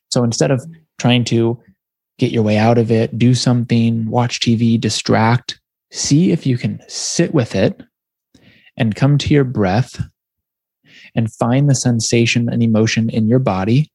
So 0.10 0.24
instead 0.24 0.52
of 0.52 0.64
trying 1.00 1.24
to 1.26 1.60
get 2.20 2.32
your 2.32 2.44
way 2.44 2.58
out 2.58 2.78
of 2.78 2.92
it, 2.92 3.18
do 3.18 3.34
something, 3.34 4.08
watch 4.08 4.40
TV, 4.40 4.80
distract, 4.80 5.60
see 5.92 6.32
if 6.32 6.46
you 6.46 6.58
can 6.58 6.80
sit 6.88 7.34
with 7.34 7.56
it 7.56 7.82
and 8.78 8.96
come 8.96 9.18
to 9.18 9.34
your 9.34 9.44
breath 9.44 10.02
and 11.16 11.34
find 11.34 11.70
the 11.70 11.76
sensation 11.76 12.50
and 12.50 12.64
emotion 12.64 13.10
in 13.10 13.28
your 13.28 13.40
body 13.40 13.92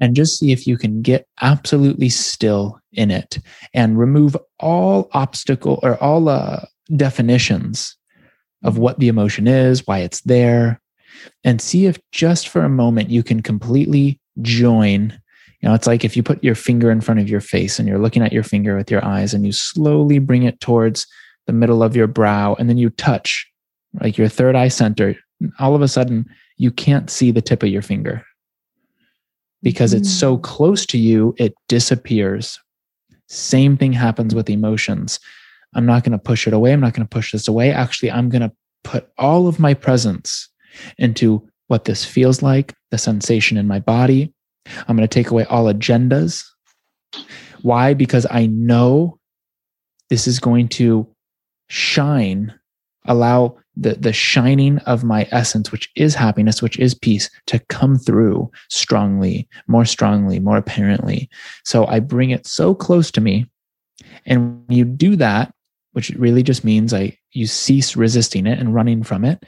and 0.00 0.16
just 0.16 0.38
see 0.38 0.52
if 0.52 0.66
you 0.66 0.76
can 0.76 1.02
get 1.02 1.26
absolutely 1.40 2.08
still 2.08 2.80
in 2.92 3.10
it 3.10 3.38
and 3.74 3.98
remove 3.98 4.36
all 4.60 5.08
obstacle 5.12 5.78
or 5.82 5.96
all 6.02 6.28
uh, 6.28 6.64
definitions 6.96 7.96
of 8.64 8.78
what 8.78 8.98
the 8.98 9.08
emotion 9.08 9.46
is, 9.46 9.86
why 9.86 9.98
it's 9.98 10.20
there, 10.22 10.80
and 11.44 11.60
see 11.60 11.86
if 11.86 11.98
just 12.10 12.48
for 12.48 12.64
a 12.64 12.68
moment 12.68 13.10
you 13.10 13.22
can 13.22 13.42
completely 13.42 14.20
join. 14.40 15.16
You 15.60 15.68
know, 15.68 15.74
it's 15.74 15.86
like 15.86 16.04
if 16.04 16.16
you 16.16 16.22
put 16.22 16.42
your 16.42 16.54
finger 16.54 16.90
in 16.90 17.00
front 17.00 17.20
of 17.20 17.28
your 17.28 17.40
face 17.40 17.78
and 17.78 17.88
you're 17.88 17.98
looking 17.98 18.22
at 18.22 18.32
your 18.32 18.42
finger 18.42 18.76
with 18.76 18.90
your 18.90 19.04
eyes 19.04 19.32
and 19.34 19.46
you 19.46 19.52
slowly 19.52 20.18
bring 20.18 20.42
it 20.42 20.60
towards 20.60 21.06
the 21.46 21.52
middle 21.52 21.82
of 21.82 21.96
your 21.96 22.06
brow 22.06 22.54
and 22.54 22.68
then 22.68 22.78
you 22.78 22.90
touch 22.90 23.48
like 24.00 24.16
your 24.16 24.28
third 24.28 24.56
eye 24.56 24.68
center. 24.68 25.14
All 25.58 25.74
of 25.74 25.82
a 25.82 25.88
sudden, 25.88 26.26
you 26.56 26.70
can't 26.70 27.10
see 27.10 27.30
the 27.30 27.42
tip 27.42 27.62
of 27.62 27.68
your 27.68 27.82
finger 27.82 28.24
because 29.62 29.94
it's 29.94 30.10
so 30.10 30.36
mm. 30.36 30.42
close 30.42 30.84
to 30.86 30.98
you, 30.98 31.34
it 31.38 31.54
disappears. 31.68 32.58
Same 33.28 33.76
thing 33.76 33.92
happens 33.92 34.34
with 34.34 34.50
emotions. 34.50 35.20
I'm 35.74 35.86
not 35.86 36.04
going 36.04 36.12
to 36.12 36.18
push 36.18 36.46
it 36.46 36.52
away. 36.52 36.72
I'm 36.72 36.80
not 36.80 36.92
going 36.92 37.06
to 37.06 37.10
push 37.10 37.32
this 37.32 37.48
away. 37.48 37.72
Actually, 37.72 38.10
I'm 38.10 38.28
going 38.28 38.42
to 38.42 38.52
put 38.84 39.08
all 39.18 39.48
of 39.48 39.58
my 39.58 39.72
presence 39.72 40.48
into 40.98 41.48
what 41.68 41.84
this 41.84 42.04
feels 42.04 42.42
like, 42.42 42.74
the 42.90 42.98
sensation 42.98 43.56
in 43.56 43.66
my 43.66 43.78
body. 43.78 44.34
I'm 44.88 44.96
going 44.96 45.08
to 45.08 45.14
take 45.14 45.30
away 45.30 45.44
all 45.44 45.72
agendas. 45.72 46.44
Why? 47.62 47.94
Because 47.94 48.26
I 48.30 48.46
know 48.46 49.18
this 50.10 50.26
is 50.26 50.38
going 50.38 50.68
to 50.68 51.06
shine, 51.68 52.52
allow 53.06 53.56
the, 53.76 53.94
the 53.94 54.12
shining 54.12 54.78
of 54.80 55.02
my 55.04 55.26
essence, 55.30 55.72
which 55.72 55.90
is 55.96 56.14
happiness, 56.14 56.60
which 56.62 56.78
is 56.78 56.94
peace, 56.94 57.30
to 57.46 57.58
come 57.68 57.98
through 57.98 58.50
strongly, 58.68 59.48
more 59.66 59.84
strongly, 59.84 60.38
more 60.38 60.56
apparently. 60.58 61.28
So 61.64 61.86
I 61.86 62.00
bring 62.00 62.30
it 62.30 62.46
so 62.46 62.74
close 62.74 63.10
to 63.12 63.20
me. 63.20 63.46
And 64.26 64.64
when 64.68 64.76
you 64.76 64.84
do 64.84 65.16
that, 65.16 65.54
which 65.92 66.10
really 66.10 66.42
just 66.42 66.64
means 66.64 66.92
I 66.92 67.18
you 67.32 67.46
cease 67.46 67.96
resisting 67.96 68.46
it 68.46 68.58
and 68.58 68.74
running 68.74 69.02
from 69.02 69.24
it, 69.24 69.42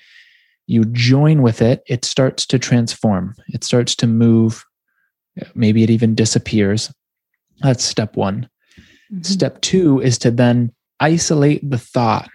you 0.66 0.84
join 0.86 1.42
with 1.42 1.60
it, 1.60 1.82
it 1.86 2.04
starts 2.04 2.46
to 2.46 2.58
transform. 2.58 3.34
It 3.48 3.64
starts 3.64 3.94
to 3.96 4.06
move. 4.06 4.64
Maybe 5.54 5.82
it 5.82 5.90
even 5.90 6.14
disappears. 6.14 6.92
That's 7.60 7.84
step 7.84 8.16
one. 8.16 8.48
Mm-hmm. 9.12 9.22
Step 9.22 9.60
two 9.60 10.00
is 10.00 10.18
to 10.18 10.30
then 10.30 10.72
isolate 11.00 11.68
the 11.68 11.78
thought 11.78 12.30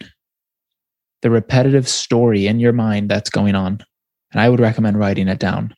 the 1.22 1.30
repetitive 1.30 1.88
story 1.88 2.48
in 2.48 2.60
your 2.60 2.74
mind 2.74 3.10
that's 3.10 3.30
going 3.30 3.56
on. 3.56 3.80
And 4.32 4.40
I 4.40 4.50
would 4.50 4.60
recommend 4.60 5.00
writing 5.00 5.28
it 5.28 5.40
down. 5.40 5.74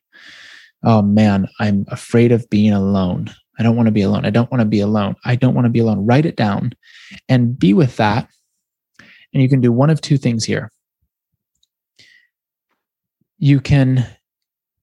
Oh 0.84 1.02
man, 1.02 1.48
I'm 1.60 1.86
afraid 1.90 2.32
of 2.32 2.50
being 2.50 2.74
alone. 2.74 3.32
I 3.60 3.64
don't 3.64 3.76
want 3.76 3.88
to 3.88 3.92
be 3.92 4.02
alone. 4.02 4.26
I 4.26 4.30
don't 4.30 4.50
want 4.52 4.62
to 4.62 4.66
be 4.66 4.80
alone. 4.80 5.16
I 5.26 5.36
don't 5.36 5.54
want 5.54 5.66
to 5.66 5.70
be 5.70 5.80
alone. 5.80 6.06
Write 6.06 6.26
it 6.26 6.36
down 6.36 6.74
and 7.30 7.58
be 7.58 7.74
with 7.74 7.98
that. 7.98 8.28
And 9.34 9.42
you 9.42 9.48
can 9.48 9.62
do 9.62 9.72
one 9.72 9.90
of 9.90 10.02
two 10.02 10.18
things 10.18 10.44
here. 10.44 10.72
You 13.38 13.60
can 13.60 14.06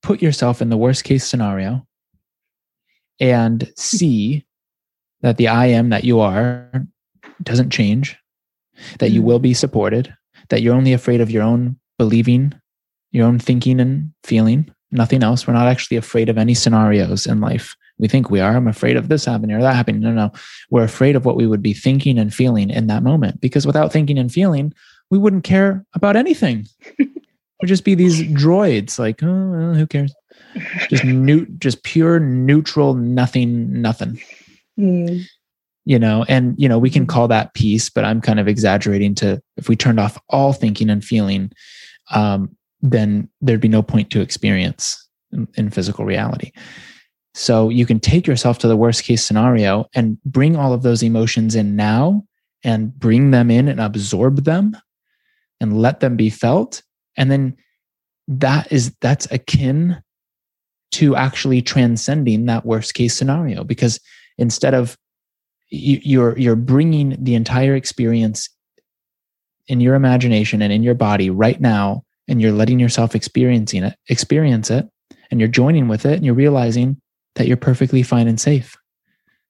put 0.01 0.21
yourself 0.21 0.61
in 0.61 0.69
the 0.69 0.77
worst 0.77 1.03
case 1.03 1.25
scenario 1.25 1.85
and 3.19 3.69
see 3.77 4.45
that 5.21 5.37
the 5.37 5.49
I 5.49 5.67
am 5.67 5.89
that 5.89 6.03
you 6.03 6.19
are 6.19 6.85
doesn't 7.43 7.71
change, 7.71 8.17
that 8.99 9.11
you 9.11 9.19
mm-hmm. 9.19 9.27
will 9.27 9.39
be 9.39 9.53
supported, 9.53 10.13
that 10.49 10.61
you're 10.61 10.75
only 10.75 10.93
afraid 10.93 11.21
of 11.21 11.31
your 11.31 11.43
own 11.43 11.77
believing, 11.97 12.53
your 13.11 13.27
own 13.27 13.39
thinking 13.39 13.79
and 13.79 14.11
feeling, 14.23 14.69
nothing 14.91 15.23
else. 15.23 15.47
We're 15.47 15.53
not 15.53 15.67
actually 15.67 15.97
afraid 15.97 16.29
of 16.29 16.37
any 16.37 16.53
scenarios 16.53 17.25
in 17.25 17.41
life. 17.41 17.75
We 17.97 18.07
think 18.07 18.29
we 18.29 18.39
are. 18.39 18.55
I'm 18.55 18.67
afraid 18.67 18.95
of 18.95 19.09
this 19.09 19.25
happening 19.25 19.55
or 19.55 19.61
that 19.61 19.75
happening. 19.75 20.01
No, 20.01 20.11
no. 20.11 20.31
We're 20.69 20.83
afraid 20.83 21.15
of 21.15 21.25
what 21.25 21.35
we 21.35 21.47
would 21.47 21.61
be 21.61 21.73
thinking 21.73 22.17
and 22.17 22.33
feeling 22.33 22.69
in 22.69 22.87
that 22.87 23.03
moment 23.03 23.41
because 23.41 23.67
without 23.67 23.91
thinking 23.91 24.17
and 24.17 24.31
feeling, 24.31 24.73
we 25.11 25.17
wouldn't 25.17 25.43
care 25.43 25.85
about 25.93 26.15
anything. 26.15 26.65
We'd 26.97 27.67
just 27.67 27.83
be 27.83 27.95
these 27.95 28.21
droids, 28.23 28.97
like, 28.97 29.21
oh, 29.21 29.51
well, 29.51 29.73
who 29.73 29.85
cares? 29.85 30.13
Just 30.87 31.03
new, 31.05 31.45
just 31.57 31.83
pure 31.83 32.19
neutral, 32.19 32.93
nothing, 32.93 33.81
nothing. 33.81 34.21
Mm. 34.79 35.25
You 35.89 35.97
know, 35.97 36.23
and 36.29 36.53
you 36.59 36.69
know, 36.69 36.77
we 36.77 36.91
can 36.91 37.07
call 37.07 37.27
that 37.29 37.55
peace, 37.55 37.89
but 37.89 38.05
I'm 38.05 38.21
kind 38.21 38.39
of 38.39 38.47
exaggerating 38.47 39.15
to 39.15 39.41
if 39.57 39.67
we 39.67 39.75
turned 39.75 39.99
off 39.99 40.21
all 40.29 40.53
thinking 40.53 40.87
and 40.87 41.03
feeling, 41.03 41.51
um, 42.11 42.55
then 42.79 43.27
there'd 43.41 43.59
be 43.59 43.67
no 43.67 43.81
point 43.81 44.11
to 44.11 44.21
experience 44.21 45.03
in, 45.31 45.47
in 45.55 45.71
physical 45.71 46.05
reality. 46.05 46.51
So 47.33 47.69
you 47.69 47.87
can 47.87 47.99
take 47.99 48.27
yourself 48.27 48.59
to 48.59 48.67
the 48.67 48.77
worst 48.77 49.03
case 49.03 49.23
scenario 49.23 49.87
and 49.95 50.21
bring 50.25 50.55
all 50.55 50.73
of 50.73 50.83
those 50.83 51.01
emotions 51.01 51.55
in 51.55 51.75
now 51.75 52.23
and 52.63 52.93
bring 52.93 53.31
them 53.31 53.49
in 53.49 53.67
and 53.67 53.79
absorb 53.79 54.43
them 54.43 54.77
and 55.59 55.81
let 55.81 56.01
them 56.01 56.15
be 56.15 56.29
felt. 56.29 56.83
And 57.17 57.31
then 57.31 57.57
that 58.27 58.71
is 58.71 58.93
that's 59.01 59.25
akin 59.31 60.03
to 60.91 61.15
actually 61.15 61.63
transcending 61.63 62.45
that 62.45 62.63
worst 62.63 62.93
case 62.93 63.15
scenario 63.15 63.63
because 63.63 63.99
instead 64.37 64.75
of 64.75 64.95
you, 65.69 65.99
you're 66.03 66.37
you're 66.37 66.55
bringing 66.55 67.15
the 67.19 67.35
entire 67.35 67.75
experience 67.75 68.49
in 69.67 69.79
your 69.79 69.95
imagination 69.95 70.61
and 70.61 70.73
in 70.73 70.83
your 70.83 70.95
body 70.95 71.29
right 71.29 71.61
now 71.61 72.03
and 72.27 72.41
you're 72.41 72.51
letting 72.51 72.79
yourself 72.79 73.15
experiencing 73.15 73.83
it 73.83 73.95
experience 74.07 74.71
it 74.71 74.87
and 75.31 75.39
you're 75.39 75.49
joining 75.49 75.87
with 75.87 76.05
it 76.05 76.13
and 76.13 76.25
you're 76.25 76.33
realizing 76.33 76.99
that 77.35 77.47
you're 77.47 77.57
perfectly 77.57 78.03
fine 78.03 78.27
and 78.27 78.41
safe 78.41 78.75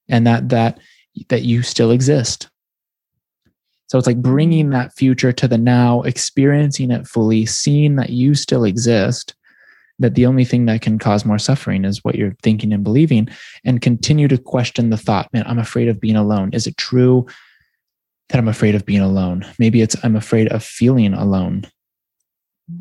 and 0.10 0.28
that 0.28 0.50
that 0.50 0.80
that 1.30 1.44
you 1.44 1.62
still 1.64 1.92
exist. 1.92 2.50
So 3.88 3.98
it's 3.98 4.08
like 4.08 4.22
bringing 4.22 4.70
that 4.70 4.94
future 4.94 5.32
to 5.34 5.48
the 5.48 5.58
now 5.58 6.04
experiencing 6.04 6.92
it 6.92 7.08
fully 7.08 7.46
seeing 7.46 7.96
that 7.96 8.12
you 8.12 8.36
still 8.36 8.64
exist 8.64 9.34
that 10.00 10.16
the 10.16 10.26
only 10.26 10.46
thing 10.46 10.66
that 10.66 10.82
can 10.82 10.98
cause 10.98 11.26
more 11.26 11.40
suffering 11.40 11.86
is 11.86 12.04
what 12.04 12.16
you're 12.16 12.36
thinking 12.42 12.74
and 12.74 12.84
believing 12.84 13.28
and 13.64 13.82
continue 13.82 14.28
to 14.28 14.38
question 14.38 14.90
the 14.90 14.98
thought 14.98 15.32
man 15.34 15.44
i'm 15.48 15.60
afraid 15.60 15.88
of 15.88 16.00
being 16.00 16.16
alone 16.16 16.50
is 16.54 16.68
it 16.68 16.78
true 16.78 17.26
that 18.30 18.38
i'm 18.38 18.48
afraid 18.48 18.76
of 18.76 18.86
being 18.86 19.02
alone 19.02 19.46
maybe 19.60 19.82
it's 19.82 19.96
i'm 20.04 20.16
afraid 20.16 20.48
of 20.50 20.64
feeling 20.64 21.14
alone 21.14 21.66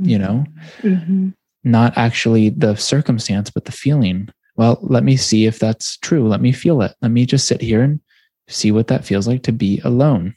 you 0.01 0.19
know 0.19 0.45
mm-hmm. 0.81 1.31
not 1.65 1.97
actually 1.97 2.51
the 2.51 2.75
circumstance 2.77 3.51
but 3.51 3.65
the 3.65 3.73
feeling 3.73 4.29
well, 4.59 4.81
let 4.83 5.05
me 5.05 5.17
see 5.17 5.47
if 5.47 5.61
that's 5.61 5.97
true. 5.99 6.27
Let 6.27 6.41
me 6.41 6.51
feel 6.51 6.83
it. 6.83 6.93
Let 7.01 7.13
me 7.13 7.25
just 7.25 7.47
sit 7.47 7.61
here 7.61 7.81
and 7.81 8.01
see 8.49 8.73
what 8.73 8.89
that 8.89 9.05
feels 9.05 9.29
like 9.29 9.45
to 9.45 9.53
be 9.53 9.81
alone. 9.85 10.35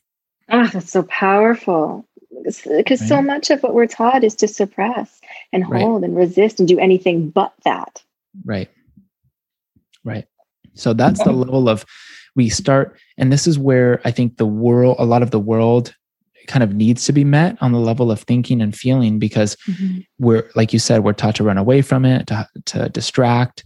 Ah, 0.48 0.70
that's 0.72 0.92
so 0.92 1.02
powerful. 1.04 2.06
Because 2.44 3.02
right. 3.02 3.08
so 3.08 3.22
much 3.22 3.50
of 3.50 3.62
what 3.62 3.74
we're 3.74 3.88
taught 3.88 4.24
is 4.24 4.36
to 4.36 4.48
suppress 4.48 5.22
and 5.52 5.64
hold 5.64 6.02
right. 6.02 6.10
and 6.10 6.18
resist 6.18 6.60
and 6.60 6.68
do 6.68 6.80
anything 6.80 7.30
but 7.30 7.54
that. 7.64 8.04
Right. 8.46 8.70
Right. 10.04 10.26
So 10.74 10.94
that's 10.94 11.24
the 11.24 11.32
level 11.32 11.70
of 11.70 11.86
we 12.36 12.50
start, 12.50 12.98
and 13.18 13.32
this 13.32 13.46
is 13.46 13.60
where 13.60 14.02
I 14.06 14.12
think 14.12 14.38
the 14.38 14.46
world, 14.46 14.96
a 15.00 15.06
lot 15.06 15.22
of 15.22 15.32
the 15.32 15.40
world 15.40 15.94
kind 16.48 16.64
of 16.64 16.74
needs 16.74 17.06
to 17.06 17.14
be 17.14 17.24
met 17.24 17.58
on 17.62 17.72
the 17.72 17.80
level 17.80 18.10
of 18.10 18.22
thinking 18.22 18.62
and 18.62 18.76
feeling 18.76 19.20
because 19.20 19.58
mm-hmm. 19.70 20.00
we're, 20.18 20.50
like 20.56 20.74
you 20.74 20.80
said, 20.80 21.04
we're 21.04 21.14
taught 21.14 21.36
to 21.36 21.44
run 21.44 21.58
away 21.58 21.82
from 21.82 22.06
it, 22.06 22.28
to, 22.28 22.48
to 22.66 22.90
distract, 22.90 23.66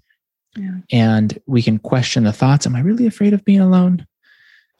yeah. 0.55 0.77
And 0.91 1.37
we 1.45 1.61
can 1.61 1.79
question 1.79 2.23
the 2.23 2.33
thoughts. 2.33 2.65
Am 2.65 2.75
I 2.75 2.79
really 2.79 3.07
afraid 3.07 3.33
of 3.33 3.43
being 3.45 3.59
alone? 3.59 4.05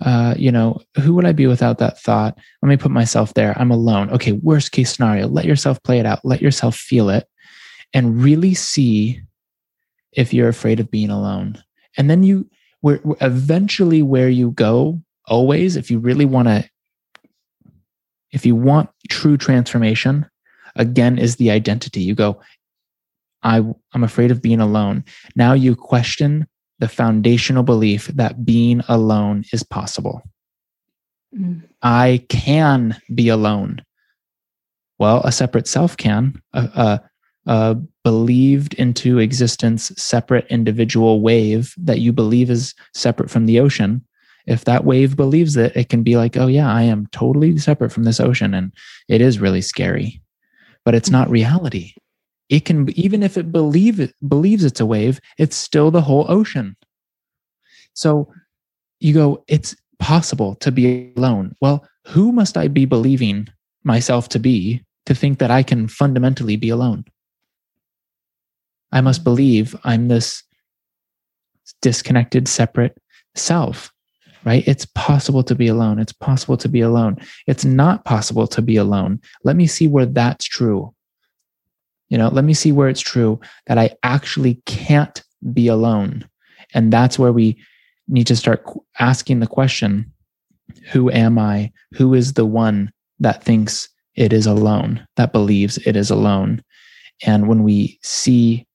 Uh, 0.02 0.36
you 0.38 0.52
know, 0.52 0.82
who 1.00 1.14
would 1.14 1.26
I 1.26 1.32
be 1.32 1.48
without 1.48 1.78
that 1.78 2.00
thought? 2.00 2.38
Let 2.62 2.70
me 2.70 2.78
put 2.78 2.91
myself 2.91 3.34
there. 3.34 3.58
I'm 3.58 3.72
alone. 3.72 4.10
Okay, 4.12 4.34
worst 4.34 4.72
case 4.72 4.93
scenario. 4.93 5.28
Let 5.28 5.46
yourself 5.46 5.82
play 5.84 6.00
it 6.00 6.06
out. 6.06 6.20
Let 6.24 6.41
yourself 6.41 6.76
feel 6.76 7.10
it 7.10 7.28
and 7.93 8.22
really 8.22 8.54
see 8.54 9.22
if 10.12 10.34
you're 10.34 10.50
afraid 10.50 10.80
of 10.80 10.91
being 10.91 11.10
alone. 11.10 11.64
And 11.98 12.10
then 12.10 12.24
you, 12.24 12.50
where 12.82 13.00
eventually 13.22 14.02
where 14.02 14.30
you 14.30 14.52
go, 14.52 15.02
always, 15.28 15.76
if 15.76 15.89
you 15.89 16.00
really 16.00 16.26
want 16.26 16.50
to, 16.50 16.70
if 18.32 18.46
you 18.46 18.56
want 18.56 18.89
true 19.10 19.38
transformation, 19.38 20.26
again, 20.76 21.18
is 21.18 21.38
the 21.38 21.52
identity. 21.52 22.02
You 22.02 22.16
go, 22.16 22.41
I, 23.43 23.64
I'm 23.93 24.04
afraid 24.04 24.32
of 24.32 24.41
being 24.41 24.60
alone. 24.60 25.06
Now 25.36 25.54
you 25.54 25.76
question 25.76 26.48
the 26.80 26.88
foundational 26.88 27.64
belief 27.64 28.08
that 28.08 28.46
being 28.46 28.82
alone 28.88 29.46
is 29.54 29.64
possible. 29.64 30.22
Mm. 31.38 31.64
I 31.82 32.26
can 32.30 32.98
be 33.14 33.30
alone. 33.30 33.84
Well, 35.00 35.22
a 35.22 35.32
separate 35.32 35.68
self 35.68 35.98
can. 35.98 36.42
A, 36.54 36.60
a, 36.60 37.02
a, 37.48 37.78
believed 38.04 38.74
into 38.76 39.20
existence 39.20 39.92
separate 39.98 40.46
individual 40.50 41.22
wave 41.22 41.74
that 41.78 42.00
you 42.00 42.14
believe 42.14 42.50
is 42.50 42.74
separate 42.94 43.30
from 43.32 43.46
the 43.46 43.60
ocean. 43.60 44.06
If 44.46 44.66
that 44.66 44.86
wave 44.86 45.16
believes 45.16 45.58
it, 45.58 45.76
it 45.76 45.90
can 45.90 46.04
be 46.04 46.18
like, 46.18 46.38
oh, 46.38 46.48
yeah, 46.48 46.72
I 46.72 46.84
am 46.84 47.08
totally 47.08 47.58
separate 47.58 47.92
from 47.92 48.04
this 48.04 48.20
ocean. 48.20 48.54
And 48.54 48.72
it 49.10 49.22
is 49.22 49.40
really 49.40 49.62
scary, 49.62 50.22
but 50.84 50.94
it's 50.94 51.10
not 51.10 51.30
mm. 51.30 51.32
reality 51.32 51.94
it 52.50 52.66
can 52.66 52.89
even 52.98 53.24
if 53.24 53.38
it 53.38 53.52
believe 53.52 54.00
it 54.00 54.14
believes 54.28 54.64
it's 54.64 54.80
a 54.80 54.86
wave 54.86 55.20
it's 55.38 55.56
still 55.56 55.91
the 55.91 56.02
whole 56.02 56.26
ocean. 56.30 56.76
So 57.93 58.32
you 59.00 59.14
go 59.14 59.43
it's 59.48 59.76
possible 60.00 60.56
to 60.56 60.72
be 60.72 61.14
alone. 61.18 61.56
Well 61.62 61.88
who 62.08 62.32
must 62.32 62.58
i 62.58 62.68
be 62.68 62.86
believing 62.86 63.48
myself 63.84 64.30
to 64.30 64.39
be 64.39 64.84
to 65.06 65.16
think 65.16 65.39
that 65.39 65.52
i 65.52 65.64
can 65.64 65.88
fundamentally 65.88 66.56
be 66.56 66.70
alone? 66.70 67.06
I 68.91 69.02
must 69.02 69.24
believe 69.24 69.76
i'm 69.84 70.08
this 70.08 70.43
disconnected 71.82 72.48
separate 72.48 72.98
self 73.36 73.91
right? 74.46 74.64
It's 74.68 74.86
possible 74.86 75.41
to 75.41 75.56
be 75.56 75.68
alone. 75.68 75.98
It's 75.98 76.14
possible 76.14 76.56
to 76.58 76.70
be 76.70 76.82
alone. 76.82 77.18
It's 77.48 77.66
not 77.66 78.06
possible 78.06 78.46
to 78.46 78.62
be 78.62 78.78
alone. 78.78 79.20
Let 79.43 79.56
me 79.56 79.66
see 79.66 79.88
where 79.88 80.06
that's 80.06 80.46
true 80.46 80.95
you 82.10 82.18
know, 82.18 82.30
let 82.30 82.45
me 82.45 82.53
see 82.53 82.72
where 82.72 82.89
it's 82.89 83.01
true 83.01 83.39
that 83.68 83.78
I 83.78 83.91
actually 84.03 84.62
can't 84.66 85.24
be 85.53 85.68
alone. 85.68 86.28
And 86.74 86.91
that's 86.91 87.18
where 87.18 87.32
we 87.32 87.58
need 88.08 88.28
to 88.28 88.36
start 88.36 88.64
asking 88.99 89.39
the 89.39 89.47
question 89.47 90.12
Who 90.91 91.12
am 91.12 91.39
I? 91.39 91.72
Who 91.93 92.14
is 92.14 92.34
the 92.34 92.45
one 92.45 92.91
that 93.20 93.43
thinks 93.43 93.89
it 94.16 94.34
is 94.34 94.45
alone, 94.45 95.06
that 95.16 95.32
believes 95.32 95.78
it 95.80 95.95
is 95.95 96.10
alone? 96.10 96.64
And 97.26 97.47
when 97.47 97.64
we 97.64 97.99
see 98.03 98.68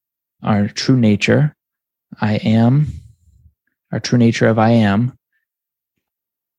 our 0.43 0.69
true 0.69 0.97
nature, 0.97 1.55
I 2.21 2.37
am, 2.37 2.89
our 3.93 4.01
true 4.01 4.19
nature 4.19 4.49
of 4.49 4.59
I 4.59 4.71
am, 4.71 5.17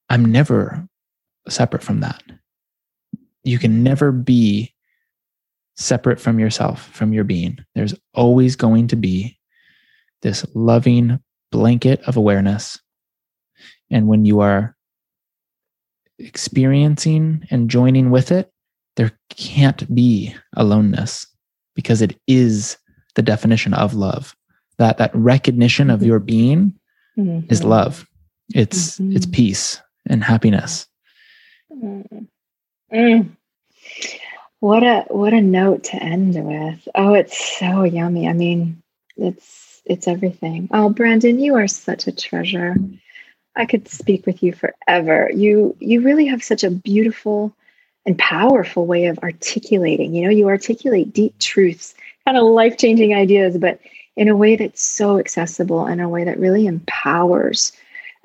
I'm 0.09 0.26
never 0.26 0.88
separate 1.49 1.84
from 1.84 2.01
that. 2.01 2.22
You 3.43 3.57
can 3.57 3.84
never 3.84 4.11
be 4.11 4.74
separate 5.82 6.19
from 6.19 6.39
yourself, 6.39 6.88
from 6.89 7.13
your 7.13 7.23
being. 7.23 7.57
There's 7.75 7.95
always 8.13 8.55
going 8.55 8.88
to 8.89 8.95
be 8.95 9.38
this 10.21 10.45
loving 10.53 11.19
blanket 11.51 12.01
of 12.07 12.17
awareness. 12.17 12.79
And 13.89 14.07
when 14.07 14.25
you 14.25 14.39
are 14.39 14.75
experiencing 16.19 17.45
and 17.49 17.69
joining 17.69 18.11
with 18.11 18.32
it, 18.32 18.51
there 18.95 19.11
can't 19.29 19.93
be 19.93 20.36
aloneness 20.55 21.25
because 21.75 22.01
it 22.01 22.19
is 22.27 22.77
the 23.15 23.21
definition 23.21 23.73
of 23.73 23.93
love. 23.93 24.36
That 24.77 24.97
that 24.97 25.15
recognition 25.15 25.89
of 25.89 26.03
your 26.03 26.19
being 26.19 26.73
mm-hmm. 27.17 27.51
is 27.51 27.63
love. 27.63 28.07
It's 28.53 28.99
mm-hmm. 28.99 29.15
it's 29.15 29.25
peace 29.25 29.82
and 30.07 30.23
happiness. 30.23 30.88
Mm. 31.71 32.27
Mm. 32.91 33.29
What 34.62 34.84
a 34.84 35.05
what 35.09 35.34
a 35.34 35.41
note 35.41 35.86
to 35.86 35.95
end 35.95 36.36
with. 36.36 36.88
Oh, 36.93 37.16
it's 37.16 37.57
so 37.57 37.84
yummy. 37.84 38.28
I 38.28 38.34
mean, 38.34 38.80
it's 39.18 39.82
it's 39.86 40.07
everything. 40.07 40.70
Oh, 40.72 40.89
Brandon, 40.89 41.39
you 41.39 41.55
are 41.55 41.68
such 41.68 42.05
a 42.05 42.12
treasure. 42.12 42.76
I 43.55 43.66
could 43.66 43.88
speak 43.88 44.28
with 44.28 44.43
you 44.43 44.53
forever. 44.53 45.32
You 45.34 45.76
you 45.80 46.01
really 46.01 46.28
have 46.28 46.43
such 46.43 46.64
a 46.64 46.70
beautiful 46.70 47.55
and 48.05 48.16
powerful 48.20 48.86
way 48.86 49.05
of 49.05 49.18
articulating. 49.20 50.14
You 50.14 50.26
know, 50.26 50.30
you 50.32 50.47
articulate 50.47 51.12
deep 51.12 51.39
truths, 51.39 51.95
kind 52.26 52.38
of 52.38 52.43
life-changing 52.43 53.16
ideas, 53.16 53.57
but 53.57 53.80
in 54.16 54.28
a 54.28 54.36
way 54.36 54.55
that's 54.57 54.84
so 54.84 55.18
accessible, 55.18 55.88
in 55.88 55.99
a 55.99 56.09
way 56.09 56.24
that 56.24 56.39
really 56.39 56.68
empowers, 56.68 57.74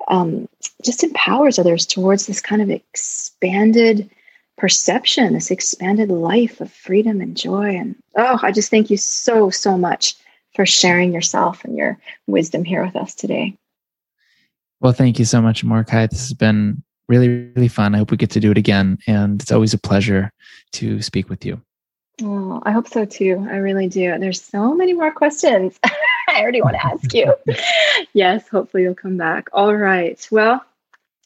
um, 0.07 0.47
just 0.83 1.03
empowers 1.03 1.57
others 1.57 1.87
towards 1.87 2.27
this 2.27 2.41
kind 2.41 2.61
of 2.61 2.69
expanded 2.69 4.09
perception, 4.57 5.33
this 5.33 5.51
expanded 5.51 6.09
life 6.09 6.59
of 6.61 6.71
freedom 6.71 7.21
and 7.21 7.37
joy. 7.37 7.75
And 7.75 7.95
oh, 8.17 8.39
I 8.41 8.51
just 8.51 8.69
thank 8.69 8.89
you 8.89 8.97
so, 8.97 9.49
so 9.49 9.77
much 9.77 10.15
for 10.55 10.65
sharing 10.65 11.13
yourself 11.13 11.63
and 11.63 11.77
your 11.77 11.97
wisdom 12.25 12.63
here 12.63 12.83
with 12.83 12.95
us 12.95 13.13
today. 13.13 13.55
Well, 14.81 14.93
thank 14.93 15.19
you 15.19 15.25
so 15.25 15.41
much, 15.41 15.63
Amorahki. 15.63 16.09
This 16.09 16.27
has 16.27 16.33
been 16.33 16.83
really, 17.07 17.51
really 17.55 17.67
fun. 17.67 17.95
I 17.95 17.99
hope 17.99 18.11
we 18.11 18.17
get 18.17 18.31
to 18.31 18.39
do 18.39 18.51
it 18.51 18.57
again. 18.57 18.97
And 19.07 19.41
it's 19.41 19.51
always 19.51 19.73
a 19.73 19.79
pleasure 19.79 20.31
to 20.73 21.01
speak 21.01 21.29
with 21.29 21.45
you. 21.45 21.61
Oh, 22.23 22.61
I 22.63 22.71
hope 22.71 22.87
so 22.87 23.05
too. 23.05 23.47
I 23.49 23.57
really 23.57 23.87
do. 23.87 24.17
There's 24.17 24.41
so 24.41 24.73
many 24.73 24.93
more 24.93 25.11
questions 25.11 25.79
I 26.29 26.41
already 26.41 26.61
want 26.61 26.75
to 26.75 26.85
ask 26.85 27.13
you. 27.13 27.33
yes, 28.13 28.47
hopefully 28.47 28.83
you'll 28.83 28.95
come 28.95 29.17
back. 29.17 29.49
All 29.53 29.75
right. 29.75 30.27
Well, 30.31 30.63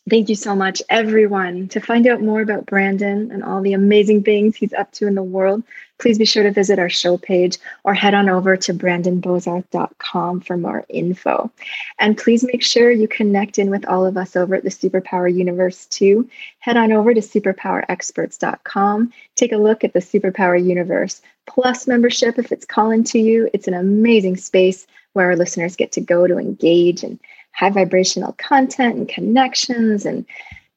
Thank 0.10 0.30
you 0.30 0.36
so 0.36 0.56
much, 0.56 0.82
everyone. 0.90 1.68
To 1.70 1.80
find 1.80 2.08
out 2.08 2.22
more 2.22 2.42
about 2.42 2.66
Brandon 2.66 3.32
and 3.32 3.44
all 3.44 3.62
the 3.62 3.74
amazing 3.74 4.24
things 4.24 4.56
he's 4.56 4.74
up 4.74 4.92
to 4.94 5.06
in 5.06 5.14
the 5.14 5.22
world, 5.22 5.62
please 6.00 6.18
be 6.18 6.26
sure 6.26 6.42
to 6.42 6.52
visit 6.52 6.80
our 6.80 6.90
show 6.90 7.20
page 7.20 7.60
or 7.84 7.94
head 7.94 8.16
on 8.16 8.28
over 8.28 8.58
to 8.58 8.74
brandonbozarth.com 8.74 10.42
for 10.42 10.58
more 10.58 10.86
info. 10.90 11.52
And 12.00 12.18
please 12.18 12.44
make 12.44 12.64
sure 12.64 12.90
you 12.90 13.08
connect 13.08 13.60
in 13.60 13.70
with 13.70 13.86
all 13.86 14.04
of 14.04 14.18
us 14.18 14.36
over 14.36 14.56
at 14.56 14.64
the 14.64 14.72
Superpower 14.72 15.32
Universe 15.32 15.86
too. 15.86 16.28
Head 16.60 16.78
on 16.78 16.92
over 16.92 17.14
to 17.14 17.22
superpowerexperts.com. 17.22 19.14
Take 19.36 19.52
a 19.52 19.58
look 19.58 19.84
at 19.84 19.94
the 19.94 20.00
Superpower 20.00 20.62
Universe 20.62 21.22
Plus 21.48 21.88
membership 21.88 22.40
if 22.40 22.52
it's 22.52 22.66
calling 22.66 23.04
to 23.04 23.20
you. 23.20 23.50
It's 23.54 23.68
an 23.68 23.74
amazing 23.74 24.38
space 24.38 24.88
where 25.14 25.28
our 25.28 25.36
listeners 25.36 25.76
get 25.76 25.92
to 25.92 26.02
go 26.02 26.26
to 26.26 26.38
engage 26.38 27.04
and 27.04 27.20
high 27.54 27.70
vibrational 27.70 28.34
content 28.34 28.96
and 28.96 29.08
connections 29.08 30.06
and 30.06 30.26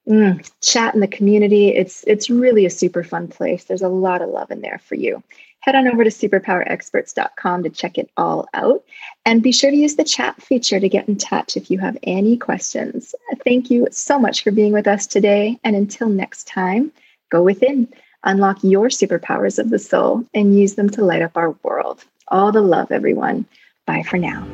mm, 0.08 0.50
chat 0.60 0.94
in 0.94 1.00
the 1.00 1.08
community. 1.08 1.68
It's 1.68 2.04
it's 2.06 2.30
really 2.30 2.66
a 2.66 2.70
super 2.70 3.04
fun 3.04 3.28
place. 3.28 3.64
There's 3.64 3.82
a 3.82 3.88
lot 3.88 4.22
of 4.22 4.30
love 4.30 4.50
in 4.50 4.60
there 4.60 4.80
for 4.84 4.94
you. 4.94 5.22
Head 5.60 5.76
on 5.76 5.88
over 5.88 6.04
to 6.04 6.10
superpowerexperts.com 6.10 7.62
to 7.62 7.70
check 7.70 7.96
it 7.96 8.10
all 8.18 8.46
out. 8.52 8.84
And 9.24 9.42
be 9.42 9.50
sure 9.50 9.70
to 9.70 9.76
use 9.76 9.96
the 9.96 10.04
chat 10.04 10.40
feature 10.42 10.78
to 10.78 10.90
get 10.90 11.08
in 11.08 11.16
touch 11.16 11.56
if 11.56 11.70
you 11.70 11.78
have 11.78 11.96
any 12.02 12.36
questions. 12.36 13.14
Thank 13.44 13.70
you 13.70 13.88
so 13.90 14.18
much 14.18 14.44
for 14.44 14.50
being 14.50 14.74
with 14.74 14.86
us 14.86 15.06
today. 15.06 15.58
And 15.64 15.74
until 15.74 16.10
next 16.10 16.46
time, 16.46 16.92
go 17.30 17.42
within, 17.42 17.88
unlock 18.24 18.62
your 18.62 18.88
superpowers 18.88 19.58
of 19.58 19.70
the 19.70 19.78
soul, 19.78 20.26
and 20.34 20.58
use 20.58 20.74
them 20.74 20.90
to 20.90 21.04
light 21.04 21.22
up 21.22 21.34
our 21.34 21.52
world. 21.62 22.04
All 22.28 22.52
the 22.52 22.60
love, 22.60 22.92
everyone. 22.92 23.46
Bye 23.86 24.02
for 24.02 24.18
now. 24.18 24.46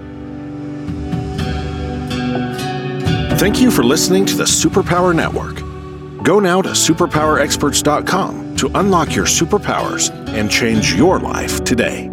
Thank 3.40 3.58
you 3.58 3.70
for 3.70 3.82
listening 3.82 4.26
to 4.26 4.36
the 4.36 4.44
Superpower 4.44 5.16
Network. 5.16 5.62
Go 6.22 6.40
now 6.40 6.60
to 6.60 6.68
superpowerexperts.com 6.68 8.56
to 8.56 8.70
unlock 8.74 9.16
your 9.16 9.24
superpowers 9.24 10.10
and 10.28 10.50
change 10.50 10.92
your 10.92 11.18
life 11.18 11.64
today. 11.64 12.09